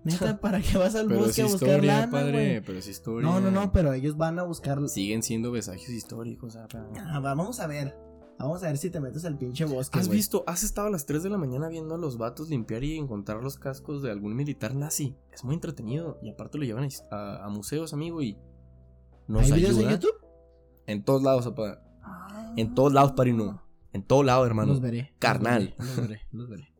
Neta, 0.03 0.37
¿para 0.41 0.61
qué 0.61 0.77
vas 0.77 0.95
al 0.95 1.07
Pero 1.07 1.21
es 1.21 1.25
bosque 1.27 1.41
a 1.41 1.45
buscar 1.45 1.69
historia, 1.69 1.97
lana, 1.99 2.11
padre. 2.11 2.31
güey? 2.31 2.61
Pero 2.61 2.79
es 2.79 2.87
historia. 2.87 3.29
No, 3.29 3.39
no, 3.39 3.51
no, 3.51 3.71
pero 3.71 3.93
ellos 3.93 4.17
van 4.17 4.39
a 4.39 4.43
buscar. 4.43 4.79
Siguen 4.89 5.23
siendo 5.23 5.51
vestigios 5.51 5.89
históricos. 5.89 6.55
ah, 6.55 6.67
pero- 6.71 6.89
Ah, 6.97 7.19
va, 7.19 7.33
vamos 7.35 7.59
a 7.59 7.67
ver. 7.67 7.95
Vamos 8.39 8.63
a 8.63 8.67
ver 8.67 8.77
si 8.77 8.89
te 8.89 8.99
metes 8.99 9.23
al 9.25 9.37
pinche 9.37 9.63
bosque. 9.63 9.99
¿Has 9.99 10.09
visto? 10.09 10.43
¿Has 10.47 10.63
estado 10.63 10.87
a 10.87 10.89
las 10.89 11.05
3 11.05 11.21
de 11.23 11.29
la 11.29 11.37
mañana 11.37 11.69
viendo 11.69 11.95
a 11.95 11.97
los 11.97 12.17
vatos 12.17 12.49
limpiar 12.49 12.83
y 12.83 12.97
encontrar 12.97 13.41
los 13.43 13.57
cascos 13.57 14.01
de 14.01 14.11
algún 14.11 14.35
militar 14.35 14.73
nazi? 14.75 15.15
Es 15.31 15.43
muy 15.43 15.53
entretenido. 15.53 16.19
Y 16.23 16.31
aparte 16.31 16.57
lo 16.57 16.65
llevan 16.65 16.89
a, 17.11 17.15
a- 17.15 17.45
a 17.45 17.49
museos, 17.49 17.93
amigo, 17.93 18.21
y 18.21 18.37
nos 19.27 19.43
¿Hay 19.43 19.51
videos 19.59 19.77
en 19.77 19.89
YouTube? 19.89 20.15
En 20.87 21.03
todos 21.05 21.21
lados, 21.23 21.45
papá. 21.47 21.81
Ah, 22.01 22.53
En 22.57 22.73
todos 22.73 22.91
lados, 22.91 23.13
Parino. 23.13 23.63
En 23.93 24.03
todos 24.03 24.25
lados, 24.25 24.45
hermano. 24.47 24.71
Los 24.73 24.81
veré. 24.81 25.13
Carnal. 25.19 25.75
Los 25.77 25.95
veré, 25.95 26.21
los 26.31 26.49
veré. 26.49 26.73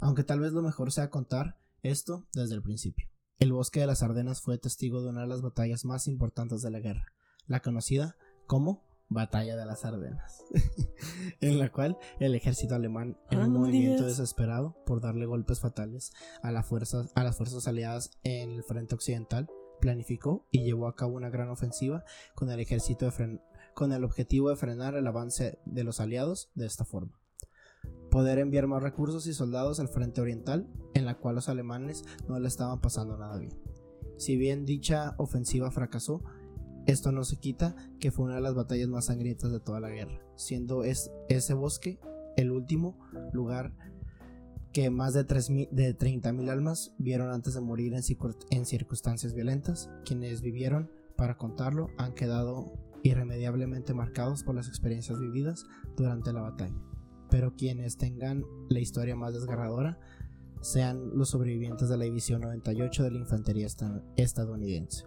Aunque 0.00 0.22
tal 0.22 0.38
vez 0.40 0.52
lo 0.52 0.62
mejor 0.62 0.92
sea 0.92 1.10
contar 1.10 1.58
esto 1.84 2.26
desde 2.34 2.54
el 2.56 2.62
principio. 2.62 3.06
El 3.38 3.52
bosque 3.52 3.80
de 3.80 3.86
las 3.86 4.02
Ardenas 4.02 4.40
fue 4.40 4.58
testigo 4.58 5.02
de 5.02 5.08
una 5.10 5.20
de 5.22 5.26
las 5.28 5.42
batallas 5.42 5.84
más 5.84 6.06
importantes 6.08 6.62
de 6.62 6.70
la 6.70 6.80
guerra, 6.80 7.06
la 7.46 7.60
conocida 7.60 8.16
como 8.46 8.82
Batalla 9.08 9.54
de 9.56 9.66
las 9.66 9.84
Ardenas, 9.84 10.42
en 11.40 11.58
la 11.58 11.70
cual 11.70 11.98
el 12.20 12.34
ejército 12.34 12.74
alemán, 12.74 13.18
en 13.30 13.40
Ah, 13.40 13.44
un 13.46 13.52
movimiento 13.52 14.04
desesperado 14.06 14.76
por 14.86 15.00
darle 15.00 15.26
golpes 15.26 15.60
fatales 15.60 16.12
a, 16.42 16.50
la 16.50 16.62
fuerza- 16.62 17.06
a 17.14 17.22
las 17.22 17.36
fuerzas 17.36 17.68
aliadas 17.68 18.10
en 18.22 18.50
el 18.52 18.62
frente 18.64 18.94
occidental, 18.94 19.48
planificó 19.80 20.46
y 20.50 20.64
llevó 20.64 20.88
a 20.88 20.96
cabo 20.96 21.14
una 21.16 21.28
gran 21.28 21.50
ofensiva 21.50 22.04
con 22.34 22.50
el 22.50 22.60
ejército 22.60 23.04
de 23.04 23.10
fren- 23.12 23.42
con 23.74 23.92
el 23.92 24.04
objetivo 24.04 24.48
de 24.48 24.56
frenar 24.56 24.94
el 24.94 25.06
avance 25.06 25.58
de 25.66 25.84
los 25.84 26.00
aliados 26.00 26.50
de 26.54 26.66
esta 26.66 26.84
forma. 26.84 27.20
Poder 28.14 28.38
enviar 28.38 28.68
más 28.68 28.80
recursos 28.80 29.26
y 29.26 29.34
soldados 29.34 29.80
al 29.80 29.88
frente 29.88 30.20
oriental, 30.20 30.68
en 30.94 31.04
la 31.04 31.18
cual 31.18 31.34
los 31.34 31.48
alemanes 31.48 32.04
no 32.28 32.38
le 32.38 32.46
estaban 32.46 32.80
pasando 32.80 33.16
nada 33.18 33.38
bien. 33.38 33.58
Si 34.18 34.36
bien 34.36 34.64
dicha 34.64 35.16
ofensiva 35.18 35.72
fracasó, 35.72 36.22
esto 36.86 37.10
no 37.10 37.24
se 37.24 37.38
quita 37.40 37.74
que 37.98 38.12
fue 38.12 38.26
una 38.26 38.36
de 38.36 38.40
las 38.40 38.54
batallas 38.54 38.86
más 38.86 39.06
sangrientas 39.06 39.50
de 39.50 39.58
toda 39.58 39.80
la 39.80 39.90
guerra, 39.90 40.20
siendo 40.36 40.84
es- 40.84 41.10
ese 41.28 41.54
bosque 41.54 41.98
el 42.36 42.52
último 42.52 42.96
lugar 43.32 43.72
que 44.72 44.90
más 44.90 45.12
de, 45.12 45.24
3.000 45.24 45.68
de 45.72 45.92
30.000 45.92 46.48
almas 46.50 46.94
vieron 46.98 47.32
antes 47.32 47.54
de 47.54 47.62
morir 47.62 47.94
en 47.94 48.64
circunstancias 48.64 49.34
violentas. 49.34 49.90
Quienes 50.04 50.40
vivieron 50.40 50.88
para 51.16 51.36
contarlo 51.36 51.88
han 51.98 52.14
quedado 52.14 52.74
irremediablemente 53.02 53.92
marcados 53.92 54.44
por 54.44 54.54
las 54.54 54.68
experiencias 54.68 55.18
vividas 55.18 55.64
durante 55.96 56.32
la 56.32 56.42
batalla. 56.42 56.76
Pero 57.30 57.54
quienes 57.56 57.96
tengan 57.96 58.44
la 58.68 58.80
historia 58.80 59.16
más 59.16 59.34
desgarradora 59.34 59.98
sean 60.60 61.10
los 61.16 61.30
sobrevivientes 61.30 61.88
de 61.88 61.98
la 61.98 62.04
División 62.04 62.40
98 62.42 63.02
de 63.02 63.10
la 63.10 63.18
Infantería 63.18 63.66
esta- 63.66 64.02
estadounidense. 64.16 65.04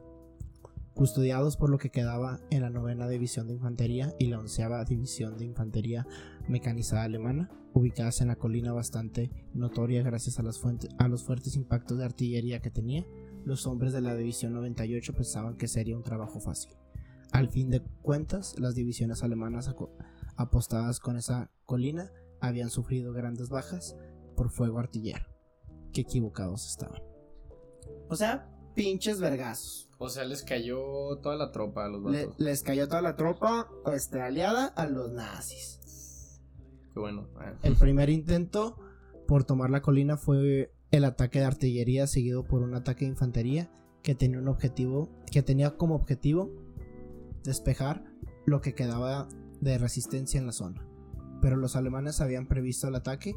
Custodiados 0.94 1.58
por 1.58 1.70
lo 1.70 1.78
que 1.78 1.92
quedaba 1.92 2.40
en 2.50 2.62
la 2.62 2.72
novena 2.72 3.08
División 3.08 3.48
de 3.48 3.54
Infantería 3.54 4.16
y 4.18 4.28
la 4.28 4.40
onceava 4.40 4.84
División 4.84 5.38
de 5.38 5.46
Infantería 5.46 6.08
Mecanizada 6.48 7.04
Alemana, 7.04 7.52
ubicadas 7.74 8.22
en 8.22 8.30
la 8.30 8.36
colina 8.38 8.74
bastante 8.74 9.30
notoria 9.54 10.02
gracias 10.02 10.40
a, 10.40 10.42
a 10.42 11.08
los 11.08 11.24
fuertes 11.24 11.56
impactos 11.56 12.00
de 12.00 12.06
artillería 12.06 12.62
que 12.62 12.72
tenía, 12.72 13.06
los 13.46 13.68
hombres 13.68 13.94
de 13.94 14.02
la 14.02 14.16
División 14.16 14.54
98 14.54 15.14
pensaban 15.14 15.56
que 15.56 15.68
sería 15.68 15.96
un 15.96 16.04
trabajo 16.04 16.40
fácil. 16.40 16.72
Al 17.32 17.50
fin 17.50 17.70
de 17.70 17.82
cuentas, 18.02 18.56
las 18.58 18.74
divisiones 18.74 19.22
alemanas 19.22 19.68
apostadas 20.38 21.00
con 21.00 21.18
esa 21.18 21.52
colina 21.66 22.12
habían 22.40 22.70
sufrido 22.70 23.12
grandes 23.14 23.50
bajas 23.50 23.98
por 24.36 24.50
fuego 24.52 24.80
artillero. 24.80 25.26
Qué 25.92 26.02
equivocados 26.02 26.68
estaban. 26.68 27.02
O 28.10 28.16
sea, 28.16 28.50
pinches 28.76 29.20
vergazos. 29.20 29.90
O 29.98 30.10
sea, 30.10 30.24
les 30.26 30.44
cayó 30.44 31.18
toda 31.24 31.36
la 31.36 31.52
tropa 31.52 31.86
a 31.86 31.90
los 31.90 32.04
Le- 32.12 32.30
les 32.38 32.62
cayó 32.62 32.88
toda 32.88 33.02
la 33.02 33.16
tropa 33.16 33.68
este, 33.92 34.22
aliada 34.22 34.66
a 34.68 34.86
los 34.86 35.12
nazis. 35.12 36.40
Qué 36.94 37.00
bueno. 37.00 37.28
El 37.64 37.76
primer 37.76 38.10
intento 38.10 38.78
por 39.28 39.44
tomar 39.44 39.72
la 39.72 39.82
colina 39.82 40.18
fue 40.18 40.72
el 40.92 41.04
ataque 41.06 41.40
de 41.40 41.46
artillería 41.46 42.06
seguido 42.08 42.44
por 42.46 42.62
un 42.62 42.76
ataque 42.76 43.06
de 43.06 43.12
infantería 43.12 43.72
que 44.04 44.14
tenía 44.16 44.38
un 44.40 44.48
objetivo 44.48 45.10
que 45.32 45.42
tenía 45.42 45.76
como 45.76 45.96
objetivo 45.96 46.52
despejar 47.44 48.04
lo 48.46 48.62
que 48.62 48.74
quedaba 48.74 49.28
de 49.62 49.78
resistencia 49.78 50.40
en 50.40 50.46
la 50.46 50.52
zona. 50.52 50.86
Pero 51.42 51.56
los 51.56 51.76
alemanes 51.76 52.22
habían 52.22 52.48
previsto 52.48 52.88
el 52.88 52.96
ataque 52.96 53.36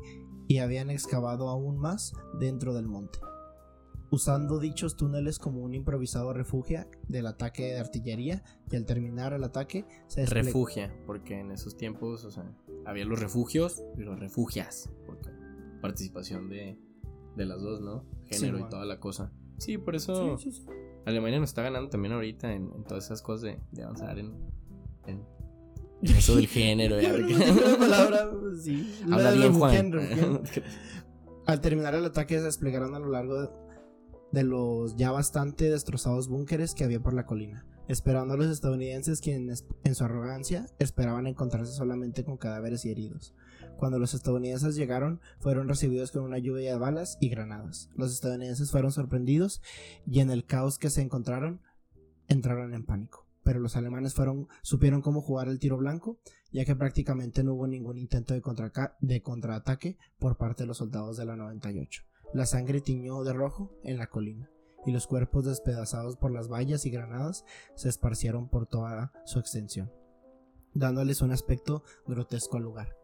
y 0.49 0.59
habían 0.59 0.91
excavado 0.91 1.49
aún 1.49 1.79
más 1.79 2.13
dentro 2.39 2.75
del 2.75 2.89
monte, 2.89 3.21
usando 4.11 4.59
dichos 4.59 4.97
túneles 4.97 5.39
como 5.39 5.61
un 5.61 5.75
improvisado 5.75 6.33
refugio 6.33 6.87
del 7.09 7.27
ataque 7.27 7.67
de 7.73 7.79
artillería 7.79 8.43
y 8.71 8.77
al 8.77 8.85
terminar 8.85 9.33
el 9.33 9.45
ataque 9.45 9.85
se 10.09 10.27
Refugia, 10.27 10.93
porque 11.07 11.39
en 11.39 11.53
esos 11.53 11.77
tiempos, 11.77 12.25
o 12.25 12.31
sea, 12.31 12.51
había 12.85 13.05
los 13.05 13.21
refugios 13.21 13.83
y 13.97 14.01
los 14.01 14.19
refugias. 14.19 14.91
Porque 15.07 15.31
participación 15.81 16.49
de, 16.49 16.79
de 17.37 17.47
las 17.47 17.61
dos, 17.63 17.81
¿no? 17.81 18.05
Género 18.27 18.59
Sí, 18.59 18.65
y 18.65 18.69
toda 18.69 18.85
la 18.85 18.99
cosa. 18.99 19.33
Sí, 19.59 19.79
por 19.79 19.95
eso 19.95 20.37
Sí, 20.39 20.51
sí, 20.51 20.63
sí. 20.63 20.67
Alemania 21.07 21.39
nos 21.39 21.51
está 21.51 21.63
ganando 21.63 21.91
también 21.91 22.13
ahorita 22.13 22.53
en, 22.53 22.73
en 22.75 22.85
todas 22.85 23.05
esas 23.05 23.23
cosas 23.23 23.43
de, 23.43 23.61
de 23.73 23.83
avanzar 23.83 24.19
en 24.19 24.35
eso 26.03 26.37
del 26.37 26.47
género. 26.47 27.01
ya, 27.01 27.13
la 27.13 27.77
palabra, 27.79 28.31
pues, 28.31 28.65
sí. 28.65 28.95
Habla 29.11 29.33
bien, 29.33 29.53
Juan. 29.55 29.93
Juan. 29.93 30.43
Al 31.47 31.61
terminar 31.61 31.95
el 31.95 32.05
ataque 32.05 32.39
se 32.39 32.45
desplegaron 32.45 32.95
a 32.95 32.99
lo 32.99 33.11
largo 33.11 33.43
de, 33.43 33.49
de 34.33 34.45
los 34.45 34.97
ya 34.97 35.11
bastante 35.11 35.69
destrozados 35.69 36.29
búnkeres 36.29 36.75
que 36.75 36.85
había 36.85 37.01
por 37.01 37.13
la 37.13 37.27
colina, 37.27 37.67
esperando 37.89 38.35
a 38.35 38.37
los 38.37 38.47
estadounidenses 38.47 39.21
quienes 39.21 39.65
en 39.83 39.95
su 39.95 40.05
arrogancia 40.05 40.67
esperaban 40.79 41.27
encontrarse 41.27 41.73
solamente 41.73 42.25
con 42.25 42.37
cadáveres 42.37 42.85
y 42.85 42.91
heridos. 42.91 43.35
Cuando 43.77 43.99
los 43.99 44.15
estadounidenses 44.15 44.77
llegaron, 44.77 45.21
fueron 45.41 45.69
recibidos 45.69 46.13
con 46.13 46.23
una 46.23 46.39
lluvia 46.39 46.73
de 46.73 46.79
balas 46.79 47.17
y 47.21 47.31
granadas. 47.31 47.89
Los 47.97 48.13
estadounidenses 48.13 48.71
fueron 48.71 48.93
sorprendidos 48.93 49.63
y 50.07 50.21
en 50.21 50.31
el 50.31 50.45
caos 50.45 50.79
que 50.79 50.91
se 50.91 51.01
encontraron, 51.01 51.63
entraron 52.29 52.75
en 52.75 52.85
pánico. 52.85 53.27
Pero 53.43 53.61
los 53.61 53.77
alemanes 53.77 54.15
fueron, 54.15 54.49
supieron 54.63 55.03
cómo 55.03 55.23
jugar 55.23 55.49
el 55.49 55.59
tiro 55.59 55.77
blanco 55.77 56.19
ya 56.53 56.65
que 56.65 56.77
prácticamente 56.77 57.43
no 57.43 57.55
hubo 57.55 57.67
ningún 57.67 57.99
intento 57.99 58.35
de, 58.35 59.23
contraataque 59.23 59.99
por 60.19 60.37
parte 60.37 60.65
de 60.65 60.67
los 60.67 60.79
soldados 60.79 61.17
de 61.17 61.25
la 61.25 61.37
98. 61.37 62.03
La 62.33 62.47
sangre 62.47 62.81
tiñó 62.81 63.23
de 63.25 63.33
rojo 63.33 63.73
en 63.85 63.99
la 63.99 64.09
colina, 64.09 64.51
y 64.87 64.93
los 64.93 65.07
cuerpos 65.07 65.45
despedazados 65.45 66.17
por 66.17 66.31
las 66.31 66.49
vallas 66.49 66.87
y 66.87 66.91
granadas 66.91 67.45
se 67.75 67.89
esparcieron 67.89 68.49
por 68.49 68.67
toda 68.67 69.13
su 69.25 69.39
extensión, 69.39 69.93
dándoles 70.75 71.23
un 71.23 71.33
aspecto 71.33 71.85
grotesco 72.07 72.57
al 72.57 72.65
lugar. 72.65 72.97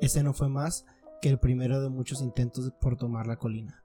Ese 0.00 0.22
no 0.22 0.34
fue 0.34 0.48
más 0.48 0.84
que 1.20 1.28
el 1.28 1.38
primero 1.38 1.80
de 1.80 1.88
muchos 1.88 2.20
intentos 2.20 2.72
por 2.80 2.96
tomar 2.96 3.26
la 3.26 3.36
colina. 3.36 3.81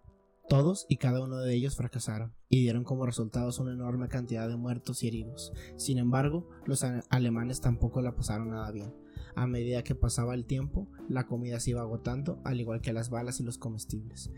Todos 0.50 0.86
y 0.88 0.96
cada 0.96 1.22
uno 1.22 1.40
de 1.40 1.54
ellos 1.54 1.76
fracasaron 1.76 2.34
y 2.48 2.62
dieron 2.62 2.86
como 2.86 3.06
resultados 3.06 3.60
una 3.60 3.74
enorme 3.74 4.08
cantidad 4.08 4.48
de 4.48 4.56
muertos 4.56 5.04
y 5.04 5.10
heridos. 5.10 5.52
Sin 5.76 5.98
embargo, 5.98 6.48
los 6.66 6.86
alemanes 7.10 7.60
tampoco 7.60 8.02
la 8.02 8.16
pasaron 8.16 8.52
nada 8.52 8.72
bien. 8.72 8.94
A 9.36 9.46
medida 9.46 9.84
que 9.84 9.94
pasaba 9.94 10.34
el 10.34 10.46
tiempo, 10.46 10.88
la 11.10 11.28
comida 11.28 11.60
se 11.60 11.72
iba 11.72 11.82
agotando, 11.82 12.42
al 12.46 12.62
igual 12.62 12.82
que 12.82 12.94
las 12.94 13.10
balas 13.10 13.42
y 13.42 13.44
los 13.44 13.58
comestibles. 13.58 14.32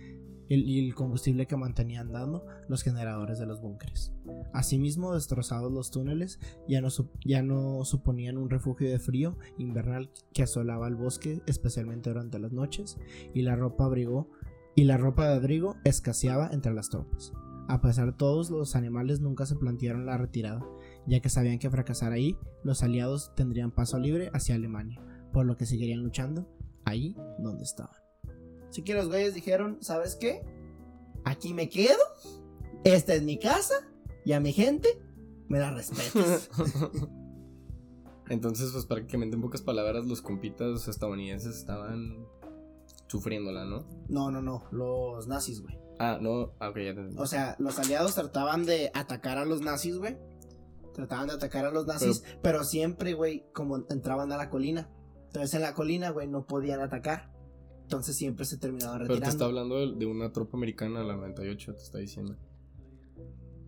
Y 0.50 0.88
el 0.88 0.96
combustible 0.96 1.46
que 1.46 1.56
mantenían 1.56 2.12
dando 2.12 2.44
los 2.68 2.82
generadores 2.82 3.38
de 3.38 3.46
los 3.46 3.62
búnkeres. 3.62 4.12
Asimismo, 4.52 5.14
destrozados 5.14 5.72
los 5.72 5.92
túneles, 5.92 6.40
ya 6.68 6.82
no, 6.82 6.90
ya 7.24 7.44
no 7.44 7.86
suponían 7.86 8.40
un 8.40 8.50
refugio 8.50 8.90
de 8.90 8.98
frío 8.98 9.38
invernal 9.60 10.10
que 10.34 10.42
asolaba 10.42 10.88
el 10.88 10.96
bosque, 10.96 11.44
especialmente 11.46 12.10
durante 12.10 12.40
las 12.40 12.52
noches, 12.52 12.98
y 13.36 13.44
la 13.44 13.56
ropa 13.56 13.86
abrigó 13.86 14.32
y 14.80 14.86
la 14.86 14.96
ropa 14.96 15.28
de 15.28 15.36
abrigo 15.36 15.76
escaseaba 15.84 16.52
entre 16.54 16.74
las 16.74 16.90
tropas. 16.90 17.34
A 17.68 17.82
pesar 17.82 18.06
de 18.06 18.18
todos, 18.18 18.50
los 18.50 18.78
animales 18.78 19.20
nunca 19.20 19.46
se 19.46 19.58
plantearon 19.58 20.06
la 20.06 20.18
retirada, 20.18 20.66
ya 21.06 21.20
que 21.20 21.28
sabían 21.28 21.60
que 21.60 21.70
fracasar 21.70 22.14
ahí, 22.14 22.38
los 22.64 22.82
aliados 22.82 23.36
tendrían 23.36 23.72
paso 23.72 24.00
libre 24.00 24.32
hacia 24.34 24.56
Alemania, 24.56 25.02
por 25.34 25.46
lo 25.46 25.58
que 25.58 25.66
seguirían 25.66 26.02
luchando 26.02 26.48
ahí 26.86 27.14
donde 27.40 27.66
estaban. 27.66 27.98
Así 28.70 28.82
que 28.82 28.94
los 28.94 29.10
güeyes 29.10 29.36
dijeron, 29.36 29.80
¿sabes 29.82 30.16
qué? 30.16 30.46
Aquí 31.26 31.54
me 31.54 31.68
quedo, 31.68 32.00
esta 32.86 33.14
es 33.14 33.24
mi 33.24 33.38
casa, 33.38 33.86
y 34.24 34.32
a 34.32 34.40
mi 34.40 34.54
gente 34.54 34.88
me 35.50 35.60
la 35.60 35.72
respetas. 35.72 36.50
Entonces, 38.30 38.72
pues 38.72 38.86
prácticamente 38.86 39.36
en 39.36 39.42
pocas 39.42 39.62
palabras, 39.62 40.06
los 40.06 40.22
compitas 40.22 40.88
estadounidenses 40.88 41.58
estaban 41.58 42.26
sufriéndola, 43.10 43.66
¿no? 43.66 43.86
no, 44.08 44.32
no, 44.32 44.42
no, 44.42 44.64
los 44.72 45.28
nazis, 45.28 45.62
güey. 45.62 45.78
Ah, 46.00 46.18
no, 46.22 46.54
ah, 46.60 46.70
ok, 46.70 46.78
ya 46.78 46.94
te 46.94 47.02
entendí. 47.02 47.18
O 47.18 47.26
sea, 47.26 47.58
los 47.60 47.78
aliados 47.78 48.16
trataban 48.16 48.66
de 48.66 48.90
atacar 48.94 49.38
a 49.38 49.44
los 49.44 49.62
nazis, 49.62 49.98
güey. 49.98 50.18
Trataban 50.94 51.28
de 51.28 51.34
atacar 51.34 51.66
a 51.66 51.72
los 51.72 51.86
nazis, 51.88 52.24
pero, 52.42 52.64
siempre, 52.64 53.14
güey, 53.14 53.46
como 53.54 53.78
entraban 53.90 54.32
a 54.32 54.38
la 54.38 54.50
colina. 54.50 54.90
Entonces 55.26 55.54
en 55.56 55.62
la 55.62 55.74
colina, 55.74 56.12
güey, 56.12 56.28
no 56.28 56.46
podían 56.46 56.80
atacar. 56.80 57.34
Entonces 57.82 58.16
siempre 58.16 58.46
se 58.46 58.58
terminaban 58.58 59.00
Pero 59.00 59.08
te 59.08 59.14
está 59.16 59.26
retirando. 59.32 59.46
hablando 59.46 59.76
de, 59.78 59.96
de 59.98 60.06
una 60.06 60.32
tropa 60.32 60.58
americana, 60.58 61.04
la 61.04 61.16
98, 61.16 61.74
te 61.74 61.82
está 61.82 61.98
diciendo. 61.98 62.38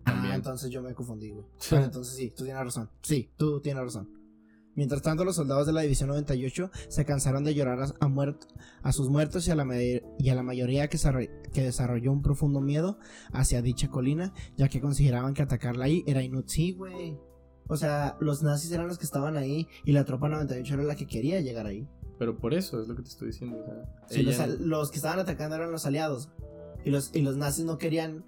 Ah, 0.04 0.32
entonces 0.34 0.70
yo 0.70 0.82
me 0.82 0.94
confundí, 0.94 1.30
güey. 1.30 1.46
Bueno, 1.70 1.86
entonces 1.86 2.16
sí, 2.16 2.30
tú 2.30 2.44
tienes 2.44 2.62
razón. 2.62 2.88
Sí, 3.02 3.30
tú 3.36 3.60
tienes 3.60 3.82
razón. 3.82 4.08
Mientras 4.74 5.02
tanto, 5.02 5.24
los 5.24 5.36
soldados 5.36 5.66
de 5.66 5.72
la 5.72 5.82
División 5.82 6.08
98 6.08 6.70
se 6.88 7.04
cansaron 7.04 7.44
de 7.44 7.54
llorar 7.54 7.78
a, 7.80 8.06
muert- 8.08 8.46
a 8.82 8.92
sus 8.92 9.10
muertos 9.10 9.46
y 9.46 9.50
a 9.50 9.54
la, 9.54 9.66
y 10.18 10.28
a 10.30 10.34
la 10.34 10.42
mayoría 10.42 10.88
que, 10.88 10.96
desarroll- 10.96 11.30
que 11.52 11.62
desarrolló 11.62 12.10
un 12.12 12.22
profundo 12.22 12.60
miedo 12.60 12.98
hacia 13.32 13.60
dicha 13.62 13.88
colina, 13.88 14.32
ya 14.56 14.68
que 14.68 14.80
consideraban 14.80 15.34
que 15.34 15.42
atacarla 15.42 15.84
ahí 15.84 16.02
era 16.06 16.22
inútil. 16.22 16.46
Sí, 16.52 16.72
güey. 16.72 17.18
O 17.68 17.76
sea, 17.76 18.16
los 18.20 18.42
nazis 18.42 18.72
eran 18.72 18.88
los 18.88 18.98
que 18.98 19.04
estaban 19.04 19.36
ahí 19.36 19.68
y 19.84 19.92
la 19.92 20.04
tropa 20.04 20.28
98 20.28 20.74
era 20.74 20.82
la 20.82 20.96
que 20.96 21.06
quería 21.06 21.40
llegar 21.40 21.66
ahí. 21.66 21.86
Pero 22.18 22.38
por 22.38 22.54
eso 22.54 22.80
es 22.80 22.88
lo 22.88 22.94
que 22.96 23.02
te 23.02 23.08
estoy 23.08 23.28
diciendo. 23.28 23.58
O 23.58 23.66
sea, 23.66 23.84
Sí, 24.08 24.20
ella- 24.20 24.46
los 24.46 24.90
que 24.90 24.96
estaban 24.96 25.18
atacando 25.18 25.56
eran 25.56 25.70
los 25.72 25.84
aliados. 25.86 26.30
Y 26.84 26.90
los, 26.90 27.14
y 27.14 27.20
los 27.22 27.36
nazis 27.36 27.64
no 27.64 27.78
querían 27.78 28.24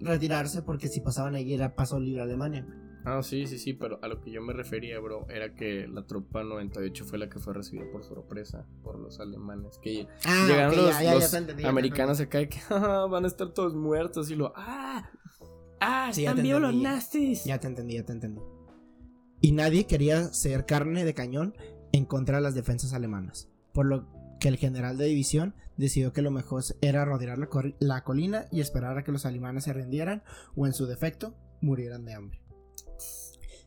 retirarse 0.00 0.62
porque 0.62 0.88
si 0.88 1.00
pasaban 1.00 1.34
ahí 1.34 1.52
era 1.54 1.74
paso 1.74 2.00
libre 2.00 2.20
a 2.20 2.24
Alemania. 2.24 2.66
Ah, 3.04 3.22
sí, 3.22 3.46
sí, 3.46 3.58
sí, 3.58 3.72
pero 3.72 3.98
a 4.02 4.08
lo 4.08 4.20
que 4.20 4.30
yo 4.30 4.40
me 4.42 4.52
refería, 4.52 4.98
bro, 5.00 5.26
era 5.28 5.54
que 5.54 5.88
la 5.88 6.06
tropa 6.06 6.42
98 6.44 7.04
fue 7.04 7.18
la 7.18 7.28
que 7.28 7.38
fue 7.40 7.52
recibida 7.54 7.84
por 7.90 8.04
sorpresa 8.04 8.66
por 8.82 8.98
los 8.98 9.18
alemanes. 9.20 9.78
Que 9.82 10.06
Ah, 10.24 10.46
llegaron 10.48 10.76
los, 10.76 10.90
ya, 10.90 11.02
ya, 11.02 11.14
los 11.14 11.30
te 11.30 11.36
entendí, 11.36 11.64
americanos 11.64 12.20
acá 12.20 12.38
de 12.38 12.48
que 12.48 12.58
"Ah, 12.70 13.06
van 13.10 13.24
a 13.24 13.28
estar 13.28 13.48
todos 13.50 13.74
muertos 13.74 14.30
y 14.30 14.36
lo, 14.36 14.52
ah, 14.56 15.10
ah, 15.80 16.10
Sí, 16.12 16.24
están 16.26 16.48
los 16.62 16.74
nazis. 16.74 17.44
Ya 17.44 17.58
te 17.58 17.66
entendí, 17.66 17.94
ya 17.94 18.04
te 18.04 18.12
entendí. 18.12 18.40
Y 19.40 19.52
nadie 19.52 19.86
quería 19.86 20.24
ser 20.32 20.66
carne 20.66 21.04
de 21.04 21.14
cañón 21.14 21.54
en 21.92 22.04
contra 22.04 22.36
de 22.36 22.42
las 22.42 22.54
defensas 22.54 22.92
alemanas. 22.92 23.48
Por 23.72 23.86
lo 23.86 24.06
que 24.38 24.48
el 24.48 24.56
general 24.56 24.96
de 24.98 25.06
división 25.06 25.54
decidió 25.76 26.12
que 26.12 26.22
lo 26.22 26.30
mejor 26.30 26.62
era 26.80 27.04
rodear 27.04 27.38
la 27.80 28.04
colina 28.04 28.46
y 28.52 28.60
esperar 28.60 28.98
a 28.98 29.02
que 29.04 29.10
los 29.12 29.26
alemanes 29.26 29.64
se 29.64 29.72
rindieran 29.72 30.22
o 30.54 30.66
en 30.66 30.72
su 30.72 30.86
defecto 30.86 31.34
murieran 31.60 32.04
de 32.04 32.14
hambre. 32.14 32.41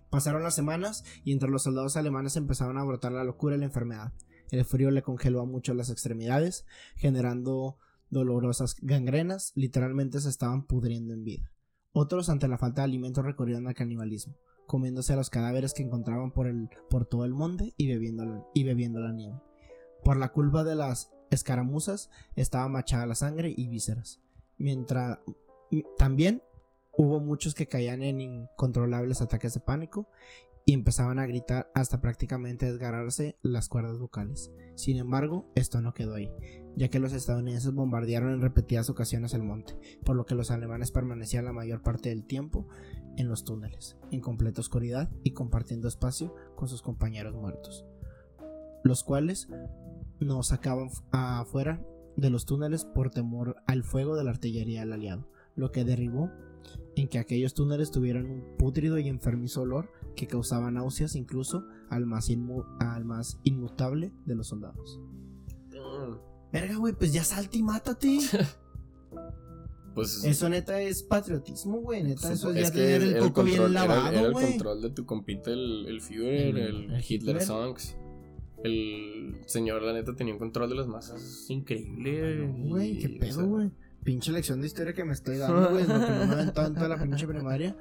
Pasaron 0.10 0.44
las 0.44 0.56
semanas 0.56 1.04
y 1.24 1.32
entre 1.32 1.50
los 1.50 1.64
soldados 1.64 1.98
alemanes 1.98 2.36
empezaron 2.36 2.78
a 2.78 2.84
brotar 2.84 3.12
la 3.12 3.24
locura 3.24 3.56
y 3.56 3.60
la 3.60 3.66
enfermedad. 3.66 4.14
El 4.52 4.64
frío 4.66 4.92
le 4.92 5.02
congeló 5.02 5.42
a 5.42 5.46
muchos 5.46 5.76
las 5.76 5.90
extremidades, 5.90 6.66
generando 6.96 7.78
dolorosas 8.10 8.78
gangrenas, 8.82 9.52
literalmente 9.56 10.20
se 10.20 10.30
estaban 10.30 10.66
pudriendo 10.66 11.14
en 11.14 11.24
vida. 11.24 11.52
Otros, 11.92 12.30
ante 12.30 12.48
la 12.48 12.58
falta 12.58 12.82
de 12.82 12.86
alimentos, 12.86 13.26
recurrieron 13.26 13.68
al 13.68 13.74
canibalismo, 13.74 14.36
comiéndose 14.68 15.14
a 15.14 15.16
los 15.16 15.30
cadáveres 15.30 15.74
que 15.74 15.84
encontraban 15.84 16.32
por, 16.32 16.48
el, 16.48 16.70
por 16.90 17.06
todo 17.06 17.26
el 17.26 17.34
monte 17.34 17.74
y 17.78 17.88
bebiendo, 17.88 18.26
la, 18.26 18.46
y 18.54 18.64
bebiendo 18.64 19.00
la 19.00 19.12
nieve. 19.12 19.42
Por 20.04 20.18
la 20.18 20.32
culpa 20.32 20.64
de 20.64 20.76
las 20.76 21.12
escaramuzas 21.32 22.10
estaba 22.36 22.68
machada 22.68 23.06
la 23.06 23.16
sangre 23.16 23.54
y 23.56 23.68
vísceras. 23.68 24.22
Mientras 24.58 25.20
también 25.98 26.42
hubo 26.98 27.20
muchos 27.20 27.54
que 27.54 27.68
caían 27.68 28.04
en 28.04 28.22
incontrolables 28.22 29.22
ataques 29.22 29.54
de 29.54 29.60
pánico 29.60 30.08
y 30.66 30.74
empezaban 30.74 31.20
a 31.20 31.28
gritar 31.28 31.70
hasta 31.76 32.02
prácticamente 32.02 32.66
desgarrarse 32.66 33.38
las 33.44 33.70
cuerdas 33.70 34.00
vocales. 34.00 34.52
Sin 34.74 34.98
embargo, 34.98 35.52
esto 35.54 35.80
no 35.80 35.94
quedó 35.94 36.16
ahí, 36.16 36.32
ya 36.76 36.90
que 36.90 37.00
los 37.00 37.14
estadounidenses 37.14 37.72
bombardearon 37.72 38.34
en 38.34 38.42
repetidas 38.42 38.90
ocasiones 38.90 39.36
el 39.36 39.44
monte, 39.44 39.78
por 40.04 40.16
lo 40.16 40.26
que 40.26 40.34
los 40.34 40.50
alemanes 40.50 40.92
permanecían 40.92 41.46
la 41.46 41.54
mayor 41.54 41.84
parte 41.84 42.10
del 42.10 42.26
tiempo 42.26 42.68
en 43.16 43.30
los 43.30 43.44
túneles, 43.44 43.96
en 44.12 44.22
completa 44.22 44.62
oscuridad 44.62 45.10
y 45.24 45.32
compartiendo 45.32 45.88
espacio 45.88 46.34
con 46.56 46.68
sus 46.68 46.82
compañeros 46.82 47.36
muertos, 47.36 47.86
los 48.84 49.04
cuales 49.04 49.48
no 50.20 50.42
sacaban 50.42 50.90
afuera 51.12 51.86
de 52.18 52.32
los 52.32 52.46
túneles 52.46 52.86
por 52.86 53.12
temor 53.12 53.58
al 53.68 53.84
fuego 53.84 54.16
de 54.16 54.24
la 54.24 54.32
artillería 54.32 54.80
del 54.80 54.94
aliado, 54.94 55.30
lo 55.56 55.72
que 55.72 55.84
derivó 55.84 56.32
en 56.96 57.08
que 57.08 57.20
aquellos 57.20 57.54
túneles 57.54 57.92
tuvieran 57.92 58.26
un 58.30 58.58
pútrido 58.58 58.98
y 59.00 59.08
enfermizo 59.08 59.62
olor 59.62 59.92
que 60.16 60.28
causaba 60.28 60.72
náuseas 60.72 61.16
incluso 61.16 61.66
al 61.90 62.06
más, 62.06 62.30
inmu- 62.30 62.66
al 62.80 63.04
más 63.06 63.40
inmutable 63.44 64.12
de 64.26 64.36
los 64.36 64.48
soldados. 64.48 65.00
Mm, 65.72 66.16
Verga, 66.54 66.76
güey, 66.78 66.94
pues 66.94 67.12
ya 67.14 67.24
salte 67.24 67.58
y 67.58 67.64
mátate. 67.64 68.18
Pues 69.94 70.26
Eso 70.26 70.50
neta 70.50 70.82
es 70.82 71.04
patriotismo, 71.04 71.78
güey. 71.80 72.04
Neta, 72.04 72.34
eso 72.34 72.50
supo- 72.50 72.58
es 72.60 72.68
ya 72.68 72.74
tener 72.74 73.02
el 73.02 73.18
coco 73.20 73.44
bien 73.46 73.60
era- 73.62 73.70
lavado, 73.70 74.10
era 74.10 74.22
el 74.28 74.34
güey. 74.34 74.48
control 74.50 74.82
de 74.82 74.90
tu 74.90 75.06
compita, 75.06 75.52
el, 75.52 75.86
el 75.88 76.02
Führer, 76.02 76.48
El- 76.48 76.58
el, 76.58 76.76
el 76.92 77.00
Hitler 77.02 77.36
Hitler. 77.38 77.42
Songs. 77.42 77.98
El 78.66 79.38
señor, 79.46 79.84
la 79.84 79.94
neta, 79.94 80.14
tenía 80.14 80.34
un 80.34 80.40
control 80.40 80.68
de 80.70 80.76
las 80.76 80.88
masas 80.88 81.50
increíble. 81.50 82.46
Güey, 82.68 82.98
qué 83.00 83.16
o 83.16 83.20
pedo, 83.20 83.34
sea, 83.36 83.44
güey. 83.46 83.72
Pinche 84.06 84.32
lección 84.32 84.62
de 84.62 84.68
historia 84.68 84.94
que 84.94 85.04
me 85.04 85.14
estoy 85.14 85.38
dando, 85.38 85.72
güey. 85.72 85.86
Lo 85.88 86.00
que 86.00 86.12
no 86.12 86.26
me 86.28 86.34
aventó 86.34 86.64
en 86.64 86.76
toda 86.76 86.88
la 86.88 87.02
pinche 87.02 87.28
primaria. 87.28 87.76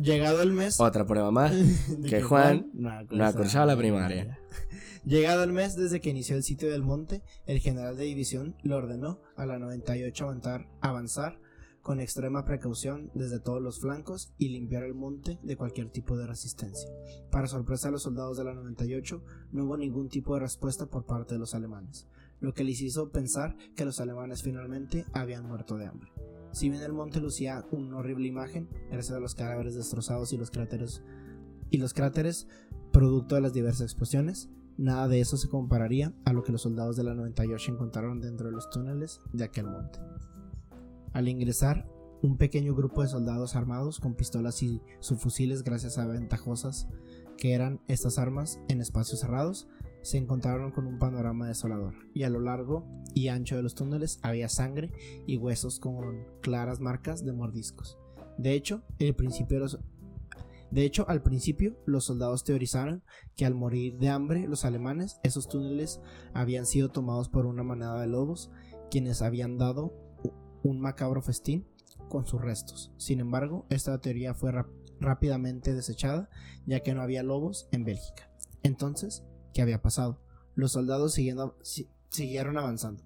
Llegado 0.00 0.40
el 0.40 0.52
mes. 0.52 0.80
Otra 0.80 1.04
prueba 1.06 1.30
más. 1.30 1.52
que 2.08 2.22
Juan 2.22 2.70
no 2.72 2.90
ha 2.90 3.02
no 3.02 3.26
ha 3.26 3.32
cursado 3.34 3.66
la 3.66 3.76
primaria. 3.76 4.38
Llegado 5.04 5.44
el 5.44 5.52
mes 5.52 5.76
desde 5.76 6.00
que 6.00 6.08
inició 6.08 6.36
el 6.36 6.42
sitio 6.42 6.72
del 6.72 6.82
monte, 6.82 7.22
el 7.44 7.60
general 7.60 7.98
de 7.98 8.04
división 8.04 8.56
le 8.62 8.74
ordenó 8.74 9.20
a 9.36 9.44
la 9.44 9.58
98 9.58 10.24
avanzar, 10.24 10.68
avanzar 10.80 11.38
con 11.86 12.00
extrema 12.00 12.44
precaución 12.44 13.12
desde 13.14 13.38
todos 13.38 13.62
los 13.62 13.78
flancos 13.78 14.32
y 14.38 14.48
limpiar 14.48 14.82
el 14.82 14.94
monte 14.94 15.38
de 15.44 15.56
cualquier 15.56 15.90
tipo 15.90 16.16
de 16.16 16.26
resistencia. 16.26 16.90
Para 17.30 17.46
sorpresa 17.46 17.88
de 17.88 17.92
los 17.92 18.02
soldados 18.02 18.38
de 18.38 18.42
la 18.42 18.54
98, 18.54 19.22
no 19.52 19.64
hubo 19.64 19.76
ningún 19.76 20.08
tipo 20.08 20.34
de 20.34 20.40
respuesta 20.40 20.86
por 20.86 21.06
parte 21.06 21.34
de 21.34 21.38
los 21.38 21.54
alemanes, 21.54 22.08
lo 22.40 22.54
que 22.54 22.64
les 22.64 22.80
hizo 22.80 23.10
pensar 23.10 23.56
que 23.74 23.84
los 23.84 24.00
alemanes 24.00 24.42
finalmente 24.42 25.04
habían 25.12 25.46
muerto 25.46 25.76
de 25.76 25.86
hambre. 25.86 26.10
Si 26.52 26.70
bien 26.70 26.82
el 26.82 26.92
monte 26.92 27.20
lucía 27.20 27.66
una 27.70 27.98
horrible 27.98 28.28
imagen, 28.28 28.68
gracias 28.90 29.16
a 29.16 29.20
los 29.20 29.34
cadáveres 29.34 29.74
destrozados 29.74 30.32
y 30.32 30.38
los 30.38 30.50
cráteres 30.50 31.02
y 31.70 31.78
los 31.78 31.92
cráteres 31.92 32.48
producto 32.92 33.34
de 33.34 33.40
las 33.42 33.52
diversas 33.52 33.82
explosiones, 33.82 34.48
nada 34.78 35.08
de 35.08 35.20
eso 35.20 35.36
se 35.36 35.48
compararía 35.48 36.14
a 36.24 36.32
lo 36.32 36.42
que 36.42 36.52
los 36.52 36.62
soldados 36.62 36.96
de 36.96 37.04
la 37.04 37.14
98 37.14 37.72
encontraron 37.72 38.20
dentro 38.20 38.46
de 38.46 38.52
los 38.52 38.70
túneles 38.70 39.20
de 39.32 39.44
aquel 39.44 39.66
monte. 39.66 39.98
Al 41.12 41.28
ingresar, 41.28 41.88
un 42.22 42.38
pequeño 42.38 42.74
grupo 42.74 43.02
de 43.02 43.08
soldados 43.08 43.56
armados 43.56 44.00
con 44.00 44.14
pistolas 44.14 44.62
y 44.62 44.80
subfusiles 45.00 45.62
gracias 45.62 45.98
a 45.98 46.06
ventajosas 46.06 46.88
que 47.36 47.52
eran 47.52 47.80
estas 47.88 48.18
armas 48.18 48.58
en 48.68 48.80
espacios 48.80 49.20
cerrados, 49.20 49.68
se 50.06 50.18
encontraron 50.18 50.70
con 50.70 50.86
un 50.86 51.00
panorama 51.00 51.48
desolador, 51.48 51.94
y 52.14 52.22
a 52.22 52.30
lo 52.30 52.38
largo 52.38 52.86
y 53.12 53.26
ancho 53.26 53.56
de 53.56 53.64
los 53.64 53.74
túneles 53.74 54.20
había 54.22 54.48
sangre 54.48 54.92
y 55.26 55.36
huesos 55.36 55.80
con 55.80 56.24
claras 56.42 56.78
marcas 56.78 57.24
de 57.24 57.32
mordiscos. 57.32 57.98
De 58.38 58.52
hecho, 58.52 58.82
el 59.00 59.16
principio 59.16 59.66
de 60.70 60.84
hecho, 60.84 61.08
al 61.08 61.22
principio 61.22 61.76
los 61.86 62.04
soldados 62.04 62.44
teorizaron 62.44 63.02
que 63.36 63.46
al 63.46 63.54
morir 63.54 63.98
de 63.98 64.08
hambre 64.08 64.46
los 64.46 64.64
alemanes, 64.64 65.18
esos 65.24 65.48
túneles 65.48 66.00
habían 66.34 66.66
sido 66.66 66.88
tomados 66.90 67.28
por 67.28 67.46
una 67.46 67.64
manada 67.64 68.00
de 68.00 68.06
lobos, 68.06 68.50
quienes 68.90 69.22
habían 69.22 69.58
dado 69.58 69.92
un 70.62 70.80
macabro 70.80 71.20
festín 71.20 71.66
con 72.08 72.26
sus 72.26 72.40
restos. 72.40 72.92
Sin 72.96 73.18
embargo, 73.18 73.66
esta 73.70 73.98
teoría 74.00 74.34
fue 74.34 74.52
rápidamente 75.00 75.74
desechada, 75.74 76.28
ya 76.64 76.80
que 76.80 76.94
no 76.94 77.02
había 77.02 77.22
lobos 77.24 77.68
en 77.72 77.84
Bélgica. 77.84 78.30
Entonces, 78.62 79.24
¿qué 79.56 79.62
había 79.62 79.80
pasado? 79.80 80.20
Los 80.54 80.72
soldados 80.72 81.14
siguieron 81.14 82.58
avanzando, 82.58 83.02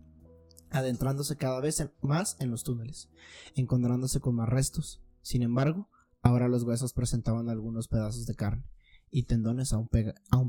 adentrándose 0.70 1.36
cada 1.36 1.60
vez 1.60 1.88
más 2.00 2.36
en 2.40 2.50
los 2.50 2.64
túneles, 2.64 3.08
encontrándose 3.54 4.18
con 4.18 4.34
más 4.34 4.48
restos. 4.48 5.00
Sin 5.22 5.42
embargo, 5.42 5.88
ahora 6.22 6.48
los 6.48 6.64
huesos 6.64 6.92
presentaban 6.92 7.50
algunos 7.50 7.86
pedazos 7.86 8.26
de 8.26 8.34
carne 8.34 8.64
y 9.12 9.26
tendones 9.26 9.72
aún 9.72 9.88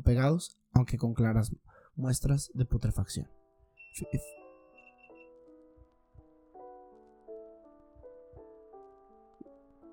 pegados, 0.01 0.57
aunque 0.71 0.97
con 0.97 1.13
claras 1.13 1.55
muestras 1.95 2.49
de 2.55 2.65
putrefacción. 2.65 3.27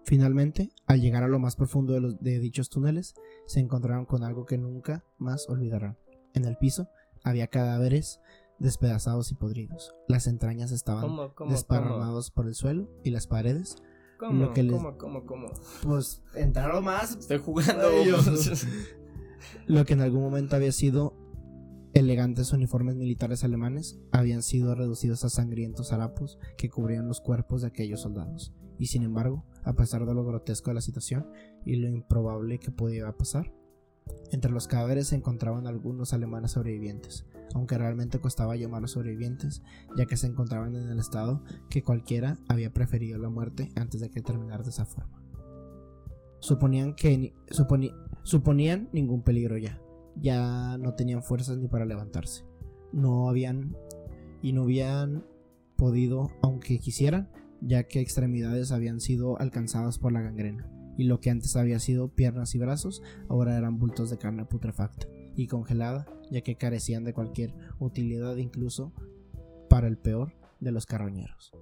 Finalmente, 0.09 0.71
al 0.87 1.03
llegar 1.03 1.23
a 1.23 1.29
lo 1.29 1.39
más 1.39 1.55
profundo 1.55 1.93
de, 1.93 2.01
los, 2.01 2.19
de 2.23 2.39
dichos 2.39 2.71
túneles, 2.71 3.15
se 3.45 3.61
encontraron 3.61 4.07
con 4.07 4.25
algo 4.25 4.47
que 4.47 4.57
nunca 4.57 5.05
más 5.19 5.47
olvidarán. 5.51 5.99
En 6.33 6.47
el 6.47 6.57
piso 6.57 6.89
había 7.25 7.49
cadáveres 7.49 8.19
despedazados 8.59 9.31
y 9.33 9.35
podridos. 9.35 9.95
Las 10.09 10.27
entrañas 10.27 10.73
estaban 10.73 11.03
¿Cómo, 11.03 11.35
cómo, 11.35 11.51
desparramados 11.51 12.31
por 12.31 12.47
el 12.47 12.55
suelo 12.55 12.89
y 13.05 13.11
las 13.11 13.27
paredes. 13.27 13.77
¿Cómo, 14.19 14.47
lo 14.47 14.55
que 14.55 14.63
les- 14.63 14.77
cómo, 14.77 14.97
cómo, 14.97 15.27
cómo? 15.27 15.49
Pues 15.83 16.23
entraron 16.35 16.85
más 16.85 17.17
Estoy 17.17 17.37
jugando. 17.37 17.91
Dios. 18.03 18.67
Lo 19.67 19.85
que 19.85 19.93
en 19.93 20.01
algún 20.01 20.23
momento 20.23 20.57
había 20.57 20.73
sido 20.73 21.13
elegantes 21.93 22.55
uniformes 22.55 22.97
militares 22.97 23.45
alemanes 23.45 23.99
habían 24.11 24.43
sido 24.43 24.75
reducidos 24.75 25.23
a 25.25 25.29
sangrientos 25.29 25.93
harapos 25.93 26.39
que 26.57 26.71
cubrían 26.71 27.07
los 27.09 27.21
cuerpos 27.21 27.61
de 27.61 27.69
aquellos 27.69 28.01
soldados. 28.01 28.55
Y 28.79 28.87
sin 28.87 29.03
embargo, 29.03 29.45
a 29.65 29.75
pesar 29.75 30.07
de 30.07 30.15
lo 30.15 30.25
grotesco 30.25 30.71
de 30.71 30.75
la 30.77 30.81
situación 30.81 31.27
y 31.65 31.77
lo 31.77 31.89
improbable 31.89 32.59
que 32.59 32.71
podía 32.71 33.11
pasar, 33.17 33.53
entre 34.33 34.51
los 34.51 34.69
cadáveres 34.69 35.09
se 35.09 35.17
encontraban 35.17 35.67
algunos 35.67 36.13
alemanes 36.15 36.53
sobrevivientes, 36.53 37.27
aunque 37.55 37.77
realmente 37.77 38.21
costaba 38.21 38.57
llamarlos 38.57 38.93
sobrevivientes, 38.93 39.63
ya 39.97 40.07
que 40.07 40.17
se 40.17 40.27
encontraban 40.29 40.75
en 40.75 40.89
el 40.89 40.99
estado 40.99 41.43
que 41.69 41.83
cualquiera 41.83 42.39
había 42.49 42.73
preferido 42.73 43.19
la 43.19 43.29
muerte 43.29 43.71
antes 43.77 44.01
de 44.01 44.11
que 44.11 44.23
terminar 44.23 44.63
de 44.63 44.71
esa 44.71 44.87
forma. 44.87 45.21
Suponían 46.41 46.95
que 46.95 47.19
ni- 47.19 47.33
suponi- 47.49 47.95
suponían 48.23 48.89
ningún 48.93 49.23
peligro 49.23 49.59
ya. 49.59 49.81
Ya 50.17 50.79
no 50.79 50.95
tenían 50.95 51.23
fuerzas 51.23 51.59
ni 51.59 51.69
para 51.69 51.85
levantarse. 51.85 52.45
No 52.93 53.29
habían 53.29 53.77
y 54.41 54.53
no 54.53 54.63
habían 54.63 55.25
podido, 55.77 56.31
aunque 56.43 56.79
quisieran, 56.79 57.31
ya 57.61 57.85
que 57.85 58.01
extremidades 58.01 58.73
habían 58.73 59.01
sido 59.01 59.39
alcanzadas 59.41 59.99
por 59.99 60.13
la 60.13 60.23
gangrena 60.23 60.71
y 60.99 61.05
lo 61.05 61.21
que 61.21 61.31
antes 61.31 61.57
había 61.57 61.79
sido 61.79 62.09
piernas 62.09 62.55
y 62.55 62.59
brazos 62.59 63.03
ahora 63.29 63.57
eran 63.57 63.79
bultos 63.79 64.11
de 64.11 64.19
carne 64.19 64.45
putrefacta 64.45 65.07
y 65.37 65.47
congelada, 65.47 66.07
ya 66.33 66.41
que 66.41 66.57
carecían 66.57 67.05
de 67.05 67.15
cualquier 67.15 67.55
utilidad 67.79 68.37
incluso 68.37 68.93
para 69.71 69.87
el 69.87 69.97
peor 69.97 70.35
de 70.59 70.73
los 70.73 70.85
carroñeros. 70.85 71.53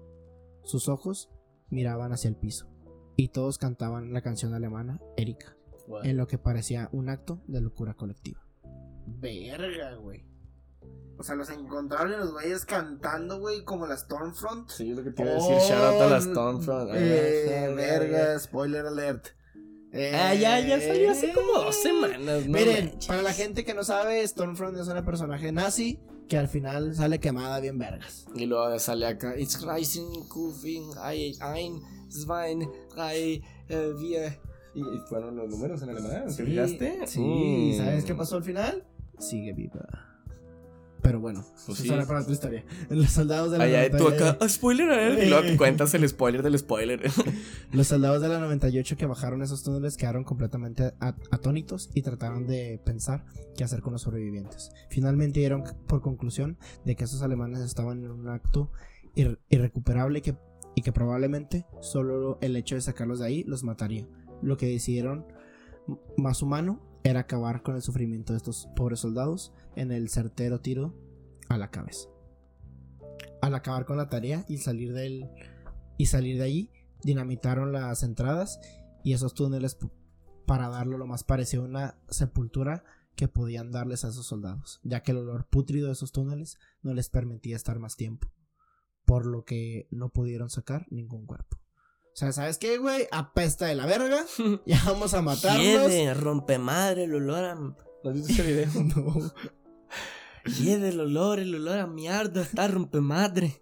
Sus 0.64 0.88
ojos 0.88 1.28
miraban 1.68 2.12
hacia 2.12 2.28
el 2.28 2.36
piso, 2.36 2.66
y 3.16 3.28
todos 3.28 3.58
cantaban 3.58 4.14
la 4.14 4.22
canción 4.22 4.54
alemana 4.54 5.00
Erika, 5.18 5.56
en 6.02 6.16
lo 6.16 6.26
que 6.26 6.38
parecía 6.38 6.88
un 6.92 7.10
acto 7.10 7.42
de 7.46 7.60
locura 7.60 7.92
colectiva. 7.92 8.40
Verga, 9.06 9.94
güey. 9.96 10.24
O 11.18 11.22
sea, 11.22 11.34
los 11.34 11.48
encontraron 11.48 12.12
y 12.12 12.16
los 12.16 12.32
güeyes 12.32 12.66
cantando, 12.66 13.38
güey, 13.40 13.64
como 13.64 13.86
la 13.86 13.96
Stormfront. 13.96 14.68
Sí, 14.70 14.90
es 14.90 14.96
lo 14.98 15.02
que 15.02 15.10
te 15.12 15.22
iba 15.22 15.30
a 15.32 15.34
decir. 15.34 15.56
Shout 15.56 15.82
out 15.94 16.02
a 16.02 16.10
la 16.10 16.20
Stormfront. 16.20 16.90
Eh, 16.94 17.72
verga, 17.74 18.38
spoiler 18.38 18.84
alert. 18.86 19.28
Ah, 20.12 20.34
ya, 20.34 20.60
ya 20.60 20.78
salió 20.78 21.10
hace 21.10 21.32
como 21.32 21.52
dos 21.52 21.74
semanas, 21.76 22.20
¿no? 22.20 22.52
Miren, 22.52 22.86
manches. 22.90 23.06
para 23.06 23.22
la 23.22 23.32
gente 23.32 23.64
que 23.64 23.72
no 23.72 23.82
sabe, 23.82 24.26
Stormfront 24.28 24.76
es 24.76 24.88
una 24.88 25.04
personaje 25.06 25.52
nazi 25.52 25.98
que 26.28 26.36
al 26.36 26.48
final 26.48 26.94
sale 26.94 27.18
quemada 27.18 27.60
bien 27.60 27.78
vergas. 27.78 28.26
Y 28.34 28.44
luego 28.44 28.78
sale 28.78 29.06
acá. 29.06 29.38
It's 29.38 29.64
rising, 29.64 30.28
Kufing, 30.28 30.90
ein, 31.02 31.80
zwei, 32.10 32.58
drei, 32.94 33.42
eh. 33.70 34.38
Y 34.74 34.80
y 34.80 34.98
fueron 35.08 35.36
los 35.36 35.48
números 35.48 35.80
en 35.82 35.88
alemán. 35.90 36.26
¿Te 36.36 36.44
fijaste? 36.44 37.06
Sí, 37.06 37.20
Mm. 37.74 37.78
¿sabes 37.78 38.04
qué 38.04 38.14
pasó 38.14 38.36
al 38.36 38.42
final? 38.44 38.84
Sigue 39.18 39.54
viva. 39.54 40.05
Pero 41.06 41.20
bueno, 41.20 41.44
Pues 41.66 41.78
eso 41.78 41.82
sí. 41.84 41.88
será 41.88 42.04
para 42.04 42.20
otra 42.22 42.32
historia. 42.32 42.64
Los 42.90 43.10
soldados 43.10 43.52
de 43.52 43.58
la 43.58 43.64
Allá 43.64 43.86
y 43.86 43.90
tú 43.90 43.98
98 43.98 44.24
acá, 44.30 44.38
"Ah, 44.44 44.48
spoiler 44.48 44.90
alert", 44.90 45.22
Y 45.22 45.28
luego 45.30 45.46
cuentas 45.56 45.94
el 45.94 46.08
spoiler 46.08 46.42
del 46.42 46.58
spoiler. 46.58 47.00
Los 47.72 47.86
soldados 47.86 48.20
de 48.22 48.28
la 48.28 48.40
98 48.40 48.96
que 48.96 49.06
bajaron 49.06 49.40
esos 49.42 49.62
túneles 49.62 49.96
quedaron 49.96 50.24
completamente 50.24 50.94
atónitos 51.30 51.90
y 51.94 52.02
trataron 52.02 52.48
de 52.48 52.80
pensar 52.84 53.24
qué 53.56 53.62
hacer 53.62 53.82
con 53.82 53.92
los 53.92 54.02
sobrevivientes. 54.02 54.70
Finalmente 54.90 55.38
dieron 55.38 55.62
por 55.86 56.00
conclusión 56.00 56.58
de 56.84 56.96
que 56.96 57.04
esos 57.04 57.22
alemanes 57.22 57.60
estaban 57.60 58.02
en 58.04 58.10
un 58.10 58.28
acto 58.28 58.72
irre- 59.14 59.38
irrecuperable 59.48 60.18
y 60.18 60.22
que, 60.22 60.36
y 60.74 60.82
que 60.82 60.90
probablemente 60.92 61.66
solo 61.80 62.38
el 62.40 62.56
hecho 62.56 62.74
de 62.74 62.80
sacarlos 62.80 63.20
de 63.20 63.26
ahí 63.26 63.44
los 63.44 63.62
mataría. 63.62 64.08
Lo 64.42 64.56
que 64.56 64.66
decidieron 64.66 65.24
más 66.16 66.42
humano 66.42 66.80
era 67.06 67.20
acabar 67.20 67.62
con 67.62 67.76
el 67.76 67.82
sufrimiento 67.82 68.32
de 68.32 68.38
estos 68.38 68.68
pobres 68.74 69.00
soldados 69.00 69.52
en 69.76 69.92
el 69.92 70.08
certero 70.08 70.60
tiro 70.60 70.92
a 71.48 71.56
la 71.56 71.70
cabeza. 71.70 72.08
Al 73.40 73.54
acabar 73.54 73.84
con 73.86 73.96
la 73.96 74.08
tarea 74.08 74.44
y 74.48 74.58
salir 74.58 74.92
del 74.92 75.30
y 75.98 76.06
salir 76.06 76.36
de 76.38 76.44
allí, 76.44 76.70
dinamitaron 77.02 77.72
las 77.72 78.02
entradas 78.02 78.60
y 79.04 79.12
esos 79.12 79.34
túneles 79.34 79.78
para 80.46 80.68
darlo 80.68 80.98
lo 80.98 81.06
más 81.06 81.22
parecido 81.22 81.62
a 81.62 81.66
una 81.66 81.98
sepultura 82.08 82.84
que 83.14 83.28
podían 83.28 83.70
darles 83.70 84.04
a 84.04 84.08
esos 84.08 84.26
soldados, 84.26 84.80
ya 84.82 85.02
que 85.02 85.12
el 85.12 85.18
olor 85.18 85.46
pútrido 85.46 85.86
de 85.86 85.92
esos 85.92 86.12
túneles 86.12 86.58
no 86.82 86.92
les 86.92 87.08
permitía 87.08 87.56
estar 87.56 87.78
más 87.78 87.96
tiempo, 87.96 88.28
por 89.04 89.26
lo 89.26 89.44
que 89.44 89.86
no 89.90 90.10
pudieron 90.10 90.50
sacar 90.50 90.86
ningún 90.90 91.24
cuerpo. 91.24 91.56
O 92.16 92.18
sea, 92.18 92.32
¿sabes 92.32 92.56
qué, 92.56 92.78
güey? 92.78 93.06
Apesta 93.12 93.66
de 93.66 93.74
la 93.74 93.84
verga, 93.84 94.24
ya 94.66 94.82
vamos 94.86 95.12
a 95.12 95.20
matarlos. 95.20 95.62
Hiede, 95.62 96.14
rompe 96.14 96.56
madre, 96.56 97.04
el 97.04 97.14
olor 97.14 97.44
a. 97.44 97.54
¿No 97.56 97.76
has 98.04 98.14
visto 98.14 98.32
ese 98.32 98.42
video? 98.42 98.68
No. 98.96 99.32
Hiede 100.54 100.90
el 100.90 101.00
olor, 101.00 101.40
el 101.40 101.54
olor 101.56 101.78
a 101.78 101.86
mierda, 101.86 102.40
está 102.40 102.68
rompe 102.68 103.02
madre. 103.02 103.60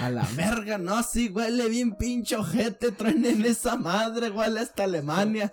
A 0.00 0.08
la 0.08 0.26
verga, 0.34 0.78
no, 0.78 1.02
sí, 1.02 1.28
huele 1.28 1.68
bien 1.68 1.96
pinche 1.96 2.36
ojete, 2.36 2.92
traen 2.92 3.26
en 3.26 3.44
esa 3.44 3.76
madre, 3.76 4.30
huele 4.30 4.60
hasta 4.60 4.84
Alemania. 4.84 5.52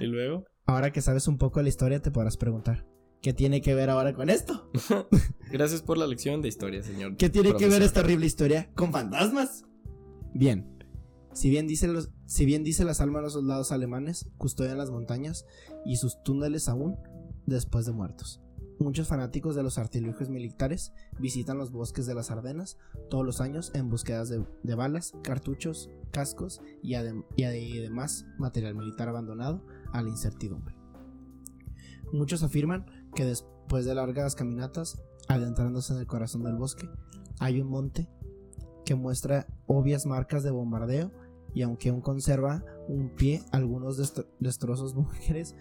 ¿Y 0.00 0.06
luego? 0.06 0.46
Ahora 0.64 0.92
que 0.92 1.02
sabes 1.02 1.26
un 1.28 1.36
poco 1.36 1.58
de 1.58 1.64
la 1.64 1.70
historia, 1.70 2.00
te 2.00 2.12
podrás 2.12 2.36
preguntar, 2.36 2.86
¿qué 3.20 3.34
tiene 3.34 3.60
que 3.60 3.74
ver 3.74 3.90
ahora 3.90 4.14
con 4.14 4.30
esto? 4.30 4.70
Gracias 5.50 5.82
por 5.82 5.98
la 5.98 6.06
lección 6.06 6.40
de 6.40 6.48
historia, 6.48 6.82
señor. 6.82 7.16
¿Qué 7.16 7.28
tiene 7.28 7.54
que 7.54 7.66
ver 7.66 7.82
esta 7.82 8.00
horrible 8.00 8.26
historia 8.26 8.70
con 8.76 8.92
fantasmas? 8.92 9.64
Bien, 10.32 10.77
si 11.38 11.50
bien 11.50 11.68
dice, 11.68 11.86
los, 11.86 12.10
si 12.26 12.44
bien 12.46 12.64
dice 12.64 12.84
las 12.84 13.00
almas 13.00 13.20
de 13.20 13.22
los 13.26 13.32
soldados 13.34 13.70
alemanes, 13.70 14.28
custodian 14.38 14.76
las 14.76 14.90
montañas 14.90 15.46
y 15.84 15.94
sus 15.96 16.20
túneles 16.24 16.68
aún 16.68 16.96
después 17.46 17.86
de 17.86 17.92
muertos. 17.92 18.40
Muchos 18.80 19.06
fanáticos 19.06 19.54
de 19.54 19.62
los 19.62 19.78
artilugios 19.78 20.30
militares 20.30 20.92
visitan 21.20 21.56
los 21.56 21.70
bosques 21.70 22.06
de 22.06 22.14
las 22.16 22.32
Ardenas 22.32 22.76
todos 23.08 23.24
los 23.24 23.40
años 23.40 23.70
en 23.74 23.88
búsquedas 23.88 24.28
de, 24.28 24.74
balas, 24.74 25.12
cartuchos, 25.22 25.88
cascos 26.10 26.60
y, 26.82 26.94
adem- 26.94 27.24
y 27.36 27.42
ade- 27.44 27.62
y 27.62 27.78
demás 27.78 28.24
material 28.38 28.74
militar 28.74 29.08
abandonado 29.08 29.64
a 29.92 30.02
la 30.02 30.08
incertidumbre. 30.08 30.74
Muchos 32.12 32.42
afirman 32.42 32.84
que 33.14 33.24
después 33.24 33.84
de 33.84 33.94
largas 33.94 34.34
caminatas, 34.34 35.00
adentrándose 35.28 35.92
en 35.92 36.00
el 36.00 36.06
corazón 36.08 36.42
del 36.42 36.56
bosque, 36.56 36.88
hay 37.38 37.60
un 37.60 37.68
monte 37.68 38.08
que 38.84 38.94
muestra 38.96 39.46
obvias 39.66 40.06
marcas 40.06 40.42
de 40.42 40.50
bombardeo 40.50 41.12
y 41.54 41.62
aunque 41.62 41.88
aún 41.88 42.00
conserva 42.00 42.64
un 42.88 43.10
pie 43.10 43.42
algunos 43.52 43.98
destro- 43.98 44.26
destrozos 44.40 44.94
búnkeres 44.94 45.54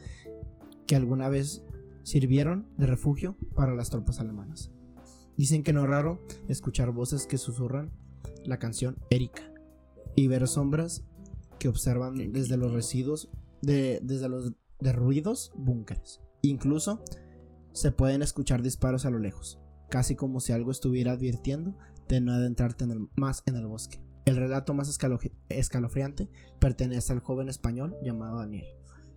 que 0.86 0.95
alguna 0.95 1.30
vez 1.30 1.63
sirvieron 2.04 2.67
de 2.78 2.86
refugio 2.88 3.36
para 3.56 3.76
las 3.76 3.89
tropas 3.89 4.19
alemanas. 4.19 4.71
Dicen 5.36 5.63
que 5.63 5.73
no 5.73 5.84
es 5.84 5.89
raro 5.89 6.21
escuchar 6.47 6.91
voces 6.91 7.28
que 7.28 7.38
susurran 7.38 7.91
la 8.45 8.58
canción 8.60 8.97
Erika 9.10 9.43
y 10.15 10.28
ver 10.28 10.47
sombras 10.47 11.04
que 11.60 11.67
observan 11.67 12.32
desde 12.32 12.58
los 12.58 12.71
residuos 12.71 13.30
de, 13.62 14.00
desde 14.02 14.30
los 14.30 14.54
derruidos 14.80 15.52
búnkeres. 15.56 16.21
Incluso 16.41 17.04
se 17.73 17.91
pueden 17.91 18.21
escuchar 18.21 18.62
disparos 18.62 19.06
a 19.06 19.10
lo 19.10 19.19
lejos, 19.19 19.60
casi 19.89 20.15
como 20.15 20.39
si 20.39 20.54
algo 20.54 20.71
estuviera 20.71 21.12
advirtiendo 21.12 21.76
de 22.08 22.21
no 22.21 22.32
adentrarte 22.32 22.86
más 23.15 23.43
en 23.45 23.56
el 23.58 23.67
bosque. 23.67 24.00
El 24.28 24.36
relato 24.36 24.74
más 24.74 24.90
escalo- 24.90 25.22
escalofriante 25.48 26.30
pertenece 26.60 27.13
al 27.13 27.22
joven 27.22 27.48
español 27.48 27.96
llamado 28.04 28.40
Daniel, 28.40 28.66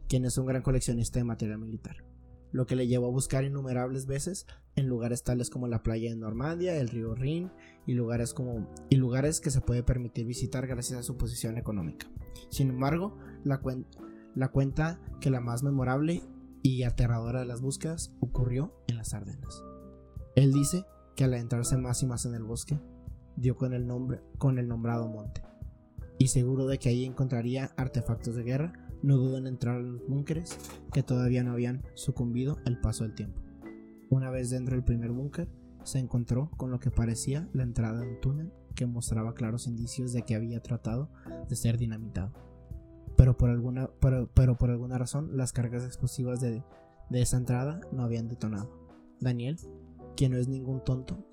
quien 0.08 0.24
es 0.24 0.38
un 0.38 0.46
gran 0.46 0.62
coleccionista 0.62 1.18
de 1.18 1.24
material 1.24 1.58
militar, 1.58 2.04
lo 2.52 2.64
que 2.64 2.76
le 2.76 2.86
llevó 2.86 3.08
a 3.08 3.10
buscar 3.10 3.42
innumerables 3.42 4.06
veces 4.06 4.46
en 4.76 4.86
lugares 4.86 5.24
tales 5.24 5.50
como 5.50 5.66
la 5.66 5.82
playa 5.82 6.10
de 6.10 6.16
Normandía, 6.16 6.76
el 6.76 6.86
río 6.86 7.16
Rin 7.16 7.50
y 7.88 7.94
lugares 7.94 8.32
como 8.34 8.68
y 8.88 8.96
lugares 8.98 9.40
que 9.40 9.50
se 9.50 9.60
puede 9.60 9.82
permitir 9.82 10.26
visitar 10.26 10.68
gracias 10.68 11.00
a 11.00 11.02
su 11.02 11.16
posición 11.16 11.58
económica. 11.58 12.06
Sin 12.48 12.68
embargo, 12.68 13.18
la 13.42 14.48
cuenta 14.52 15.00
que 15.20 15.30
la 15.30 15.40
más 15.40 15.64
memorable 15.64 16.22
y 16.62 16.84
aterradora 16.84 17.40
de 17.40 17.46
las 17.46 17.62
búsquedas 17.62 18.14
ocurrió 18.20 18.80
en 18.86 18.96
las 18.96 19.12
Ardenas. 19.12 19.64
Él 20.36 20.52
dice 20.52 20.84
que 21.16 21.24
al 21.24 21.34
adentrarse 21.34 21.76
más 21.78 22.00
y 22.04 22.06
más 22.06 22.26
en 22.26 22.34
el 22.36 22.44
bosque, 22.44 22.78
dio 23.40 23.56
con 23.56 23.72
el 23.72 23.86
nombre 23.86 24.20
con 24.38 24.58
el 24.58 24.68
nombrado 24.68 25.08
monte. 25.08 25.42
Y 26.18 26.28
seguro 26.28 26.66
de 26.66 26.78
que 26.78 26.90
ahí 26.90 27.04
encontraría 27.04 27.72
artefactos 27.76 28.36
de 28.36 28.42
guerra, 28.42 28.72
no 29.02 29.16
dudó 29.16 29.38
en 29.38 29.46
entrar 29.46 29.80
en 29.80 29.92
los 29.94 30.06
búnkeres 30.06 30.58
que 30.92 31.02
todavía 31.02 31.42
no 31.42 31.52
habían 31.52 31.82
sucumbido 31.94 32.58
al 32.66 32.80
paso 32.80 33.04
del 33.04 33.14
tiempo. 33.14 33.40
Una 34.10 34.30
vez 34.30 34.50
dentro 34.50 34.74
del 34.74 34.84
primer 34.84 35.12
búnker, 35.12 35.48
se 35.82 35.98
encontró 35.98 36.50
con 36.56 36.70
lo 36.70 36.78
que 36.78 36.90
parecía 36.90 37.48
la 37.54 37.62
entrada 37.62 38.00
de 38.00 38.08
un 38.08 38.20
túnel 38.20 38.52
que 38.74 38.86
mostraba 38.86 39.34
claros 39.34 39.66
indicios 39.66 40.12
de 40.12 40.22
que 40.22 40.34
había 40.34 40.62
tratado 40.62 41.08
de 41.48 41.56
ser 41.56 41.78
dinamitado. 41.78 42.32
Pero 43.16 43.36
por 43.36 43.50
alguna, 43.50 43.88
pero, 44.00 44.28
pero 44.34 44.56
por 44.56 44.70
alguna 44.70 44.98
razón 44.98 45.36
las 45.36 45.52
cargas 45.52 45.84
explosivas 45.84 46.40
de, 46.40 46.62
de 47.08 47.22
esa 47.22 47.38
entrada 47.38 47.80
no 47.92 48.02
habían 48.02 48.28
detonado. 48.28 48.70
Daniel, 49.20 49.58
quien 50.16 50.32
no 50.32 50.38
es 50.38 50.48
ningún 50.48 50.84
tonto, 50.84 51.26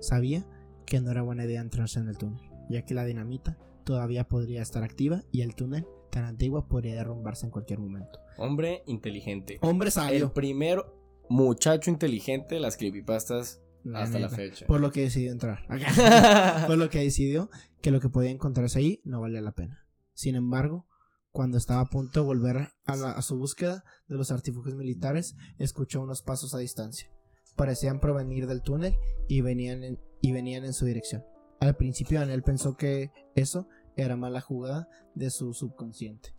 sabía 0.00 0.46
que 0.86 1.00
no 1.00 1.10
era 1.10 1.22
buena 1.22 1.44
idea 1.44 1.60
entrarse 1.60 1.98
en 1.98 2.08
el 2.08 2.16
túnel, 2.16 2.40
ya 2.70 2.82
que 2.82 2.94
la 2.94 3.04
dinamita 3.04 3.58
todavía 3.84 4.24
podría 4.28 4.62
estar 4.62 4.82
activa 4.82 5.22
y 5.32 5.42
el 5.42 5.54
túnel 5.54 5.86
tan 6.10 6.24
antiguo 6.24 6.66
podría 6.68 6.94
derrumbarse 6.94 7.44
en 7.46 7.50
cualquier 7.52 7.78
momento. 7.78 8.18
Hombre 8.38 8.82
inteligente. 8.86 9.58
Hombre 9.62 9.88
El 9.88 9.92
sabio. 9.92 10.32
primer 10.32 10.82
muchacho 11.28 11.90
inteligente 11.90 12.54
de 12.54 12.60
las 12.60 12.76
creepypastas 12.76 13.60
La 13.82 14.02
hasta 14.02 14.18
la 14.18 14.28
fecha. 14.28 14.66
Por 14.66 14.80
lo 14.80 14.90
que 14.92 15.02
decidió 15.02 15.32
entrar. 15.32 15.66
Por 16.66 16.78
lo 16.78 16.88
que 16.90 17.00
decidió 17.00 17.50
que 17.82 17.90
lo 17.90 18.00
que 18.00 18.08
podía 18.08 18.30
encontrarse 18.30 18.78
ahí 18.78 19.00
no 19.04 19.20
valía 19.20 19.40
la 19.40 19.52
pena. 19.52 19.86
Sin 20.14 20.34
embargo, 20.34 20.86
cuando 21.30 21.58
estaba 21.58 21.80
a 21.82 21.86
punto 21.86 22.20
de 22.20 22.26
volver 22.26 22.68
a, 22.84 22.96
la- 22.96 23.12
a 23.12 23.22
su 23.22 23.36
búsqueda 23.36 23.84
de 24.08 24.16
los 24.16 24.30
artilugios 24.30 24.74
militares, 24.76 25.36
escuchó 25.58 26.00
unos 26.02 26.22
pasos 26.22 26.54
a 26.54 26.58
distancia. 26.58 27.10
Parecían 27.56 28.00
provenir 28.00 28.46
del 28.46 28.62
túnel 28.62 28.96
y 29.28 29.40
venían 29.40 29.82
en, 29.82 29.98
y 30.20 30.32
venían 30.32 30.64
en 30.64 30.72
su 30.72 30.84
dirección. 30.84 31.24
Al 31.60 31.76
principio 31.76 32.20
Daniel 32.20 32.42
pensó 32.42 32.76
que 32.76 33.10
eso 33.34 33.66
era 33.96 34.16
mala 34.16 34.40
jugada 34.40 34.88
de 35.14 35.30
su 35.30 35.54
subconsciente. 35.54 36.34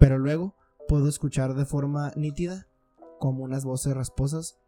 Pero 0.00 0.18
luego 0.18 0.56
pudo 0.88 1.08
escuchar 1.08 1.54
de 1.54 1.64
forma 1.64 2.12
nítida 2.16 2.66
como 3.18 3.44
unas 3.44 3.64
voces 3.64 3.94
rasposas 3.94 4.58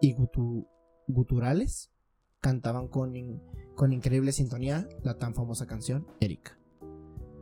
y 0.00 0.14
gutu- 0.14 0.66
guturales 1.06 1.90
cantaban 2.40 2.88
con, 2.88 3.12
con 3.74 3.92
increíble 3.92 4.32
sintonía 4.32 4.88
la 5.02 5.18
tan 5.18 5.34
famosa 5.34 5.66
canción 5.66 6.06
Erika. 6.20 6.58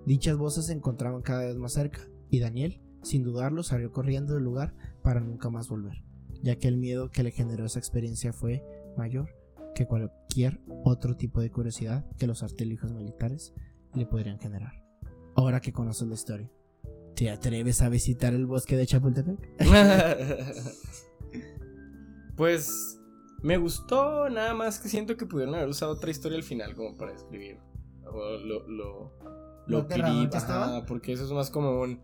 Dichas 0.06 0.36
voces 0.36 0.66
se 0.66 0.72
encontraban 0.72 1.22
cada 1.22 1.44
vez 1.44 1.56
más 1.56 1.72
cerca, 1.72 2.00
y 2.30 2.40
Daniel, 2.40 2.80
sin 3.02 3.22
dudarlo, 3.22 3.62
salió 3.62 3.92
corriendo 3.92 4.34
del 4.34 4.44
lugar 4.44 4.74
para 5.02 5.20
nunca 5.20 5.50
más 5.50 5.68
volver, 5.68 6.04
ya 6.42 6.56
que 6.56 6.68
el 6.68 6.76
miedo 6.76 7.10
que 7.10 7.22
le 7.22 7.30
generó 7.30 7.66
esa 7.66 7.78
experiencia 7.78 8.32
fue 8.32 8.64
mayor 8.96 9.34
que 9.74 9.86
cualquier 9.86 10.60
otro 10.84 11.16
tipo 11.16 11.40
de 11.40 11.50
curiosidad 11.50 12.04
que 12.18 12.26
los 12.26 12.42
artilugios 12.42 12.92
militares 12.92 13.54
le 13.94 14.06
podrían 14.06 14.38
generar. 14.38 14.84
Ahora 15.36 15.60
que 15.60 15.72
conoces 15.72 16.08
la 16.08 16.14
historia, 16.14 16.50
¿te 17.14 17.30
atreves 17.30 17.82
a 17.82 17.88
visitar 17.88 18.34
el 18.34 18.46
bosque 18.46 18.76
de 18.76 18.86
Chapultepec? 18.86 19.38
pues 22.36 22.98
me 23.42 23.56
gustó, 23.56 24.28
nada 24.28 24.54
más 24.54 24.78
que 24.80 24.88
siento 24.88 25.16
que 25.16 25.26
pudieron 25.26 25.54
haber 25.54 25.68
usado 25.68 25.92
otra 25.92 26.10
historia 26.10 26.36
al 26.36 26.44
final 26.44 26.74
como 26.74 26.96
para 26.96 27.12
escribir. 27.12 27.58
O 28.06 28.36
lo, 28.38 28.68
lo, 28.68 29.12
¿Lo 29.66 29.82
lo 29.82 29.88
estaba? 29.88 30.78
ajá, 30.78 30.86
porque 30.86 31.12
eso 31.12 31.24
es 31.24 31.30
más 31.32 31.50
como 31.50 31.80
un... 31.80 32.00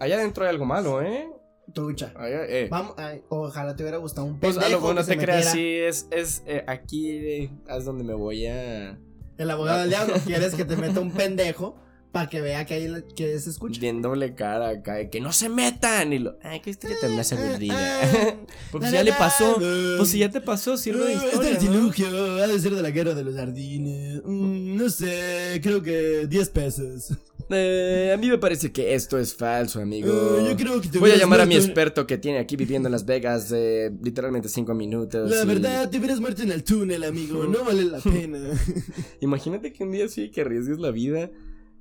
Allá 0.00 0.16
adentro 0.16 0.44
hay 0.44 0.50
algo 0.50 0.64
malo, 0.64 1.00
¿eh? 1.00 1.28
Trucha. 1.72 2.12
Allá, 2.16 2.44
eh. 2.46 2.68
Vamos, 2.70 2.94
ay, 2.96 3.22
ojalá 3.28 3.76
te 3.76 3.82
hubiera 3.82 3.98
gustado 3.98 4.26
un 4.26 4.38
Pues 4.38 4.54
pendejo 4.54 4.66
a 4.66 4.70
lo 4.70 4.80
bueno 4.80 5.00
que 5.04 5.16
te 5.16 5.18
creas, 5.18 5.52
sí, 5.52 5.74
es, 5.76 6.06
es 6.10 6.42
eh, 6.46 6.64
aquí 6.66 7.10
eh, 7.10 7.50
es 7.68 7.84
donde 7.84 8.04
me 8.04 8.14
voy 8.14 8.46
a... 8.46 8.98
El 9.36 9.50
abogado 9.50 9.80
del 9.80 9.90
diablo, 9.90 10.14
quieres 10.26 10.54
que 10.54 10.64
te 10.64 10.76
meta 10.76 11.00
un 11.00 11.12
pendejo 11.12 11.76
para 12.10 12.28
que 12.28 12.40
vea 12.40 12.64
que 12.64 12.74
ahí 12.74 13.04
que 13.14 13.38
se 13.38 13.50
escucha. 13.50 13.80
Viéndole 13.80 14.34
cara 14.34 14.70
acá, 14.70 14.94
de 14.94 15.10
que 15.10 15.20
no 15.20 15.30
se 15.30 15.48
metan. 15.48 16.12
Y 16.12 16.18
lo, 16.18 16.38
ay, 16.42 16.60
qué 16.60 16.70
historia 16.70 16.96
tan 17.00 17.14
más 17.14 17.32
aburrida. 17.32 17.74
ah, 17.76 18.34
pues 18.72 18.82
la, 18.82 18.90
ya 18.90 18.98
la, 18.98 19.02
le 19.04 19.12
pasó. 19.12 19.56
Pues 19.56 20.08
si 20.08 20.18
ya 20.20 20.30
te 20.30 20.40
pasó, 20.40 20.76
sirve 20.78 21.04
de 21.04 21.14
Ah, 21.14 21.24
historia. 21.26 21.50
Este 21.52 21.66
¿no? 21.66 21.72
artilugio 21.74 22.08
ha 22.42 22.46
de 22.46 22.58
ser 22.58 22.74
de 22.74 22.82
la 22.82 22.90
guerra 22.90 23.14
de 23.14 23.24
los 23.24 23.34
jardines. 23.36 24.22
Mm, 24.24 24.76
no 24.76 24.88
sé, 24.88 25.60
creo 25.62 25.82
que 25.82 26.26
10 26.26 26.48
pesos. 26.48 27.12
Eh, 27.50 28.12
a 28.14 28.16
mí 28.18 28.28
me 28.28 28.38
parece 28.38 28.70
que 28.72 28.94
esto 28.94 29.18
es 29.18 29.34
falso, 29.34 29.80
amigo. 29.80 30.38
Eh, 30.38 30.46
yo 30.50 30.56
creo 30.56 30.80
que 30.80 30.88
te 30.88 30.98
Voy 30.98 31.10
a 31.12 31.16
llamar 31.16 31.40
a 31.40 31.46
mi 31.46 31.54
experto 31.56 32.06
que 32.06 32.18
tiene 32.18 32.38
aquí 32.38 32.56
viviendo 32.56 32.88
en 32.88 32.92
Las 32.92 33.06
Vegas 33.06 33.50
eh, 33.54 33.90
literalmente 34.02 34.48
cinco 34.48 34.74
minutos. 34.74 35.30
La 35.30 35.42
y- 35.44 35.46
verdad, 35.46 35.88
te 35.88 35.98
hubieras 35.98 36.20
muerto 36.20 36.42
en 36.42 36.52
el 36.52 36.62
túnel, 36.64 37.04
amigo. 37.04 37.44
No 37.48 37.64
vale 37.64 37.84
la 37.84 37.98
pena. 38.00 38.38
Imagínate 39.20 39.72
que 39.72 39.84
un 39.84 39.92
día 39.92 40.08
sí 40.08 40.30
que 40.30 40.42
arriesgues 40.42 40.78
la 40.78 40.90
vida. 40.90 41.30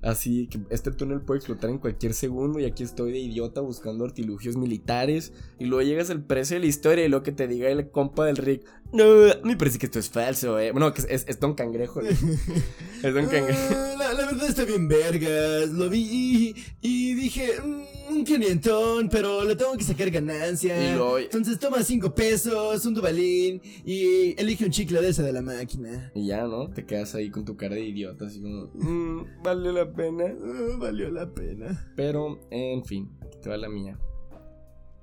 Así 0.04 0.46
que 0.48 0.60
este 0.70 0.92
túnel 0.92 1.22
puede 1.22 1.40
explotar 1.40 1.72
en 1.72 1.80
cualquier 1.80 2.14
segundo 2.14 2.60
y 2.60 2.66
aquí 2.66 2.84
estoy 2.84 3.12
de 3.12 3.18
idiota 3.18 3.62
buscando 3.62 4.06
artilugios 4.06 4.56
militares 4.56 5.34
y 5.58 5.66
luego 5.66 5.82
llegas 5.82 6.12
al 6.12 6.24
precio 6.24 6.56
de 6.56 6.60
la 6.60 6.68
historia 6.68 7.04
y 7.04 7.10
lo 7.10 7.24
que 7.24 7.32
te 7.32 7.48
diga 7.48 7.68
el 7.70 7.90
compa 7.90 8.24
del 8.26 8.38
Rick, 8.38 8.64
no, 8.94 9.06
me 9.44 9.56
parece 9.58 9.78
que 9.80 9.86
esto 9.86 10.00
es 10.00 10.10
falso, 10.10 10.60
eh. 10.60 10.72
Bueno, 10.72 10.94
que 10.94 11.02
es, 11.02 11.08
es, 11.10 11.26
es 11.28 11.40
Don 11.40 11.54
Cangrejo. 11.56 12.02
¿no? 12.02 12.10
es 13.04 13.14
Don 13.14 13.28
Cangrejo. 13.28 13.60
Ah, 13.76 13.96
la, 13.98 14.14
la 14.14 14.26
verdad 14.26 14.48
está 14.48 14.64
bien 14.66 14.88
vergas. 14.88 15.70
Lo 15.70 15.90
vi 15.90 16.56
y 16.82 17.14
dije, 17.14 17.60
mm, 17.64 18.14
un 18.16 18.24
quinientón, 18.24 19.10
pero 19.10 19.44
le 19.44 19.56
tengo 19.56 19.76
que 19.78 19.84
sacar 19.84 20.10
ganancia. 20.10 20.92
Y 20.92 20.96
luego- 20.96 21.18
Entonces 21.20 21.60
toma 21.60 21.84
cinco 21.84 22.14
pesos, 22.16 22.86
un 22.86 22.94
dubalín 22.94 23.62
y 23.86 24.40
elige 24.42 24.66
un 24.66 24.72
chicle 24.72 25.02
de 25.02 25.10
esa 25.10 25.24
de 25.24 25.34
la 25.34 25.42
máquina. 25.42 26.12
Y 26.16 26.28
ya, 26.28 26.44
¿no? 26.46 26.70
Te 26.70 26.86
quedas 26.86 27.14
ahí 27.16 27.30
con 27.30 27.44
tu 27.46 27.56
cara 27.58 27.76
de 27.76 27.82
idiota, 27.86 28.26
así 28.28 28.42
como, 28.42 28.70
"Mm, 28.74 29.44
vale 29.44 29.74
la 29.74 29.92
pena. 29.92 30.26
Ah, 30.26 30.76
valió 30.80 31.10
la 31.12 31.30
pena. 31.34 31.92
Pero, 31.96 32.40
en 32.52 32.84
fin, 32.86 33.10
te 33.42 33.50
va 33.50 33.58
la 33.58 33.70
mía. 33.70 34.00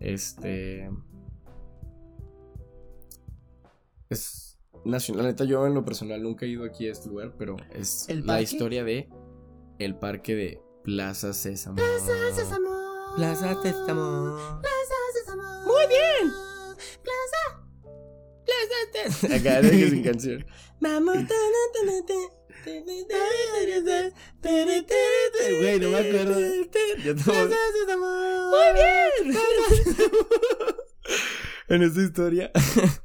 Este. 0.00 0.90
Es 4.10 4.58
nacional. 4.84 5.24
La 5.24 5.30
neta, 5.30 5.44
yo 5.44 5.66
en 5.66 5.74
lo 5.74 5.84
personal 5.84 6.22
nunca 6.22 6.46
he 6.46 6.48
ido 6.48 6.64
aquí 6.64 6.88
a 6.88 6.92
este 6.92 7.08
lugar, 7.08 7.34
pero 7.38 7.56
es 7.72 8.08
¿El 8.08 8.26
la 8.26 8.40
historia 8.42 8.84
de 8.84 9.08
el 9.78 9.96
parque 9.96 10.34
de 10.34 10.60
Plaza 10.82 11.32
Sésamo. 11.32 11.78
Sésamo. 11.78 13.14
Plaza 13.16 13.62
Sésamo. 13.62 14.60
Plaza 14.60 14.94
Sésamo. 15.14 15.42
Muy 15.66 15.86
bien. 15.88 16.32
Plaza. 17.02 17.42
Plaza 18.44 18.76
Sésamo. 18.92 19.34
Acá 19.34 19.62
de 19.62 19.70
que 19.70 19.90
sin 19.90 20.02
canción. 20.02 20.46
Vamos. 20.80 21.16
Güey, 25.60 25.80
no 25.80 25.88
me 25.90 25.98
acuerdo. 25.98 26.34
Te 26.70 27.14
Plaza 27.14 27.56
Sésamo. 27.72 28.50
Muy 28.50 28.70
bien. 28.74 29.38
en 31.68 31.82
esta 31.82 32.02
historia. 32.02 32.50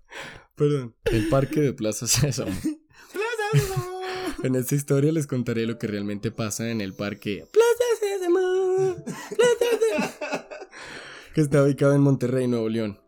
Perdón. 0.60 0.94
El 1.06 1.30
parque 1.30 1.62
de 1.62 1.72
Plaza 1.72 2.06
Sésamo. 2.06 2.52
Plaza 3.14 3.50
Sésamo. 3.54 4.02
En 4.44 4.56
esta 4.56 4.76
historia 4.76 5.12
les 5.14 5.26
contaré 5.26 5.66
lo 5.66 5.80
que 5.80 5.88
realmente 5.88 6.32
pasa 6.32 6.70
en 6.70 6.82
el 6.82 6.94
parque 6.94 7.48
Plaza 7.50 7.68
Sésamo. 8.02 8.96
Plaza 9.06 9.66
Sésamo. 9.80 10.46
que 11.34 11.42
está 11.42 11.64
ubicado 11.64 11.94
en 11.94 12.02
Monterrey, 12.02 12.48
Nuevo 12.48 12.68
León. 12.68 13.00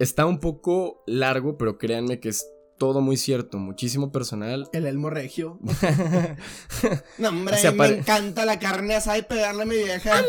Está 0.00 0.26
un 0.26 0.40
poco 0.40 1.04
largo, 1.06 1.56
pero 1.56 1.78
créanme 1.78 2.18
que 2.18 2.30
es 2.30 2.44
todo 2.76 3.00
muy 3.00 3.16
cierto. 3.16 3.58
Muchísimo 3.58 4.10
personal. 4.10 4.68
El 4.72 4.86
Elmo 4.86 5.10
Regio. 5.10 5.60
No, 7.18 7.28
hombre, 7.28 7.56
me 7.72 7.86
encanta 7.86 8.46
la 8.46 8.58
carne 8.58 8.94
asada 8.94 9.18
y 9.18 9.22
pegarle 9.22 9.62
a 9.62 9.66
mi 9.66 9.76
vieja. 9.76 10.18
A 10.18 10.22
mí 10.22 10.28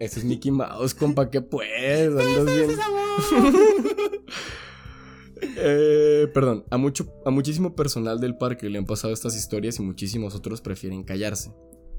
Ese 0.00 0.20
es 0.20 0.24
Mickey 0.24 0.50
Mouse, 0.50 0.94
compa, 0.94 1.30
que 1.30 1.40
pues. 1.40 2.08
Andas 2.08 2.44
bien. 2.44 2.70
Eh, 5.40 6.26
perdón, 6.34 6.64
a, 6.70 6.78
mucho, 6.78 7.12
a 7.24 7.30
muchísimo 7.30 7.74
personal 7.76 8.20
del 8.20 8.36
parque 8.36 8.68
le 8.68 8.78
han 8.78 8.86
pasado 8.86 9.12
estas 9.12 9.36
historias 9.36 9.78
y 9.78 9.82
muchísimos 9.82 10.34
otros 10.34 10.60
prefieren 10.60 11.04
callarse. 11.04 11.52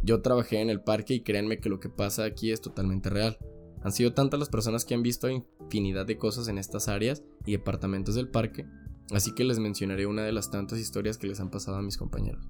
Yo 0.03 0.21
trabajé 0.21 0.61
en 0.61 0.69
el 0.69 0.81
parque 0.81 1.15
y 1.15 1.21
créanme 1.21 1.59
que 1.59 1.69
lo 1.69 1.79
que 1.79 1.89
pasa 1.89 2.23
aquí 2.23 2.51
es 2.51 2.61
totalmente 2.61 3.09
real. 3.09 3.37
Han 3.81 3.91
sido 3.91 4.13
tantas 4.13 4.39
las 4.39 4.49
personas 4.49 4.85
que 4.85 4.93
han 4.93 5.03
visto 5.03 5.29
infinidad 5.29 6.05
de 6.05 6.17
cosas 6.17 6.47
en 6.47 6.57
estas 6.57 6.87
áreas 6.87 7.23
y 7.45 7.53
departamentos 7.53 8.15
del 8.15 8.29
parque, 8.29 8.65
así 9.11 9.33
que 9.33 9.45
les 9.45 9.59
mencionaré 9.59 10.05
una 10.05 10.23
de 10.23 10.33
las 10.33 10.51
tantas 10.51 10.79
historias 10.79 11.17
que 11.17 11.27
les 11.27 11.39
han 11.39 11.49
pasado 11.49 11.77
a 11.77 11.81
mis 11.81 11.97
compañeros. 11.97 12.45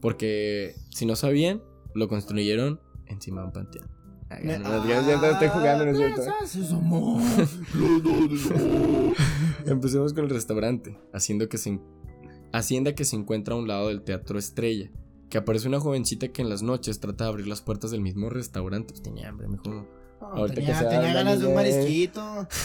Porque 0.00 0.74
si 0.90 1.06
no 1.06 1.16
sabían, 1.16 1.62
lo 1.94 2.08
construyeron 2.08 2.80
encima 3.06 3.42
de 3.42 3.46
un 3.46 3.52
panteón. 3.52 3.93
Ay, 4.36 4.44
no, 4.44 4.58
no, 4.58 4.88
ya- 4.88 5.02
ya 5.02 5.30
estoy 5.30 5.48
jugando, 5.48 5.84
¿no 5.84 5.90
es 5.92 5.96
cierto? 5.98 6.22
Plaza 6.22 6.46
Sésamo. 6.46 7.20
Empecemos 9.66 10.12
con 10.12 10.24
el 10.24 10.30
restaurante, 10.30 10.98
haciendo 11.12 11.48
que 11.48 11.58
se 11.58 11.70
en- 11.70 11.82
hacienda 12.52 12.94
que 12.94 13.04
se 13.04 13.16
encuentra 13.16 13.54
a 13.54 13.58
un 13.58 13.68
lado 13.68 13.88
del 13.88 14.02
Teatro 14.02 14.38
Estrella, 14.38 14.90
que 15.30 15.38
aparece 15.38 15.68
una 15.68 15.80
jovencita 15.80 16.28
que 16.28 16.42
en 16.42 16.48
las 16.50 16.62
noches 16.62 17.00
trata 17.00 17.24
de 17.24 17.30
abrir 17.30 17.46
las 17.46 17.62
puertas 17.62 17.90
del 17.90 18.00
mismo 18.00 18.30
restaurante. 18.30 18.92
Pues 18.94 19.02
tenía 19.02 19.28
hambre, 19.28 19.48
mejor. 19.48 19.68
No, 20.20 20.20
Ahorita 20.20 20.54
que 20.60 20.66
tenía 20.66 20.88
tenía 20.88 21.14
ganas 21.14 21.40
de 21.40 21.46
un 21.46 21.54
marisquito. 21.54 22.48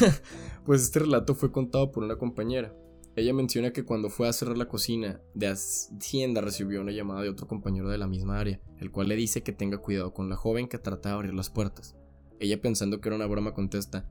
Pues 0.66 0.84
este 0.84 1.00
relato 1.00 1.34
fue 1.34 1.52
contado 1.52 1.92
por 1.92 2.04
una 2.04 2.18
compañera. 2.18 2.72
Ella 3.20 3.34
menciona 3.34 3.72
que 3.72 3.84
cuando 3.84 4.10
fue 4.10 4.28
a 4.28 4.34
cerrar 4.34 4.58
la 4.58 4.68
cocina 4.68 5.20
de 5.34 5.48
Hacienda 5.48 6.42
recibió 6.42 6.82
una 6.82 6.92
llamada 6.92 7.22
de 7.22 7.30
otro 7.30 7.48
compañero 7.48 7.90
de 7.90 7.98
la 7.98 8.08
misma 8.08 8.40
área, 8.40 8.60
el 8.80 8.92
cual 8.92 9.10
le 9.10 9.16
dice 9.16 9.44
que 9.44 9.52
tenga 9.52 9.78
cuidado 9.80 10.14
con 10.14 10.30
la 10.30 10.36
joven 10.36 10.68
que 10.68 10.78
trata 10.78 11.10
de 11.10 11.16
abrir 11.16 11.34
las 11.34 11.50
puertas. 11.50 11.96
Ella 12.40 12.62
pensando 12.62 13.02
que 13.02 13.10
era 13.10 13.16
una 13.16 13.26
broma 13.28 13.54
contesta, 13.54 14.10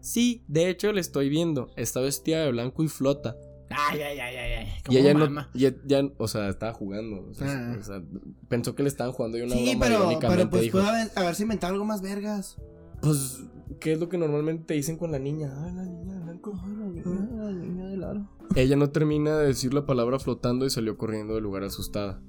Sí, 0.00 0.44
de 0.46 0.68
hecho 0.70 0.92
le 0.92 1.00
estoy 1.00 1.28
viendo, 1.28 1.70
está 1.76 2.00
vestida 2.00 2.44
de 2.44 2.52
blanco 2.52 2.84
y 2.84 2.88
flota. 2.88 3.36
Ay, 3.70 4.00
ay, 4.00 4.18
ay, 4.20 4.36
ay, 4.36 4.52
ay. 4.52 4.66
Y 4.78 4.82
¿Cómo 4.84 4.98
ella 4.98 5.14
no, 5.14 5.18
mama? 5.20 5.50
y 5.52 5.66
ella- 5.66 5.76
ya, 5.84 6.00
o 6.18 6.28
sea, 6.28 6.48
estaba 6.48 6.72
jugando. 6.72 7.26
O 7.28 7.34
sea, 7.34 7.48
Ah. 7.72 7.76
o 7.80 7.82
sea, 7.82 8.02
pensó 8.48 8.76
que 8.76 8.84
le 8.84 8.88
estaban 8.88 9.12
jugando 9.12 9.36
y 9.38 9.40
una 9.42 9.54
Sí, 9.56 9.70
broma 9.70 9.80
pero, 9.86 9.96
irónicamente 9.98 10.36
pero 10.38 10.50
pues 10.50 10.62
dijo, 10.62 10.78
pudo 10.78 10.86
haber, 10.88 11.10
haberse 11.16 11.42
inventado 11.42 11.72
algo 11.72 11.84
más 11.84 12.02
vergas. 12.02 12.56
Pues, 13.02 13.40
¿qué 13.80 13.92
es 13.94 13.98
lo 13.98 14.08
que 14.08 14.16
normalmente 14.16 14.64
te 14.64 14.74
dicen 14.74 14.96
con 14.96 15.10
la 15.10 15.18
niña? 15.18 15.52
Ay, 15.64 15.74
la 15.74 15.82
niña 15.82 16.14
de 16.14 16.20
blanco. 16.20 16.52
la 16.54 16.86
niña. 16.86 17.02
Ella 18.56 18.76
no 18.76 18.90
termina 18.90 19.36
de 19.38 19.46
decir 19.48 19.72
la 19.74 19.84
palabra 19.86 20.18
flotando 20.18 20.64
y 20.66 20.70
salió 20.70 20.96
corriendo 20.96 21.34
del 21.34 21.44
lugar 21.44 21.62
asustada. 21.62 22.22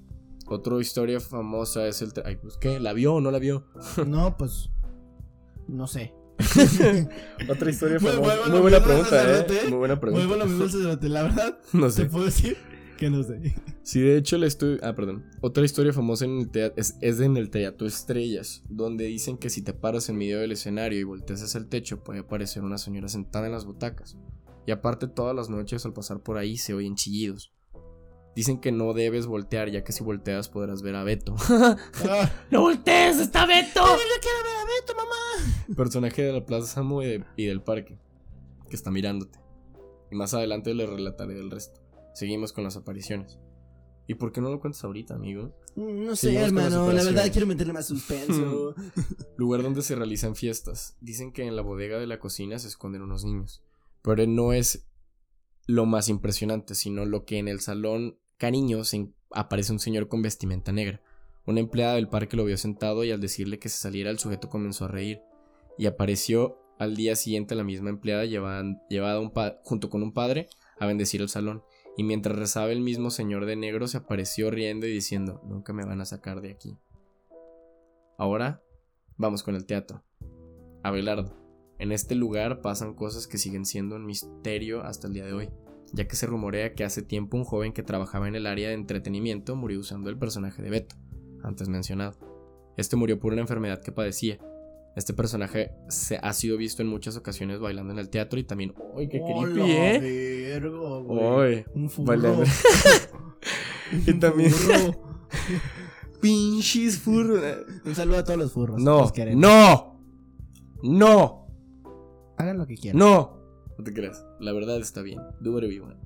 Otra 0.47 0.79
historia 0.79 1.19
famosa 1.19 1.87
es 1.87 2.01
el... 2.01 2.13
te- 2.13 2.21
Ay, 2.25 2.35
pues, 2.37 2.57
¿qué? 2.57 2.79
¿La 2.79 2.93
vio 2.93 3.15
o 3.15 3.21
no 3.21 3.31
la 3.31 3.39
vio? 3.39 3.65
No, 4.07 4.37
pues. 4.37 4.69
No 5.67 5.87
sé. 5.87 6.13
Otra 7.49 7.69
historia 7.69 7.99
famosa. 7.99 8.49
Muy 8.49 8.59
buena 8.61 8.79
muy 8.79 8.87
pregunta, 8.87 9.39
¿eh? 9.39 9.45
Muy 9.69 9.77
buena 9.77 9.99
pregunta. 9.99 10.25
Muy 10.27 10.35
bueno, 10.37 10.51
mi 10.51 10.65
sacerdote. 10.65 11.09
La 11.09 11.23
verdad, 11.23 11.59
No 11.73 11.87
te 11.87 11.91
sé. 11.93 12.05
puedo 12.05 12.25
decir 12.25 12.57
que 12.97 13.09
no 13.09 13.23
sé. 13.23 13.55
Sí, 13.83 13.99
de 14.01 14.17
hecho, 14.17 14.37
le 14.37 14.47
estoy. 14.47 14.79
Ah, 14.83 14.95
perdón. 14.95 15.25
Otra 15.41 15.63
historia 15.65 15.93
famosa 15.93 16.25
en 16.25 16.39
el 16.39 16.49
teatro, 16.49 16.75
es, 16.81 16.95
es 17.01 17.19
en 17.19 17.37
el 17.37 17.49
Teatro 17.49 17.87
Estrellas, 17.87 18.63
donde 18.69 19.05
dicen 19.05 19.37
que 19.37 19.49
si 19.49 19.61
te 19.61 19.73
paras 19.73 20.09
en 20.09 20.17
medio 20.17 20.39
del 20.39 20.51
escenario 20.51 20.99
y 20.99 21.03
volteas 21.03 21.41
hacia 21.43 21.57
el 21.59 21.67
techo, 21.67 22.03
puede 22.03 22.19
aparecer 22.19 22.63
una 22.63 22.77
señora 22.77 23.07
sentada 23.07 23.45
en 23.47 23.51
las 23.53 23.65
butacas. 23.65 24.17
Y 24.67 24.71
aparte, 24.71 25.07
todas 25.07 25.35
las 25.35 25.49
noches 25.49 25.83
al 25.85 25.93
pasar 25.93 26.21
por 26.21 26.37
ahí 26.37 26.57
se 26.57 26.75
oyen 26.75 26.93
chillidos. 26.95 27.51
Dicen 28.35 28.59
que 28.61 28.71
no 28.71 28.93
debes 28.93 29.25
voltear, 29.25 29.71
ya 29.71 29.83
que 29.83 29.91
si 29.91 30.03
volteas 30.03 30.47
podrás 30.49 30.83
ver 30.83 30.95
a 30.95 31.03
Beto. 31.03 31.35
Ah, 31.49 32.31
¡No 32.51 32.61
voltees! 32.61 33.17
¡Está 33.19 33.47
Beto! 33.47 33.79
¡Yo 33.79 34.21
quiero 34.21 34.37
ver 34.43 34.57
a 34.57 34.65
Beto, 34.65 34.93
mamá! 34.95 35.75
Personaje 35.75 36.21
de 36.21 36.33
la 36.33 36.45
Plaza 36.45 36.67
Samo 36.67 37.01
y, 37.01 37.07
de- 37.07 37.25
y 37.35 37.45
del 37.45 37.63
parque, 37.63 37.97
que 38.69 38.75
está 38.75 38.91
mirándote. 38.91 39.39
Y 40.11 40.15
más 40.15 40.35
adelante 40.35 40.73
le 40.75 40.85
relataré 40.85 41.33
del 41.33 41.49
resto. 41.49 41.79
Seguimos 42.13 42.53
con 42.53 42.63
las 42.63 42.75
apariciones. 42.77 43.39
¿Y 44.05 44.15
por 44.15 44.31
qué 44.31 44.39
no 44.41 44.49
lo 44.51 44.59
cuentas 44.59 44.83
ahorita, 44.83 45.15
amigo? 45.15 45.53
No 45.75 46.15
sé, 46.15 46.27
Seguimos 46.27 46.47
hermano. 46.49 46.91
La 46.93 47.03
verdad 47.03 47.31
quiero 47.31 47.47
meterle 47.47 47.73
más 47.73 47.87
suspenso. 47.87 48.75
Lugar 49.37 49.63
donde 49.63 49.81
se 49.81 49.95
realizan 49.95 50.35
fiestas. 50.35 50.95
Dicen 51.01 51.33
que 51.33 51.43
en 51.45 51.55
la 51.55 51.61
bodega 51.61 51.97
de 51.99 52.07
la 52.07 52.19
cocina 52.19 52.57
se 52.59 52.67
esconden 52.67 53.01
unos 53.01 53.25
niños. 53.25 53.63
Pero 54.01 54.25
no 54.27 54.53
es 54.53 54.87
lo 55.65 55.85
más 55.85 56.09
impresionante, 56.09 56.75
sino 56.75 57.05
lo 57.05 57.25
que 57.25 57.39
en 57.39 57.47
el 57.47 57.59
salón 57.59 58.17
cariño 58.37 58.81
aparece 59.31 59.71
un 59.73 59.79
señor 59.79 60.07
con 60.07 60.21
vestimenta 60.21 60.71
negra. 60.71 61.01
Una 61.45 61.59
empleada 61.59 61.95
del 61.95 62.09
parque 62.09 62.37
lo 62.37 62.45
vio 62.45 62.57
sentado 62.57 63.03
y 63.03 63.11
al 63.11 63.21
decirle 63.21 63.59
que 63.59 63.69
se 63.69 63.77
saliera 63.77 64.09
el 64.09 64.19
sujeto 64.19 64.49
comenzó 64.49 64.85
a 64.85 64.89
reír. 64.89 65.21
Y 65.77 65.85
apareció 65.85 66.57
al 66.79 66.95
día 66.95 67.15
siguiente 67.15 67.55
la 67.55 67.63
misma 67.63 67.89
empleada 67.89 68.25
llevan- 68.25 68.81
llevada 68.89 69.21
junto 69.63 69.89
con 69.89 70.03
un 70.03 70.13
padre 70.13 70.47
a 70.79 70.85
bendecir 70.85 71.21
el 71.21 71.29
salón. 71.29 71.63
Y 71.97 72.03
mientras 72.03 72.37
rezaba 72.37 72.71
el 72.71 72.81
mismo 72.81 73.09
señor 73.09 73.45
de 73.45 73.55
negro 73.55 73.87
se 73.87 73.97
apareció 73.97 74.51
riendo 74.51 74.85
y 74.85 74.91
diciendo, 74.91 75.41
nunca 75.45 75.73
me 75.73 75.85
van 75.85 75.99
a 76.01 76.05
sacar 76.05 76.41
de 76.41 76.51
aquí. 76.51 76.77
Ahora 78.17 78.61
vamos 79.17 79.41
con 79.41 79.55
el 79.55 79.65
teatro. 79.65 80.03
Abelardo. 80.83 81.46
En 81.79 81.91
este 81.91 82.15
lugar 82.15 82.61
pasan 82.61 82.93
cosas 82.93 83.27
que 83.27 83.37
siguen 83.37 83.65
siendo 83.65 83.95
un 83.95 84.05
misterio 84.05 84.83
hasta 84.83 85.07
el 85.07 85.13
día 85.13 85.25
de 85.25 85.33
hoy, 85.33 85.49
ya 85.93 86.07
que 86.07 86.15
se 86.15 86.25
rumorea 86.25 86.73
que 86.73 86.83
hace 86.83 87.01
tiempo 87.01 87.37
un 87.37 87.43
joven 87.43 87.73
que 87.73 87.83
trabajaba 87.83 88.27
en 88.27 88.35
el 88.35 88.47
área 88.47 88.69
de 88.69 88.75
entretenimiento 88.75 89.55
murió 89.55 89.79
usando 89.79 90.09
el 90.09 90.17
personaje 90.17 90.61
de 90.61 90.69
Beto, 90.69 90.95
antes 91.43 91.69
mencionado. 91.69 92.17
Este 92.77 92.95
murió 92.95 93.19
por 93.19 93.33
una 93.33 93.41
enfermedad 93.41 93.81
que 93.81 93.91
padecía. 93.91 94.39
Este 94.95 95.13
personaje 95.13 95.71
se 95.89 96.17
ha 96.17 96.33
sido 96.33 96.57
visto 96.57 96.81
en 96.81 96.87
muchas 96.87 97.15
ocasiones 97.17 97.59
bailando 97.59 97.93
en 97.93 97.99
el 97.99 98.09
teatro 98.09 98.39
y 98.39 98.43
también... 98.43 98.73
¡Ay, 98.97 99.07
qué 99.07 99.21
creepy, 99.21 99.71
eh! 99.71 100.59
güey. 100.59 101.55
¡Ay! 101.55 101.65
Un 101.75 101.89
furro. 101.89 102.43
Y 104.05 104.13
también... 104.15 104.51
Pinches 106.21 106.97
furros. 106.97 107.41
Un 107.85 107.95
saludo 107.95 108.17
a 108.17 108.23
todos 108.23 108.39
los 108.39 108.51
furros. 108.51 108.81
No, 108.81 109.01
Los 109.01 109.13
no, 109.35 110.01
no, 110.81 111.46
Hagan 112.37 112.57
lo 112.57 112.65
que 112.67 112.75
quieran. 112.75 112.99
no. 112.99 113.37
No 113.77 113.83
te 113.83 113.93
creas, 113.93 114.25
la 114.39 114.53
verdad 114.53 114.77
está 114.77 115.03
bien. 115.03 115.19
You 115.41 115.51
want. 115.83 115.97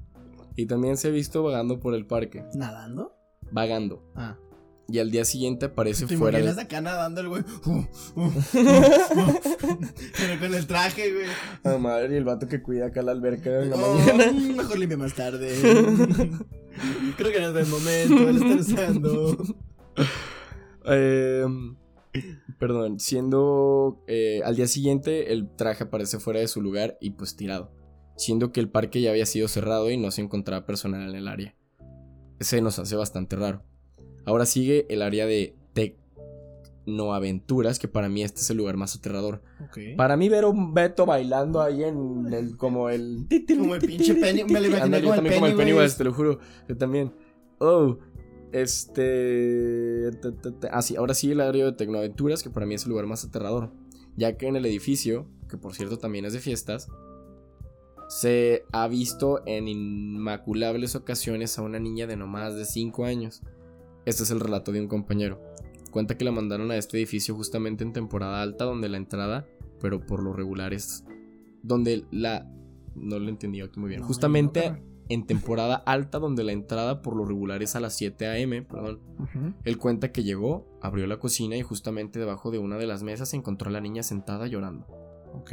Y 0.57 0.65
también 0.65 0.97
se 0.97 1.07
ha 1.07 1.11
visto 1.11 1.41
vagando 1.41 1.79
por 1.79 1.93
el 1.95 2.05
parque. 2.05 2.43
¿Nadando? 2.53 3.15
Vagando. 3.49 4.03
Ah. 4.13 4.35
Y 4.89 4.99
al 4.99 5.09
día 5.09 5.23
siguiente 5.23 5.67
aparece 5.67 6.05
¿Te 6.05 6.17
fuera 6.17 6.39
imaginas 6.39 6.57
de. 6.57 6.61
acá 6.63 6.81
nadando 6.81 7.21
el 7.21 7.29
güey? 7.29 7.43
Pero 8.51 10.39
con 10.39 10.53
el 10.53 10.67
traje, 10.67 11.13
güey. 11.13 11.27
Ah, 11.63 11.77
madre, 11.77 12.15
y 12.15 12.17
el 12.17 12.25
vato 12.25 12.47
que 12.47 12.61
cuida 12.61 12.87
acá 12.87 13.01
la 13.01 13.13
alberca 13.13 13.61
en 13.63 13.69
la 13.69 13.77
Oh, 13.77 13.95
mañana. 13.95 14.31
Mejor 14.57 14.77
limpia 14.77 14.97
más 14.97 15.13
tarde. 15.13 15.55
Creo 17.17 17.31
que 17.31 17.39
no 17.39 17.57
es 17.57 17.67
el 17.67 17.71
momento. 17.71 18.29
Él 18.29 18.35
está 18.59 18.75
usando. 18.75 19.37
Eh, 20.85 21.45
perdón, 22.61 22.99
siendo. 23.01 24.01
eh, 24.07 24.39
al 24.45 24.55
día 24.55 24.67
siguiente, 24.67 25.33
el 25.33 25.53
traje 25.57 25.83
aparece 25.83 26.19
fuera 26.19 26.39
de 26.39 26.47
su 26.47 26.61
lugar 26.61 26.97
y 27.01 27.09
pues 27.09 27.35
tirado. 27.35 27.73
Siendo 28.15 28.53
que 28.53 28.61
el 28.61 28.69
parque 28.69 29.01
ya 29.01 29.09
había 29.09 29.25
sido 29.25 29.49
cerrado 29.49 29.89
y 29.91 29.97
no 29.97 30.11
se 30.11 30.21
encontraba 30.21 30.65
personal 30.65 31.09
en 31.09 31.15
el 31.15 31.27
área. 31.27 31.55
Ese 32.39 32.61
nos 32.61 32.79
hace 32.79 32.95
bastante 32.95 33.35
raro. 33.35 33.63
Ahora 34.25 34.45
sigue 34.45 34.85
el 34.89 35.01
área 35.01 35.25
de 35.25 35.55
Tecnoaventuras, 36.85 37.79
que 37.79 37.87
para 37.87 38.09
mí 38.09 38.23
este 38.23 38.41
es 38.41 38.49
el 38.49 38.57
lugar 38.57 38.77
más 38.77 38.95
aterrador. 38.95 39.41
Para 39.97 40.17
mí 40.17 40.29
ver 40.29 40.43
a 40.43 40.47
un 40.47 40.73
Beto 40.73 41.05
bailando 41.05 41.61
ahí 41.61 41.83
en 41.83 42.31
el 42.33 42.57
como 42.57 42.89
el 42.89 43.27
Como 43.57 43.75
el 43.75 43.81
pinche 43.81 44.13
Penny- 44.15 44.43
me 44.43 44.59
lo 44.59 44.67
imaginé 44.67 45.01
como 45.01 45.07
yo 45.07 45.13
el 45.13 45.15
también 45.15 45.33
como 45.35 45.45
el 45.47 45.55
Pennywise. 45.55 45.73
Pennywise, 45.75 45.97
te 45.97 46.03
lo 46.03 46.13
juro. 46.13 46.39
Yo 46.67 46.77
también. 46.77 47.13
Oh, 47.59 47.97
este. 48.51 50.11
Ah, 50.71 50.81
sí, 50.81 50.95
ahora 50.95 51.13
sí 51.13 51.31
el 51.31 51.41
área 51.41 51.65
de 51.65 51.71
Tecnoaventuras, 51.73 52.43
que 52.43 52.49
para 52.49 52.65
mí 52.65 52.75
es 52.75 52.83
el 52.83 52.89
lugar 52.89 53.07
más 53.07 53.23
aterrador, 53.23 53.71
ya 54.15 54.37
que 54.37 54.47
en 54.47 54.55
el 54.55 54.65
edificio, 54.65 55.27
que 55.49 55.57
por 55.57 55.73
cierto 55.73 55.97
también 55.97 56.25
es 56.25 56.33
de 56.33 56.39
fiestas, 56.39 56.89
se 58.09 58.65
ha 58.71 58.87
visto 58.87 59.41
en 59.45 59.67
inmaculables 59.67 60.95
ocasiones 60.95 61.57
a 61.57 61.61
una 61.61 61.79
niña 61.79 62.07
de 62.07 62.17
no 62.17 62.27
más 62.27 62.55
de 62.55 62.65
5 62.65 63.05
años. 63.05 63.41
Este 64.05 64.23
es 64.23 64.31
el 64.31 64.39
relato 64.39 64.71
de 64.71 64.81
un 64.81 64.87
compañero. 64.87 65.39
Cuenta 65.91 66.17
que 66.17 66.25
la 66.25 66.31
mandaron 66.31 66.71
a 66.71 66.77
este 66.77 66.97
edificio 66.97 67.35
justamente 67.35 67.83
en 67.83 67.93
temporada 67.93 68.41
alta 68.41 68.65
donde 68.65 68.89
la 68.89 68.97
entrada, 68.97 69.47
pero 69.79 70.05
por 70.05 70.23
lo 70.23 70.33
regular 70.33 70.73
es 70.73 71.05
donde 71.63 72.05
la 72.11 72.49
no 72.95 73.19
lo 73.19 73.29
entendí 73.29 73.61
aquí 73.61 73.79
muy 73.79 73.89
bien. 73.89 74.01
No, 74.01 74.07
justamente 74.07 74.81
en 75.13 75.25
temporada 75.27 75.75
alta 75.75 76.19
donde 76.19 76.43
la 76.43 76.51
entrada 76.51 77.01
por 77.01 77.15
lo 77.15 77.25
regular 77.25 77.61
es 77.63 77.75
a 77.75 77.79
las 77.79 77.95
7 77.97 78.27
a.m., 78.27 78.61
perdón. 78.63 78.99
Él 79.63 79.77
cuenta 79.77 80.11
que 80.11 80.23
llegó, 80.23 80.67
abrió 80.81 81.05
la 81.07 81.19
cocina 81.19 81.57
y 81.57 81.61
justamente 81.61 82.19
debajo 82.19 82.51
de 82.51 82.59
una 82.59 82.77
de 82.77 82.87
las 82.87 83.03
mesas 83.03 83.33
encontró 83.33 83.69
a 83.69 83.73
la 83.73 83.81
niña 83.81 84.03
sentada 84.03 84.47
llorando. 84.47 84.85
Ok. 85.33 85.51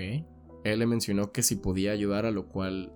Él 0.64 0.78
le 0.78 0.86
mencionó 0.86 1.32
que 1.32 1.42
si 1.42 1.56
podía 1.56 1.92
ayudar, 1.92 2.26
a 2.26 2.30
lo 2.30 2.46
cual 2.48 2.92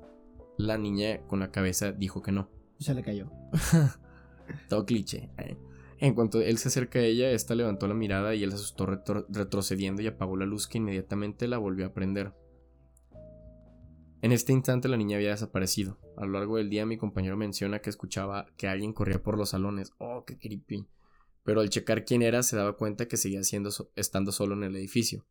la 0.58 0.78
niña 0.78 1.20
con 1.26 1.40
la 1.40 1.50
cabeza 1.50 1.92
dijo 1.92 2.22
que 2.22 2.32
no. 2.32 2.48
Se 2.78 2.94
le 2.94 3.02
cayó. 3.02 3.30
Todo 4.68 4.84
cliché. 4.84 5.30
¿eh? 5.38 5.56
En 5.98 6.14
cuanto 6.14 6.40
él 6.40 6.58
se 6.58 6.68
acerca 6.68 6.98
a 6.98 7.02
ella, 7.02 7.30
esta 7.30 7.54
levantó 7.54 7.86
la 7.86 7.94
mirada 7.94 8.34
y 8.34 8.42
él 8.42 8.50
se 8.50 8.56
asustó 8.56 8.86
retro- 8.86 9.26
retrocediendo 9.28 10.02
y 10.02 10.08
apagó 10.08 10.36
la 10.36 10.46
luz 10.46 10.66
que 10.66 10.78
inmediatamente 10.78 11.46
la 11.46 11.58
volvió 11.58 11.86
a 11.86 11.92
prender. 11.92 12.32
En 14.22 14.32
este 14.32 14.52
instante 14.52 14.88
la 14.88 14.96
niña 14.96 15.16
había 15.16 15.30
desaparecido. 15.30 15.98
A 16.16 16.24
lo 16.24 16.32
largo 16.32 16.56
del 16.56 16.70
día 16.70 16.86
mi 16.86 16.96
compañero 16.96 17.36
menciona 17.36 17.80
que 17.80 17.90
escuchaba 17.90 18.46
que 18.56 18.68
alguien 18.68 18.92
corría 18.92 19.22
por 19.22 19.36
los 19.36 19.50
salones. 19.50 19.92
Oh, 19.98 20.24
qué 20.24 20.38
creepy. 20.38 20.86
Pero 21.42 21.60
al 21.60 21.70
checar 21.70 22.04
quién 22.04 22.22
era 22.22 22.42
se 22.44 22.56
daba 22.56 22.76
cuenta 22.76 23.08
que 23.08 23.16
seguía 23.16 23.42
siendo 23.42 23.70
estando 23.96 24.30
solo 24.32 24.54
en 24.54 24.62
el 24.62 24.76
edificio. 24.76 25.26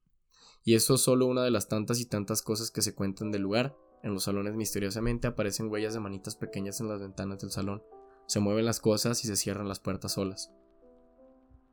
Y 0.64 0.76
eso 0.76 0.96
es 0.96 1.02
solo 1.02 1.26
una 1.26 1.42
de 1.44 1.52
las 1.52 1.70
tantas 1.70 2.00
y 2.02 2.06
tantas 2.06 2.42
cosas 2.42 2.70
que 2.70 2.82
se 2.82 2.94
cuentan 2.94 3.32
del 3.32 3.42
lugar. 3.44 3.76
En 4.04 4.14
los 4.14 4.24
salones 4.26 4.56
misteriosamente 4.56 5.26
aparecen 5.28 5.70
huellas 5.72 5.94
de 5.94 6.00
manitas 6.02 6.36
pequeñas 6.36 6.82
en 6.82 6.90
las 6.90 7.00
ventanas 7.00 7.40
del 7.40 7.52
salón. 7.52 7.82
Se 8.28 8.40
mueven 8.42 8.66
las 8.66 8.80
cosas 8.82 9.24
y 9.24 9.28
se 9.28 9.38
cierran 9.38 9.68
las 9.70 9.80
puertas 9.80 10.12
solas. 10.14 10.52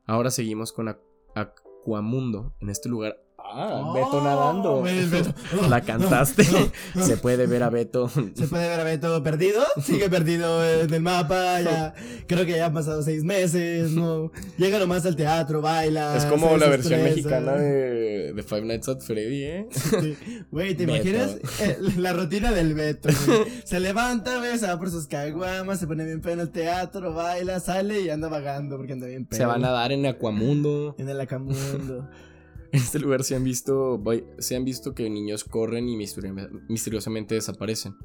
Ahora 0.05 0.31
seguimos 0.31 0.71
con 0.71 0.87
Aqu- 0.87 1.01
Aquamundo. 1.35 2.55
En 2.61 2.69
este 2.69 2.87
lugar. 2.89 3.21
Ah, 3.51 3.91
Beto 3.93 4.09
Oh, 4.19 4.23
nadando. 4.23 4.81
ves, 4.81 5.09
Beto. 5.09 5.33
La 5.69 5.81
cantaste. 5.81 6.43
No, 6.51 6.71
no. 6.95 7.05
Se 7.05 7.17
puede 7.17 7.47
ver 7.47 7.63
a 7.63 7.69
Beto. 7.69 8.07
Se 8.09 8.47
puede 8.47 8.69
ver 8.69 8.79
a 8.79 8.83
Beto 8.83 9.21
perdido. 9.23 9.61
Sigue 9.83 10.09
perdido 10.09 10.63
en 10.67 10.93
el 10.93 11.01
mapa. 11.01 11.61
Ya, 11.61 11.93
creo 12.27 12.45
que 12.45 12.51
ya 12.57 12.67
han 12.67 12.73
pasado 12.73 13.01
seis 13.01 13.23
meses. 13.23 13.91
No, 13.91 14.31
llega 14.57 14.77
nomás 14.79 15.05
al 15.05 15.15
teatro, 15.15 15.61
baila. 15.61 16.15
Es 16.15 16.25
como 16.25 16.55
la 16.57 16.67
versión 16.67 16.99
desestresa. 17.01 17.39
mexicana 17.39 17.51
de, 17.61 18.33
de 18.33 18.43
Five 18.43 18.61
Nights 18.65 18.89
at 18.89 18.99
Freddy, 19.01 19.43
¿eh? 19.43 19.67
Sí. 19.71 20.17
Güey, 20.51 20.75
¿te 20.75 20.85
Beto. 20.85 20.95
imaginas 21.07 21.37
Eh, 21.61 21.77
la 21.97 22.13
rutina 22.13 22.51
del 22.51 22.73
Beto? 22.75 23.09
güey? 23.25 23.39
Se 23.63 23.79
levanta, 23.79 24.37
güey, 24.37 24.57
se 24.59 24.67
va 24.67 24.77
por 24.77 24.89
sus 24.91 25.07
caguamas, 25.07 25.79
se 25.79 25.87
pone 25.87 26.05
bien 26.05 26.21
pedo 26.21 26.33
en 26.33 26.39
el 26.41 26.49
teatro, 26.51 27.13
baila, 27.13 27.59
sale 27.59 28.01
y 28.01 28.09
anda 28.09 28.27
vagando 28.29 28.77
porque 28.77 28.93
anda 28.93 29.07
bien 29.07 29.25
pedo. 29.25 29.37
Se 29.37 29.45
van 29.45 29.65
a 29.65 29.71
dar 29.71 29.91
en 29.91 30.05
Aquamundo. 30.05 30.95
En 30.97 31.09
el 31.09 31.19
acamundo. 31.19 32.07
En 32.73 32.79
este 32.81 32.99
lugar 32.99 33.23
se 33.23 33.35
han 33.35 33.43
visto, 33.43 34.01
se 34.37 34.55
han 34.55 34.63
visto 34.65 34.93
que 34.93 35.09
niños 35.09 35.43
corren 35.43 35.89
y 35.89 35.95
misteri- 35.97 36.65
misteriosamente 36.69 37.35
desaparecen. 37.35 37.95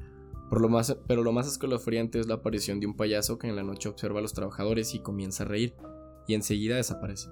Por 0.49 0.61
lo 0.61 0.69
más, 0.69 0.95
pero 1.07 1.23
lo 1.23 1.31
más 1.31 1.47
escalofriante 1.47 2.19
es 2.19 2.27
la 2.27 2.35
aparición 2.35 2.79
de 2.79 2.87
un 2.87 2.95
payaso 2.95 3.37
que 3.39 3.47
en 3.47 3.55
la 3.55 3.63
noche 3.63 3.89
observa 3.89 4.19
a 4.19 4.21
los 4.21 4.33
trabajadores 4.33 4.93
y 4.95 4.99
comienza 4.99 5.43
a 5.43 5.47
reír, 5.47 5.73
y 6.27 6.33
enseguida 6.35 6.75
desaparece. 6.75 7.29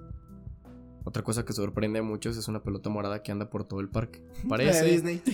Otra 1.06 1.22
cosa 1.24 1.44
que 1.44 1.54
sorprende 1.54 2.00
a 2.00 2.04
muchos 2.04 2.38
es 2.38 2.48
una 2.48 2.64
pelota 2.64 2.90
morada 2.90 3.22
que 3.24 3.32
anda 3.32 3.50
por 3.50 3.68
todo 3.68 3.82
el 3.82 3.90
parque. 3.90 4.22
Parece. 4.50 4.86
Disney. 4.86 5.22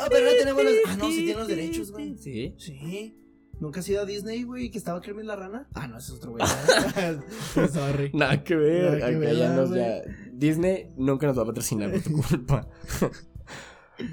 Ah, 0.00 0.06
pero 0.10 0.26
no 0.26 0.32
tenemos 0.38 0.64
los. 0.64 0.74
Ah, 0.86 0.96
no, 0.96 1.10
sí 1.10 1.24
tiene 1.24 1.34
los 1.40 1.48
derechos, 1.48 1.90
güey. 1.90 2.16
Sí. 2.18 2.54
Sí. 2.58 3.16
¿Nunca 3.60 3.80
has 3.80 3.88
ido 3.88 4.02
a 4.02 4.04
Disney, 4.04 4.44
güey? 4.44 4.70
¿Que 4.70 4.78
estaba 4.78 5.00
Kermit 5.00 5.24
la 5.26 5.34
rana? 5.36 5.66
Ah, 5.74 5.88
no, 5.88 5.98
ese 5.98 6.12
es 6.12 6.18
otro 6.18 6.32
güey. 6.32 6.44
Sorry. 7.72 8.10
Nada 8.14 8.42
que 8.44 8.54
ver. 8.54 8.98
Nada 9.00 9.10
que 9.10 9.16
ver, 9.18 9.36
ya 9.36 9.52
nos 9.54 9.68
güey. 9.70 9.80
ya- 9.80 10.02
Disney 10.32 10.86
nunca 10.96 11.26
nos 11.26 11.36
va 11.38 11.42
a 11.42 11.46
patrocinar 11.46 11.90
por 11.90 12.00
tu 12.02 12.12
culpa. 12.28 12.68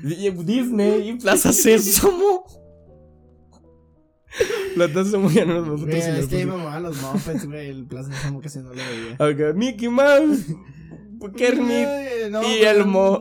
Disney 0.03 1.09
y 1.09 1.15
Plaza 1.19 1.53
Sésamo. 1.53 2.45
No 4.77 4.87
nos 4.87 5.85
va 5.85 5.93
a 5.93 5.97
es 6.19 6.27
que 6.27 6.37
me 6.45 6.45
mamaban 6.47 6.83
los 6.83 7.01
Muppets, 7.01 7.45
güey. 7.45 7.69
El 7.69 7.85
Plaza 7.85 8.11
Sésamo 8.11 8.41
casi 8.41 8.59
no 8.59 8.69
lo 8.69 8.75
veía. 8.75 9.13
Acá, 9.13 9.53
Mickey 9.53 9.87
Mouse. 9.89 10.47
Kermit. 11.33 11.87
No, 12.31 12.41
y 12.41 12.45
pues, 12.59 12.63
Elmo. 12.65 13.19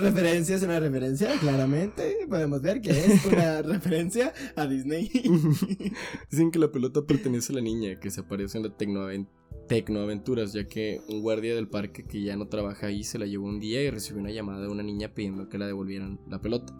Referencia 0.00 0.56
es 0.56 0.62
una 0.62 0.78
referencia, 0.80 1.30
claramente. 1.40 2.18
Podemos 2.28 2.62
ver 2.62 2.80
que 2.80 2.90
es 2.90 3.24
una 3.26 3.62
referencia 3.62 4.32
a 4.56 4.66
Disney. 4.66 5.10
Dicen 6.30 6.50
que 6.50 6.58
la 6.58 6.70
pelota 6.70 7.02
pertenece 7.06 7.52
a 7.52 7.56
la 7.56 7.62
niña 7.62 7.98
que 7.98 8.10
se 8.10 8.20
aparece 8.20 8.58
en 8.58 8.64
la 8.64 8.70
Tecnoaven- 8.76 9.28
Tecnoaventuras, 9.68 10.52
ya 10.52 10.66
que 10.66 11.00
un 11.08 11.22
guardia 11.22 11.54
del 11.54 11.68
parque 11.68 12.04
que 12.04 12.22
ya 12.22 12.36
no 12.36 12.48
trabaja 12.48 12.88
ahí 12.88 13.02
se 13.02 13.18
la 13.18 13.26
llevó 13.26 13.46
un 13.46 13.60
día 13.60 13.82
y 13.82 13.90
recibió 13.90 14.20
una 14.20 14.30
llamada 14.30 14.62
de 14.62 14.68
una 14.68 14.82
niña 14.82 15.14
pidiendo 15.14 15.48
que 15.48 15.58
la 15.58 15.66
devolvieran 15.66 16.20
la 16.28 16.40
pelota. 16.40 16.74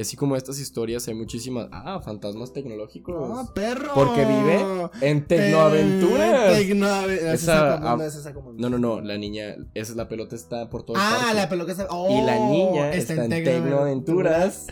Y 0.00 0.02
así 0.02 0.16
como 0.16 0.34
estas 0.34 0.58
historias, 0.58 1.06
hay 1.08 1.14
muchísimas. 1.14 1.68
Ah, 1.72 2.00
fantasmas 2.02 2.54
tecnológicos. 2.54 3.28
¡No, 3.28 3.52
perro! 3.52 3.90
Porque 3.94 4.24
vive 4.24 4.64
en 5.02 5.26
Tecnoaventuras. 5.26 6.56
Tecnoaventuras. 6.56 7.34
Esa- 7.34 7.74
Esa, 7.76 7.92
ah, 7.92 7.98
esa 8.06 8.32
común. 8.32 8.56
No, 8.56 8.70
no, 8.70 8.78
no, 8.78 9.02
la 9.02 9.18
niña, 9.18 9.56
esa 9.74 9.90
es 9.92 9.96
la 9.96 10.08
pelota, 10.08 10.36
está 10.36 10.70
por 10.70 10.84
todo 10.84 10.96
el 10.96 11.02
Ah, 11.04 11.18
parque. 11.20 11.34
la 11.34 11.48
pelota 11.50 11.72
está. 11.72 11.82
Y 11.84 11.86
la 12.22 12.36
Oh, 12.38 12.50
niña 12.50 12.92
está, 12.94 13.12
en 13.26 13.28
Tecnoaventuras. 13.28 14.68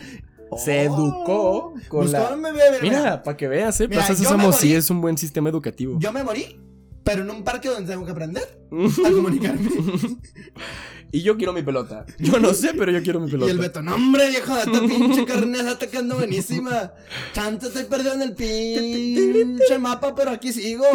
Se 0.57 0.89
Oh. 0.89 0.95
educó 0.95 1.73
con 1.89 2.11
la. 2.11 2.35
mira, 2.35 2.53
Mira, 2.81 3.21
para 3.21 3.37
que 3.37 3.47
veas, 3.47 3.79
¿eh? 3.81 3.87
Mira, 3.87 3.99
Plaza 3.99 4.13
me 4.13 4.17
Sésamo 4.17 4.51
sí 4.51 4.73
es 4.73 4.89
un 4.89 4.99
buen 4.99 5.15
sistema 5.15 5.47
educativo. 5.49 5.95
Yo 5.99 6.11
me 6.11 6.23
morí, 6.23 6.59
pero 7.03 7.21
en 7.21 7.29
un 7.29 7.43
parque 7.43 7.69
donde 7.69 7.91
tengo 7.93 8.03
que 8.03 8.11
aprender 8.13 8.59
a 9.05 9.11
comunicarme. 9.11 9.69
y 11.11 11.21
yo 11.21 11.37
quiero 11.37 11.53
mi 11.53 11.61
pelota. 11.63 12.05
Yo 12.19 12.39
no 12.39 12.53
sé, 12.53 12.73
pero 12.73 12.91
yo 12.91 13.01
quiero 13.03 13.19
mi 13.19 13.29
pelota. 13.29 13.47
Y 13.47 13.51
el 13.55 13.59
Beto, 13.59 13.81
no, 13.81 13.95
hombre, 13.95 14.29
viejo, 14.29 14.55
esta 14.57 14.79
pinche 14.87 15.25
carne 15.25 15.59
está 15.59 15.87
quedando 15.87 16.15
buenísima. 16.15 16.93
Chance 17.33 17.67
estoy 17.67 17.83
perdido 17.85 18.13
en 18.13 18.21
el 18.21 18.33
pinche 18.35 19.77
mapa, 19.79 20.13
pero 20.15 20.31
aquí 20.31 20.51
sigo. 20.53 20.85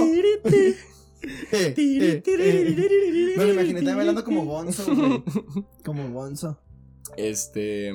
Eh, 1.53 1.75
eh, 1.79 2.23
eh. 2.27 3.35
Me 3.39 3.45
lo 3.47 3.55
imaginé 3.55 3.95
bailando 3.95 4.23
como 4.25 4.45
güey. 4.45 4.69
Como 5.83 6.11
Gonzo. 6.13 6.61
Este. 7.17 7.93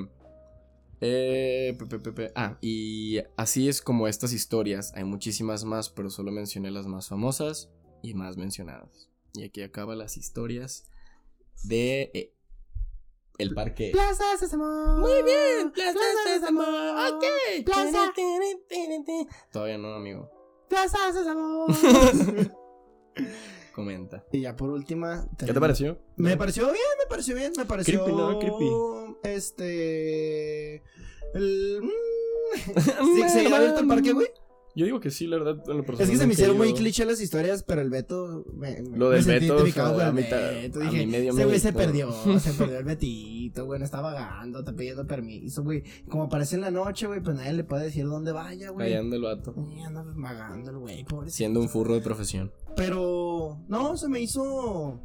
Eh, 1.00 1.76
pe- 1.78 1.86
pe- 1.86 2.00
pe- 2.00 2.12
pe- 2.12 2.32
Ah, 2.36 2.58
y 2.60 3.20
así 3.38 3.70
es 3.70 3.84
como 3.84 4.08
estas 4.08 4.34
historias. 4.34 4.92
Hay 4.96 5.04
muchísimas 5.04 5.64
más, 5.64 5.90
pero 5.92 6.10
solo 6.10 6.32
mencioné 6.32 6.72
las 6.72 6.88
más 6.88 7.08
famosas 7.08 7.70
y 8.02 8.16
más 8.16 8.36
mencionadas. 8.38 9.10
Y 9.36 9.44
aquí 9.44 9.62
acaba 9.62 9.96
las 9.96 10.18
historias 10.18 10.89
de. 11.64 12.12
eh, 12.14 12.34
el 13.40 13.54
parque. 13.54 13.90
Plaza 13.94 14.38
Sésamo. 14.38 14.98
Muy 14.98 15.24
bien, 15.24 15.72
Plaza 15.72 16.00
Sésamo. 16.26 16.62
Ok. 16.62 17.24
Plaza. 17.66 18.14
Todavía 19.52 19.78
no, 19.78 19.94
amigo. 19.94 20.30
Plaza 20.68 20.98
Sésamo. 21.14 21.68
Comenta. 23.74 24.26
y 24.34 24.42
ya 24.42 24.56
por 24.58 24.70
última. 24.70 25.26
¿Qué 25.38 25.54
te 25.54 25.60
pareció? 25.60 26.00
Me 26.18 26.36
pareció 26.36 26.66
bien, 26.66 26.84
me 27.00 27.06
pareció 27.08 27.36
bien, 27.36 27.54
me 27.58 27.66
pareció. 27.66 28.04
Creepy, 28.04 28.18
¿no? 28.18 28.40
Creepy. 28.40 28.70
Este. 29.24 30.84
El. 31.34 31.80
mm, 31.82 31.90
¿Sí, 33.16 33.30
¿Seguirá 33.30 33.58
abierto 33.58 33.80
el 33.80 33.88
parque, 33.88 34.12
güey? 34.12 34.28
Yo 34.80 34.86
digo 34.86 35.00
que 35.02 35.12
sí, 35.12 35.28
la 35.28 35.38
verdad. 35.38 35.62
en 35.68 35.74
lo 35.78 35.80
Es 35.82 35.86
que 35.86 35.92
personal 35.98 36.18
se 36.18 36.28
me 36.28 36.34
hicieron 36.34 36.58
muy 36.58 36.74
cliché 36.74 37.04
las 37.06 37.20
historias, 37.20 37.64
pero 37.64 37.82
el 37.82 37.90
Beto. 37.90 38.46
Me, 38.54 38.82
me- 38.82 38.98
Lo 38.98 39.10
me 39.10 39.16
del 39.16 39.24
sentí 39.26 39.40
Beto, 39.46 39.56
identificado 39.56 39.96
o 39.96 40.00
sea, 40.00 40.10
con 40.10 40.20
a 40.20 40.30
ta- 40.30 40.38
Beto. 40.52 40.80
a 40.80 40.84
Dije, 40.84 40.98
mí 41.06 41.12
medio 41.12 41.30
ese 41.32 41.38
me 41.40 41.46
güey 41.46 41.60
se 41.60 41.72
gustó". 41.72 41.78
perdió, 41.86 42.12
se 42.40 42.54
perdió 42.54 42.78
el 42.80 42.86
Betito, 42.86 43.66
güey, 43.66 43.80
no 43.80 43.86
está 43.86 44.00
vagando, 44.02 44.60
está 44.60 44.74
pidiendo 44.74 45.06
permiso, 45.06 45.64
güey. 45.64 45.84
Como 46.10 46.24
aparece 46.24 46.56
en 46.56 46.62
la 46.62 46.72
noche, 46.72 47.08
güey, 47.08 47.22
pues 47.22 47.36
nadie 47.36 47.54
le 47.54 47.64
puede 47.66 47.84
decir 47.86 48.06
dónde 48.06 48.32
vaya, 48.32 48.70
güey. 48.70 48.88
Ahí 48.88 48.94
anda 48.94 49.16
el 49.18 49.22
vato. 49.24 49.54
Y 49.76 49.82
anda 49.82 50.04
vagando 50.16 50.72
el 50.72 50.78
güey, 50.78 51.04
pobrecito. 51.04 51.36
Siendo 51.38 51.60
un 51.60 51.68
furro 51.70 51.94
de 51.96 52.02
profesión. 52.02 52.52
Pero, 52.76 53.60
no, 53.68 53.98
se 53.98 54.08
me 54.08 54.22
hizo. 54.22 55.02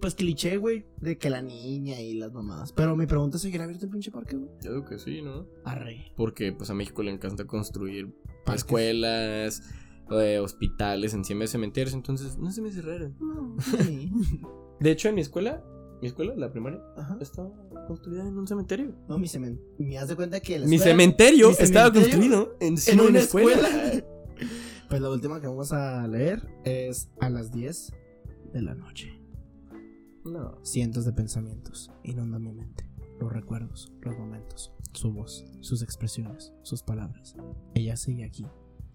Pues 0.00 0.14
cliché, 0.14 0.56
güey, 0.56 0.86
de 1.02 1.18
que 1.18 1.28
la 1.28 1.42
niña 1.42 2.00
y 2.00 2.14
las 2.14 2.32
mamadas. 2.32 2.72
Pero 2.72 2.96
mi 2.96 3.04
pregunta 3.06 3.36
es: 3.36 3.42
¿seguirá 3.42 3.64
abierto 3.64 3.84
el 3.84 3.90
pinche 3.90 4.10
parque, 4.10 4.34
güey? 4.36 4.48
Yo 4.62 4.72
digo 4.72 4.86
que 4.86 4.98
sí, 4.98 5.20
¿no? 5.20 5.46
Arre. 5.62 6.12
Porque 6.16 6.52
pues 6.54 6.70
a 6.70 6.74
México 6.74 7.02
le 7.02 7.10
encanta 7.12 7.44
construir 7.44 8.08
Parques. 8.44 8.62
escuelas, 8.64 9.62
eh, 10.10 10.38
hospitales 10.38 11.14
encima 11.14 11.40
de 11.42 11.48
cementerios, 11.48 11.94
entonces 11.94 12.36
no 12.38 12.50
se 12.50 12.62
me 12.62 12.68
hace 12.70 12.82
raro. 12.82 13.12
No, 13.20 13.56
sí. 13.60 14.10
De 14.80 14.90
hecho, 14.90 15.08
en 15.08 15.14
mi 15.16 15.20
escuela, 15.20 15.62
mi 16.00 16.08
escuela, 16.08 16.34
la 16.36 16.50
primaria, 16.50 16.80
Ajá. 16.96 17.18
estaba 17.20 17.50
construida 17.86 18.26
en 18.26 18.38
un 18.38 18.46
cementerio. 18.46 18.94
No, 19.08 19.18
mi 19.18 19.28
cementerio. 19.28 19.68
Me 19.78 19.98
haz 19.98 20.08
de 20.08 20.16
cuenta 20.16 20.40
que 20.40 20.58
la 20.58 20.66
Mi 20.66 20.78
cementerio 20.78 21.48
mi 21.50 21.56
estaba 21.58 21.90
cementerio 21.92 22.28
construido 22.48 22.56
en 22.60 22.74
de 22.76 22.92
una 22.94 23.02
una 23.10 23.18
escuela. 23.20 23.68
escuela. 23.68 24.04
Pues 24.88 25.00
la 25.00 25.08
última 25.10 25.40
que 25.40 25.46
vamos 25.46 25.70
a 25.72 26.04
leer 26.08 26.48
es 26.64 27.10
a 27.20 27.30
las 27.30 27.52
10 27.52 27.92
de 28.52 28.60
la 28.62 28.74
noche. 28.74 29.20
No. 30.24 30.58
Cientos 30.64 31.04
de 31.04 31.12
pensamientos 31.12 31.92
inundan 32.02 32.42
mi 32.42 32.52
mente. 32.52 32.84
Los 33.20 33.32
recuerdos, 33.32 33.92
los 34.02 34.18
momentos, 34.18 34.72
su 34.92 35.12
voz, 35.12 35.46
sus 35.60 35.82
expresiones, 35.82 36.52
sus 36.62 36.82
palabras. 36.82 37.36
Ella 37.74 37.96
sigue 37.96 38.24
aquí. 38.24 38.46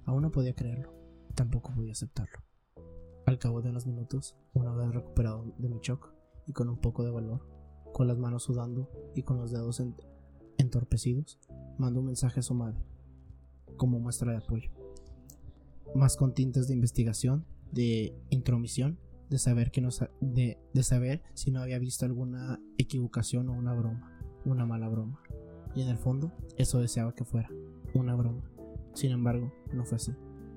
Aún 0.06 0.22
no 0.24 0.32
podía 0.32 0.54
creerlo. 0.54 0.94
Tampoco 1.36 1.74
podía 1.74 1.92
aceptarlo. 1.94 2.40
Al 3.26 3.40
cabo 3.40 3.62
de 3.62 3.70
unos 3.70 3.88
minutos, 3.88 4.36
una 4.54 4.72
vez 4.74 4.94
recuperado 4.94 5.54
de 5.58 5.70
mi 5.70 5.80
shock 5.80 6.14
y 6.48 6.54
con 6.54 6.70
un 6.70 6.78
poco 6.78 7.04
de 7.04 7.12
valor, 7.12 7.48
con 7.94 8.08
las 8.08 8.18
manos 8.18 8.44
sudando 8.44 8.90
y 9.16 9.24
con 9.24 9.38
los 9.38 9.52
dedos 9.52 9.80
en- 9.80 9.96
entorpecidos, 10.58 11.40
mando 11.78 12.00
un 12.02 12.06
mensaje 12.08 12.40
a 12.40 12.44
su 12.44 12.54
madre, 12.54 12.80
como 13.78 14.00
muestra 14.00 14.32
de 14.32 14.38
apoyo. 14.38 14.70
Más 15.96 16.18
con 16.18 16.34
tintes 16.34 16.68
de 16.68 16.74
investigación, 16.76 17.46
de 17.72 18.16
intromisión, 18.30 19.00
de 19.30 19.40
saber 19.40 19.72
que 19.72 19.82
no 19.82 19.90
sa- 19.92 20.12
de, 20.22 20.60
de 20.74 20.84
saber 20.84 21.24
si 21.34 21.52
no 21.52 21.62
había 21.62 21.80
visto 21.80 22.06
alguna 22.06 22.60
equivocación 22.78 23.50
o 23.50 23.54
una 23.54 23.74
broma, 23.74 24.12
una 24.46 24.66
mala 24.68 24.88
broma. 24.88 25.20
Y 25.76 25.82
en 25.82 25.90
el 25.90 25.98
fondo, 25.98 26.32
eso 26.58 26.80
deseaba 26.80 27.14
que 27.14 27.26
fuera, 27.26 27.50
una 27.94 28.16
broma. 28.16 28.50
Sin 28.94 29.12
embargo, 29.12 29.54
no 29.74 29.86
fue 29.86 29.98
así. 29.98 30.14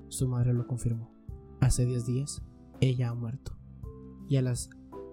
Su 0.07 0.27
madre 0.27 0.53
lo 0.53 0.65
confirmó. 0.65 1.11
Hace 1.59 1.85
10 1.85 2.05
días, 2.05 2.41
ella 2.79 3.09
ha 3.09 3.13
muerto. 3.13 3.57
Ya 4.29 4.41
las 4.41 4.69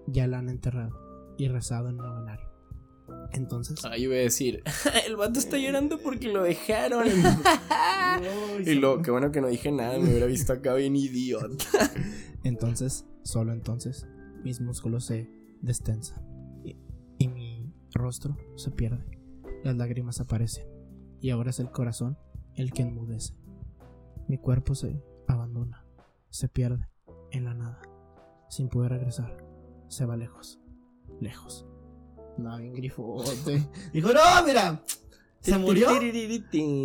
ya 0.07 0.25
la 0.27 0.39
han 0.39 0.49
enterrado 0.49 1.35
y 1.37 1.47
rezado 1.49 1.89
en 1.89 1.99
un 1.99 2.05
novenario. 2.05 2.47
Entonces, 3.33 3.83
Ahí 3.85 4.03
iba 4.03 4.15
a 4.15 4.19
decir, 4.19 4.63
el 5.07 5.15
vato 5.15 5.39
está 5.39 5.57
llorando 5.57 5.99
porque 5.99 6.31
lo 6.31 6.43
dejaron. 6.43 7.07
No, 8.17 8.59
y 8.59 8.73
lo, 8.73 9.03
qué 9.03 9.11
bueno 9.11 9.31
que 9.31 9.41
no 9.41 9.47
dije 9.47 9.71
nada, 9.71 9.99
me 9.99 10.09
hubiera 10.09 10.25
visto 10.25 10.51
acá 10.51 10.73
bien 10.73 10.95
idiota. 10.95 11.65
Entonces, 12.43 13.05
solo 13.21 13.53
entonces, 13.53 14.07
mis 14.43 14.59
músculos 14.59 15.05
se 15.05 15.29
destensan 15.61 16.25
y, 16.63 16.77
y 17.19 17.27
mi 17.27 17.71
rostro 17.93 18.35
se 18.55 18.71
pierde. 18.71 19.16
Las 19.67 19.75
lágrimas 19.75 20.21
aparecen 20.21 20.65
y 21.19 21.31
ahora 21.31 21.49
es 21.49 21.59
el 21.59 21.69
corazón 21.71 22.17
el 22.55 22.71
que 22.71 22.83
enmudece. 22.83 23.33
Mi 24.29 24.37
cuerpo 24.37 24.75
se 24.75 25.03
abandona, 25.27 25.85
se 26.29 26.47
pierde 26.47 26.87
en 27.31 27.43
la 27.43 27.53
nada, 27.53 27.81
sin 28.47 28.69
poder 28.69 28.93
regresar. 28.93 29.45
Se 29.89 30.05
va 30.05 30.15
lejos, 30.15 30.61
lejos. 31.19 31.67
No, 32.37 32.57
bien 32.57 32.75
grifote. 32.75 33.67
Dijo, 33.93 34.13
no, 34.13 34.21
mira, 34.45 34.81
se 35.41 35.57
murió, 35.57 35.89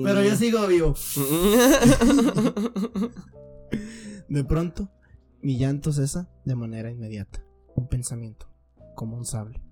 pero 0.02 0.24
yo 0.24 0.34
sigo 0.34 0.66
vivo. 0.66 0.96
De 4.28 4.42
pronto, 4.42 4.90
mi 5.40 5.56
llanto 5.56 5.92
cesa 5.92 6.28
de 6.44 6.56
manera 6.56 6.90
inmediata. 6.90 7.44
Un 7.76 7.86
pensamiento, 7.86 8.48
como 8.96 9.16
un 9.16 9.24
sable, 9.24 9.62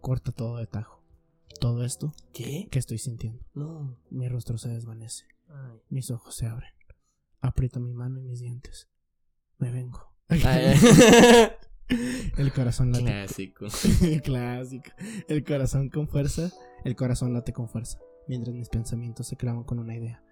corta 0.00 0.32
todo 0.32 0.56
de 0.56 0.66
tajo. 0.66 0.93
Todo 1.60 1.84
esto 1.84 2.12
¿Qué? 2.32 2.68
que 2.70 2.78
estoy 2.78 2.98
sintiendo. 2.98 3.44
No. 3.54 3.98
Mi 4.10 4.28
rostro 4.28 4.58
se 4.58 4.68
desvanece, 4.68 5.24
mis 5.88 6.10
ojos 6.10 6.34
se 6.36 6.46
abren. 6.46 6.70
Aprieto 7.40 7.80
mi 7.80 7.92
mano 7.92 8.18
y 8.20 8.22
mis 8.22 8.40
dientes. 8.40 8.88
Me 9.58 9.70
vengo. 9.70 10.12
El 12.38 12.52
corazón 12.54 12.92
late. 12.92 13.04
Clásico. 13.04 13.66
Clásico. 14.24 14.90
El 15.28 15.44
corazón 15.44 15.90
con 15.90 16.08
fuerza. 16.08 16.50
El 16.84 16.96
corazón 16.96 17.32
late 17.34 17.52
con 17.52 17.68
fuerza. 17.68 17.98
Mientras 18.26 18.54
mis 18.54 18.68
pensamientos 18.68 19.28
se 19.28 19.36
clavan 19.36 19.64
con 19.64 19.78
una 19.78 19.94
idea. 19.94 20.22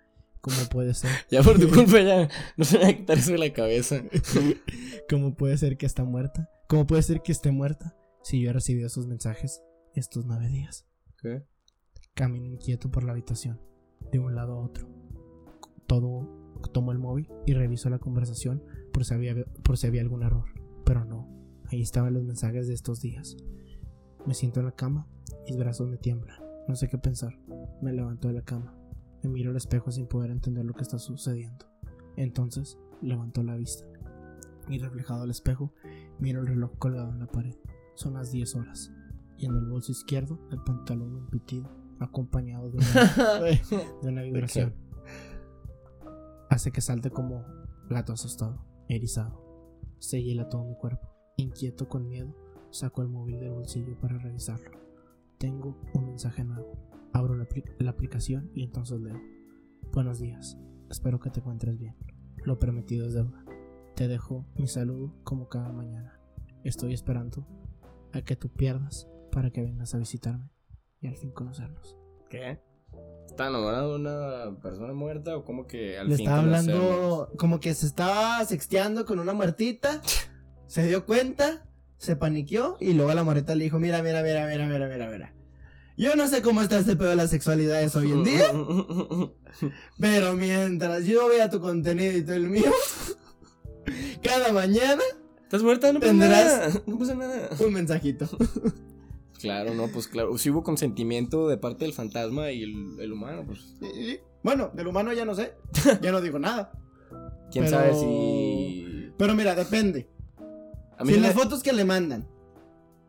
¿Cómo 0.40 0.56
puede 0.70 0.94
ser? 0.94 1.10
Ya 1.30 1.42
por 1.42 1.58
tu 1.58 1.68
culpa 1.70 2.00
ya 2.00 2.28
no 2.56 2.64
se 2.64 2.78
me 2.78 2.84
va 2.84 2.90
a 2.90 2.94
quitar 2.94 3.18
eso 3.18 3.32
de 3.32 3.38
la 3.38 3.52
cabeza. 3.52 4.02
¿Cómo 5.08 5.34
puede 5.34 5.56
ser 5.56 5.76
que 5.76 5.86
está 5.86 6.04
muerta? 6.04 6.48
¿Cómo 6.68 6.86
puede 6.86 7.02
ser 7.02 7.22
que 7.22 7.32
esté 7.32 7.52
muerta 7.52 7.94
si 8.22 8.40
yo 8.40 8.50
he 8.50 8.52
recibido 8.52 8.88
sus 8.88 9.06
mensajes 9.06 9.62
estos 9.94 10.24
nueve 10.24 10.48
días? 10.48 10.86
¿Qué? 11.22 11.44
Camino 12.14 12.46
inquieto 12.46 12.90
por 12.90 13.04
la 13.04 13.12
habitación, 13.12 13.60
de 14.10 14.18
un 14.18 14.34
lado 14.34 14.54
a 14.54 14.60
otro. 14.60 14.88
Todo 15.86 16.28
tomo 16.72 16.90
el 16.90 16.98
móvil 16.98 17.28
y 17.46 17.54
reviso 17.54 17.88
la 17.90 18.00
conversación 18.00 18.62
por 18.92 19.04
si 19.04 19.14
había, 19.14 19.34
por 19.62 19.78
si 19.78 19.86
había 19.86 20.02
algún 20.02 20.24
error. 20.24 20.46
Pero 20.84 21.04
no, 21.04 21.28
ahí 21.70 21.80
estaban 21.80 22.12
los 22.12 22.24
mensajes 22.24 22.66
de 22.66 22.74
estos 22.74 23.00
días. 23.00 23.36
Me 24.26 24.34
siento 24.34 24.58
en 24.58 24.66
la 24.66 24.72
cama, 24.72 25.06
mis 25.46 25.56
brazos 25.56 25.88
me 25.88 25.96
tiemblan. 25.96 26.40
No 26.66 26.74
sé 26.74 26.88
qué 26.88 26.98
pensar. 26.98 27.38
Me 27.80 27.92
levanto 27.92 28.26
de 28.26 28.34
la 28.34 28.42
cama. 28.42 28.76
Me 29.22 29.30
miro 29.30 29.50
al 29.50 29.56
espejo 29.56 29.92
sin 29.92 30.08
poder 30.08 30.32
entender 30.32 30.64
lo 30.64 30.74
que 30.74 30.82
está 30.82 30.98
sucediendo. 30.98 31.66
Entonces, 32.16 32.78
levanto 33.00 33.44
la 33.44 33.56
vista. 33.56 33.86
Y 34.68 34.78
reflejado 34.78 35.22
al 35.22 35.30
espejo, 35.30 35.72
miro 36.18 36.40
el 36.40 36.48
reloj 36.48 36.76
colgado 36.78 37.12
en 37.12 37.20
la 37.20 37.26
pared. 37.26 37.54
Son 37.94 38.14
las 38.14 38.32
10 38.32 38.56
horas. 38.56 38.92
Y 39.42 39.46
en 39.46 39.56
el 39.56 39.66
bolso 39.66 39.90
izquierdo, 39.90 40.38
el 40.52 40.62
pantalón 40.62 41.16
un 41.16 41.26
pitido, 41.26 41.68
acompañado 41.98 42.70
de 42.70 42.78
una, 42.78 43.40
de 44.00 44.08
una 44.08 44.22
vibración. 44.22 44.72
Hace 46.48 46.70
que 46.70 46.80
salte 46.80 47.10
como 47.10 47.44
gato 47.90 48.12
asustado, 48.12 48.64
erizado. 48.88 49.42
Se 49.98 50.22
hiela 50.22 50.48
todo 50.48 50.64
mi 50.64 50.76
cuerpo. 50.76 51.08
Inquieto 51.36 51.88
con 51.88 52.08
miedo, 52.08 52.32
saco 52.70 53.02
el 53.02 53.08
móvil 53.08 53.40
del 53.40 53.50
bolsillo 53.50 53.98
para 53.98 54.16
revisarlo. 54.16 54.70
Tengo 55.38 55.76
un 55.92 56.06
mensaje 56.06 56.44
nuevo. 56.44 56.78
Abro 57.12 57.34
la, 57.34 57.48
la 57.80 57.90
aplicación 57.90 58.48
y 58.54 58.62
entonces 58.62 59.00
leo. 59.00 59.20
Buenos 59.92 60.20
días. 60.20 60.56
Espero 60.88 61.18
que 61.18 61.30
te 61.30 61.40
encuentres 61.40 61.80
bien. 61.80 61.96
Lo 62.44 62.60
prometido 62.60 63.08
es 63.08 63.14
deuda. 63.14 63.44
Te 63.96 64.06
dejo 64.06 64.46
mi 64.54 64.68
saludo 64.68 65.12
como 65.24 65.48
cada 65.48 65.72
mañana. 65.72 66.20
Estoy 66.62 66.94
esperando 66.94 67.44
a 68.12 68.22
que 68.22 68.36
tú 68.36 68.48
pierdas 68.48 69.08
para 69.32 69.50
que 69.50 69.62
vengas 69.62 69.94
a 69.94 69.98
visitarme 69.98 70.50
y 71.00 71.08
al 71.08 71.16
fin 71.16 71.32
conocernos. 71.32 71.96
¿Qué? 72.30 72.60
¿Está 73.26 73.48
enamorado 73.48 73.94
de 73.94 74.00
una 74.00 74.60
persona 74.60 74.92
muerta 74.92 75.36
o 75.36 75.44
como 75.44 75.66
que 75.66 75.98
al 75.98 76.08
Le 76.10 76.16
fin 76.16 76.26
estaba 76.26 76.42
conocernos? 76.42 76.84
hablando 76.84 77.32
como 77.38 77.58
que 77.58 77.74
se 77.74 77.86
estaba 77.86 78.44
sexteando 78.44 79.06
con 79.06 79.18
una 79.18 79.32
muertita. 79.32 80.00
Se 80.66 80.86
dio 80.86 81.06
cuenta, 81.06 81.66
se 81.96 82.14
paniqueó 82.14 82.76
y 82.78 82.92
luego 82.92 83.12
la 83.14 83.24
muerta 83.24 83.54
le 83.54 83.64
dijo, 83.64 83.78
mira, 83.78 84.02
mira, 84.02 84.22
mira, 84.22 84.46
mira, 84.46 84.66
mira, 84.66 84.88
mira, 84.88 85.10
mira. 85.10 85.34
Yo 85.96 86.14
no 86.16 86.28
sé 86.28 86.42
cómo 86.42 86.62
está 86.62 86.78
este 86.78 86.96
pedo 86.96 87.10
de 87.10 87.16
las 87.16 87.30
sexualidades 87.30 87.94
hoy 87.96 88.12
en 88.12 88.24
día, 88.24 88.46
pero 90.00 90.34
mientras 90.34 91.04
yo 91.04 91.28
vea 91.28 91.50
tu 91.50 91.60
contenido 91.60 92.16
y 92.16 92.22
todo 92.22 92.36
el 92.36 92.48
mío, 92.48 92.70
cada 94.22 94.52
mañana 94.52 95.02
¿Estás 95.42 95.62
muerta? 95.62 95.92
No 95.92 96.00
pasa 96.00 96.12
nada. 96.14 96.70
No 96.86 96.98
pasa 96.98 97.14
nada. 97.14 97.50
un 97.60 97.72
mensajito. 97.74 98.26
Claro, 99.42 99.74
no, 99.74 99.88
pues 99.88 100.08
claro. 100.08 100.36
Si 100.38 100.50
hubo 100.50 100.62
consentimiento 100.62 101.48
de 101.48 101.56
parte 101.58 101.84
del 101.84 101.92
fantasma 101.94 102.50
y 102.52 102.62
el, 102.62 103.00
el 103.00 103.12
humano, 103.12 103.44
pues. 103.46 103.74
Bueno, 104.42 104.70
del 104.74 104.86
humano 104.86 105.12
ya 105.12 105.24
no 105.24 105.34
sé, 105.34 105.54
ya 106.02 106.10
no 106.12 106.20
digo 106.20 106.38
nada. 106.38 106.72
Quién 107.50 107.64
Pero- 107.66 107.76
sabe 107.76 107.94
si. 107.94 109.10
Pero 109.18 109.34
mira, 109.34 109.54
depende. 109.54 110.08
A 110.98 111.04
mí 111.04 111.14
Si 111.14 111.20
las 111.20 111.34
fotos 111.34 111.62
que 111.62 111.72
le 111.72 111.84
mandan 111.84 112.26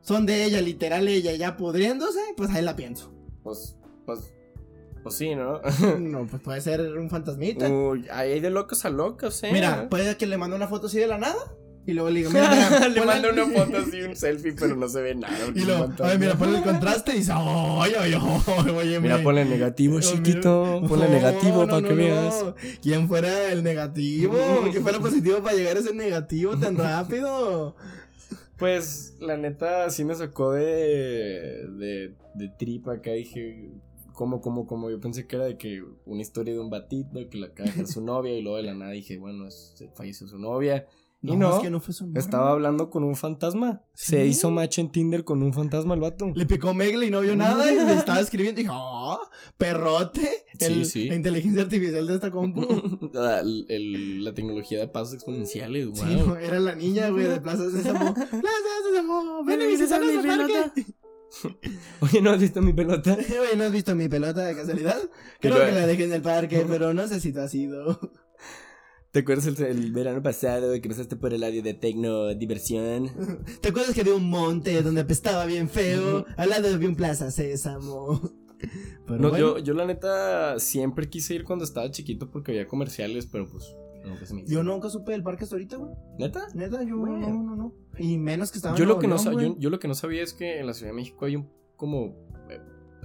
son 0.01 0.25
de 0.25 0.43
ella, 0.43 0.61
literal 0.61 1.07
ella 1.07 1.33
ya 1.35 1.55
pudriéndose, 1.55 2.19
pues 2.35 2.49
ahí 2.51 2.61
la 2.63 2.75
pienso. 2.75 3.13
Pues. 3.43 3.77
Pues. 4.05 4.33
Pues 5.01 5.15
sí, 5.15 5.35
¿no? 5.35 5.59
No, 5.99 6.25
pues 6.27 6.41
puede 6.41 6.61
ser 6.61 6.81
un 6.97 7.09
fantasmita. 7.09 7.69
Uy, 7.69 8.07
hay 8.11 8.39
de 8.39 8.49
locos 8.49 8.85
a 8.85 8.89
locos, 8.89 9.43
¿eh? 9.43 9.49
Mira, 9.51 9.89
puede 9.89 10.15
que 10.17 10.25
le 10.27 10.37
mande 10.37 10.55
una 10.55 10.67
foto 10.67 10.87
así 10.87 10.97
de 10.97 11.07
la 11.07 11.17
nada. 11.17 11.55
Y 11.85 11.93
luego 11.93 12.09
le 12.09 12.27
mira, 12.29 12.49
mira, 12.49 12.87
Le 12.89 13.05
manda 13.05 13.29
una 13.31 13.45
foto 13.65 13.77
así, 13.77 14.01
un 14.01 14.15
selfie, 14.15 14.53
pero 14.53 14.75
no 14.75 14.87
se 14.87 15.01
ve 15.01 15.15
nada. 15.15 15.35
Y 15.53 15.59
es 15.59 15.65
luego, 15.65 15.85
un 15.85 15.91
a 15.91 15.95
ver, 15.95 15.97
fantasma. 15.97 16.17
mira, 16.17 16.35
ponle 16.37 16.57
el 16.59 16.63
contraste 16.71 17.13
y 17.13 17.17
dice, 17.19 17.31
ay, 17.35 17.91
ay, 17.99 18.13
ay, 18.13 18.71
oye, 18.71 18.99
Mira, 18.99 19.21
ponle 19.21 19.45
negativo, 19.45 19.99
chiquito. 19.99 20.81
Ponle 20.87 21.07
No, 21.07 21.11
negativo 21.11 21.61
no, 21.61 21.67
para 21.67 21.81
no, 21.81 21.87
que 21.87 21.93
no. 21.93 21.97
veas. 21.99 22.45
¿Quién 22.81 23.07
fuera 23.07 23.51
el 23.51 23.63
negativo? 23.63 24.37
¿Quién 24.71 24.81
fuera 24.83 24.99
positivo 24.99 25.41
para 25.43 25.55
llegar 25.57 25.75
a 25.77 25.79
ese 25.81 25.93
negativo 25.93 26.57
tan 26.57 26.77
rápido? 26.77 27.75
Pues, 28.57 29.15
la 29.19 29.35
neta, 29.35 29.89
sí 29.89 30.05
me 30.05 30.15
sacó 30.15 30.51
de. 30.53 31.67
de. 31.77 32.15
de 32.35 32.47
tripa 32.57 32.93
acá. 32.93 33.11
Dije. 33.11 33.71
Como, 34.13 34.41
como, 34.41 34.67
como. 34.67 34.89
Yo 34.89 34.99
pensé 34.99 35.25
que 35.27 35.35
era 35.35 35.45
de 35.45 35.57
que 35.57 35.83
una 36.05 36.21
historia 36.21 36.53
de 36.53 36.59
un 36.59 36.69
batito 36.69 37.19
que 37.29 37.37
la 37.37 37.47
dejar 37.47 37.87
su 37.87 37.99
novia. 38.01 38.31
Y 38.37 38.41
luego 38.41 38.57
de 38.57 38.63
la 38.63 38.73
nada 38.75 38.91
dije, 38.91 39.17
bueno, 39.17 39.47
falleció 39.95 40.27
su 40.27 40.37
novia. 40.37 40.85
Y 41.25 41.37
no, 41.37 41.55
es 41.55 41.61
que 41.61 41.69
no 41.69 41.79
fue 41.79 41.93
su. 41.93 42.11
Estaba 42.15 42.51
hablando 42.51 42.89
con 42.89 43.03
un 43.05 43.15
fantasma. 43.15 43.81
Se 43.93 44.25
hizo 44.25 44.51
match 44.51 44.79
en 44.79 44.91
Tinder 44.91 45.23
con 45.23 45.41
un 45.41 45.53
fantasma 45.53 45.93
el 45.93 46.01
vato. 46.01 46.31
Le 46.35 46.45
picó 46.45 46.73
Megle 46.73 47.05
y 47.07 47.11
no 47.11 47.21
vio 47.21 47.33
nada 47.37 47.71
y 47.71 47.75
le 47.77 47.93
estaba 47.93 48.19
escribiendo 48.21 48.59
y 48.59 48.65
dijo, 48.65 48.75
oh, 48.75 49.19
perrote. 49.57 50.21
Sí, 50.59 50.65
El- 50.65 50.85
sí. 50.85 51.07
La 51.07 51.15
inteligencia 51.15 51.61
artificial 51.63 52.05
de 52.07 52.15
esta 52.15 52.29
compu. 52.29 53.09
la, 53.13 53.39
el- 53.39 54.21
la 54.23 54.33
tecnología 54.33 54.79
de 54.79 54.87
pasos 54.89 55.13
exponenciales, 55.13 55.87
wow. 55.87 55.95
Sí, 55.95 56.15
no, 56.15 56.35
era 56.35 56.59
la 56.59 56.75
niña, 56.75 57.07
güey, 57.09 57.25
de 57.25 57.39
Plaza 57.39 57.71
Sésamo. 57.71 58.13
Plaza 58.13 58.29
Sésamo, 58.89 59.45
ven 59.45 59.61
a 59.61 59.65
visitarnos 59.65 60.09
al 60.25 60.25
parque. 60.47 60.85
Oye, 62.01 62.21
¿no 62.21 62.29
has 62.31 62.39
visto 62.39 62.61
mi 62.61 62.73
pelota? 62.73 63.17
Oye, 63.17 63.55
¿no 63.57 63.63
has 63.63 63.71
visto 63.71 63.95
mi 63.95 64.07
pelota 64.07 64.41
de 64.45 64.55
casualidad? 64.55 64.99
Creo 65.39 65.55
que 65.65 65.71
la 65.71 65.87
dejé 65.87 66.03
en 66.03 66.13
el 66.13 66.21
parque, 66.21 66.65
pero 66.67 66.93
no 66.93 67.07
sé 67.07 67.19
si 67.19 67.31
tú 67.33 67.39
has 67.39 67.55
ido. 67.55 67.97
¿Te 69.13 69.19
acuerdas 69.19 69.45
el, 69.45 69.61
el 69.63 69.91
verano 69.91 70.23
pasado 70.23 70.73
que 70.81 70.89
pasaste 70.89 71.15
por 71.15 71.35
el 71.35 71.43
área 71.43 71.61
de 71.61 71.75
tecno 71.75 72.33
diversión? 72.33 73.11
¿Te 73.61 73.69
acuerdas 73.69 73.93
que 73.93 74.01
había 74.01 74.15
un 74.15 74.27
monte 74.27 74.81
donde 74.81 75.01
apestaba 75.01 75.45
bien 75.45 75.69
feo? 75.69 76.25
Al 76.35 76.49
lado 76.49 76.73
había 76.73 76.89
un 76.89 76.95
Plaza 76.95 77.29
Sésamo. 77.29 78.19
Pero 79.05 79.19
No, 79.19 79.29
bueno, 79.29 79.37
yo, 79.37 79.57
yo 79.59 79.73
la 79.75 79.85
neta 79.85 80.57
siempre 80.59 81.09
quise 81.09 81.35
ir 81.35 81.43
cuando 81.43 81.63
estaba 81.63 81.91
chiquito 81.91 82.31
porque 82.31 82.53
había 82.53 82.67
comerciales, 82.67 83.27
pero 83.27 83.47
pues 83.47 83.75
nunca 84.03 84.25
se 84.25 84.33
me 84.33 84.41
hizo. 84.41 84.51
yo 84.51 84.63
nunca 84.63 84.89
supe 84.89 85.11
del 85.11 85.21
parque 85.21 85.43
hasta 85.43 85.57
ahorita, 85.57 85.77
güey. 85.77 85.91
¿Neta? 86.17 86.47
Neta, 86.55 86.81
yo 86.81 86.97
Bueno. 86.97 87.19
no, 87.19 87.43
no, 87.43 87.55
no. 87.55 87.73
Y 87.99 88.17
menos 88.17 88.51
que 88.51 88.57
estaba 88.57 88.75
Yo 88.75 88.83
en 88.83 88.89
lo, 88.89 88.97
que 88.97 89.07
no 89.07 89.17
yo, 89.39 89.55
yo 89.59 89.69
lo 89.69 89.77
que 89.79 89.87
no 89.87 89.93
sabía 89.93 90.23
es 90.23 90.33
que 90.33 90.59
en 90.59 90.65
la 90.65 90.73
Ciudad 90.73 90.91
de 90.91 90.95
México 90.95 91.25
hay 91.25 91.35
un 91.35 91.47
como 91.75 92.15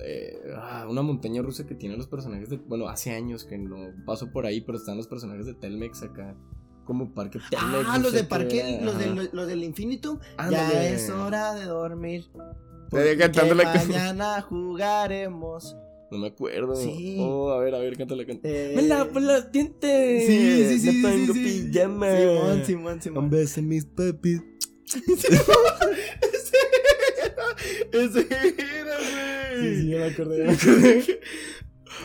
eh, 0.04 0.38
ah, 0.56 0.86
una 0.88 1.02
montaña 1.02 1.42
rusa 1.42 1.66
que 1.66 1.74
tiene 1.74 1.96
los 1.96 2.06
personajes 2.06 2.48
de 2.50 2.56
bueno 2.56 2.88
hace 2.88 3.10
años 3.12 3.44
que 3.44 3.58
no 3.58 3.76
paso 4.06 4.30
por 4.32 4.46
ahí 4.46 4.60
pero 4.60 4.78
están 4.78 4.96
los 4.96 5.08
personajes 5.08 5.46
de 5.46 5.54
Telmex 5.54 6.02
acá 6.02 6.36
como 6.84 7.12
parque 7.14 7.38
Telmex 7.50 7.86
Ah, 7.88 7.98
no 7.98 8.04
los 8.04 8.12
de 8.12 8.20
qué, 8.20 8.24
parque, 8.26 8.78
los, 8.82 8.98
de, 8.98 9.28
los, 9.32 9.46
del 9.46 9.62
Infinitum. 9.64 10.18
Ya 10.50 10.88
es 10.88 11.10
hora 11.10 11.54
de 11.54 11.66
dormir. 11.66 12.24
Porque 12.90 13.16
cantando 13.18 13.54
la 13.54 13.74
mañana 13.74 14.40
jugaremos. 14.40 15.76
no 16.10 16.16
me 16.18 16.28
acuerdo 16.28 16.74
Sí. 16.74 17.18
oh 17.20 17.50
a 17.50 17.58
ver 17.58 17.74
a 17.74 17.78
ver 17.78 17.98
canta 17.98 18.16
la 18.16 18.24
canción 18.24 18.50
Eh, 18.50 18.72
me 18.74 18.80
lavo 18.82 19.20
los 19.20 19.52
dientes 19.52 20.26
Sí, 20.26 20.64
sí, 20.66 20.78
sí. 20.80 20.86
me 20.86 20.92
sí, 20.92 21.02
pongo 21.02 21.34
sí, 21.34 21.44
sí. 21.44 21.68
pijama 21.70 22.06
Simón, 22.16 22.64
Simón, 22.64 23.02
Simón. 23.02 23.24
un 23.24 23.30
beso 23.30 23.60
mis 23.60 23.84
papis 23.84 24.40
Ese 27.92 28.20
era, 28.20 28.96
güey. 28.96 29.27
Sí 29.60 29.82
sí 29.82 29.88
me 29.88 30.04
acordé 30.04 30.38
ya 30.38 30.44
me 30.44 30.52
acordé 30.54 31.20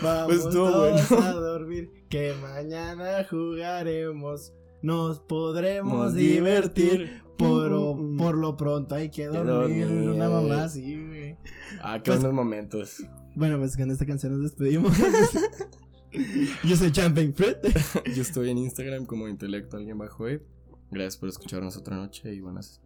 Vamos 0.02 0.26
Pues 0.28 0.38
estuvo 0.46 0.72
todos 0.72 1.10
bueno. 1.10 1.26
a 1.26 1.32
dormir, 1.34 1.92
que 2.10 2.34
mañana 2.42 3.26
jugaremos. 3.30 4.54
Nos 4.82 5.20
podremos 5.20 6.14
divertir, 6.14 7.22
pero 7.38 7.94
Mm, 7.96 8.00
mm, 8.02 8.14
mm. 8.14 8.18
por 8.18 8.36
lo 8.38 8.58
pronto 8.58 8.96
hay 8.96 9.10
que 9.10 9.28
dormir. 9.28 9.86
dormir. 9.86 10.10
Una 10.16 10.30
mamá 10.30 10.64
así, 10.64 10.96
güey. 11.06 11.38
ah 11.82 11.98
qué 12.02 12.12
Pues- 12.12 12.20
buenos 12.22 12.34
momentos 12.36 13.04
Bueno, 13.36 13.58
pues 13.60 13.78
con 13.78 13.92
esta 13.92 14.06
canción 14.06 14.34
nos 14.34 14.42
despedimos. 14.44 14.94
Yo 16.64 16.76
soy 16.76 16.92
Champagne 16.92 17.34
Fred. 17.34 17.58
Yo 18.16 18.22
estoy 18.22 18.50
en 18.50 18.58
Instagram 18.60 19.06
como 19.06 19.28
intelecto 19.28 19.78
alguien 19.78 19.98
bajo 19.98 20.24
web. 20.24 20.44
Gracias 20.92 21.18
por 21.18 21.30
escucharnos 21.30 21.76
otra 21.78 21.96
noche 21.98 22.34
y 22.34 22.40
buenas 22.42 22.82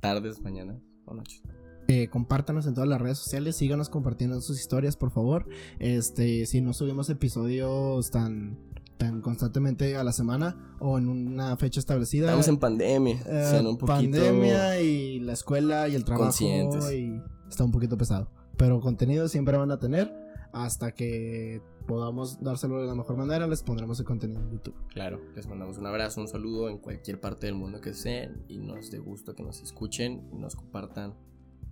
tardes, 0.00 0.40
mañana 0.40 0.78
o 1.06 1.14
noches. 1.14 1.42
Eh, 1.88 2.08
compártanos 2.08 2.66
en 2.66 2.74
todas 2.74 2.88
las 2.88 3.00
redes 3.00 3.18
sociales, 3.18 3.56
síganos 3.56 3.88
compartiendo 3.88 4.40
sus 4.40 4.58
historias, 4.58 4.96
por 4.96 5.10
favor. 5.10 5.46
Este, 5.78 6.46
si 6.46 6.60
no 6.60 6.72
subimos 6.72 7.08
episodios 7.10 8.10
tan, 8.10 8.58
tan 8.96 9.20
constantemente 9.20 9.96
a 9.96 10.02
la 10.02 10.12
semana 10.12 10.76
o 10.80 10.98
en 10.98 11.08
una 11.08 11.56
fecha 11.56 11.78
establecida. 11.78 12.26
Estamos 12.26 12.48
en 12.48 12.58
pandemia, 12.58 13.14
eh, 13.26 13.46
sean 13.50 13.66
un 13.66 13.78
poquito 13.78 13.94
pandemia 13.94 14.80
y 14.80 15.20
la 15.20 15.32
escuela 15.32 15.88
y 15.88 15.94
el 15.94 16.04
trabajo 16.04 16.24
conscientes. 16.24 16.90
y 16.92 17.20
está 17.48 17.64
un 17.64 17.72
poquito 17.72 17.96
pesado. 17.96 18.30
Pero 18.56 18.80
contenido 18.80 19.28
siempre 19.28 19.56
van 19.56 19.70
a 19.70 19.78
tener 19.78 20.12
hasta 20.52 20.92
que 20.92 21.60
podamos 21.86 22.42
dárselo 22.42 22.80
de 22.80 22.86
la 22.86 22.94
mejor 22.94 23.16
manera, 23.16 23.46
les 23.46 23.62
pondremos 23.62 23.98
el 24.00 24.06
contenido 24.06 24.40
en 24.40 24.50
YouTube. 24.50 24.74
Claro, 24.88 25.20
les 25.34 25.46
mandamos 25.46 25.78
un 25.78 25.86
abrazo, 25.86 26.20
un 26.20 26.28
saludo 26.28 26.68
en 26.68 26.78
cualquier 26.78 27.20
parte 27.20 27.46
del 27.46 27.54
mundo 27.54 27.80
que 27.80 27.90
estén 27.90 28.42
y 28.48 28.58
nos 28.58 28.90
dé 28.90 28.98
gusto 28.98 29.34
que 29.34 29.42
nos 29.42 29.62
escuchen 29.62 30.28
y 30.32 30.38
nos 30.38 30.56
compartan. 30.56 31.14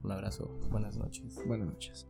Un 0.04 0.12
abrazo, 0.12 0.50
buenas 0.70 0.98
noches. 0.98 1.40
Buenas 1.46 1.66
noches. 1.66 2.06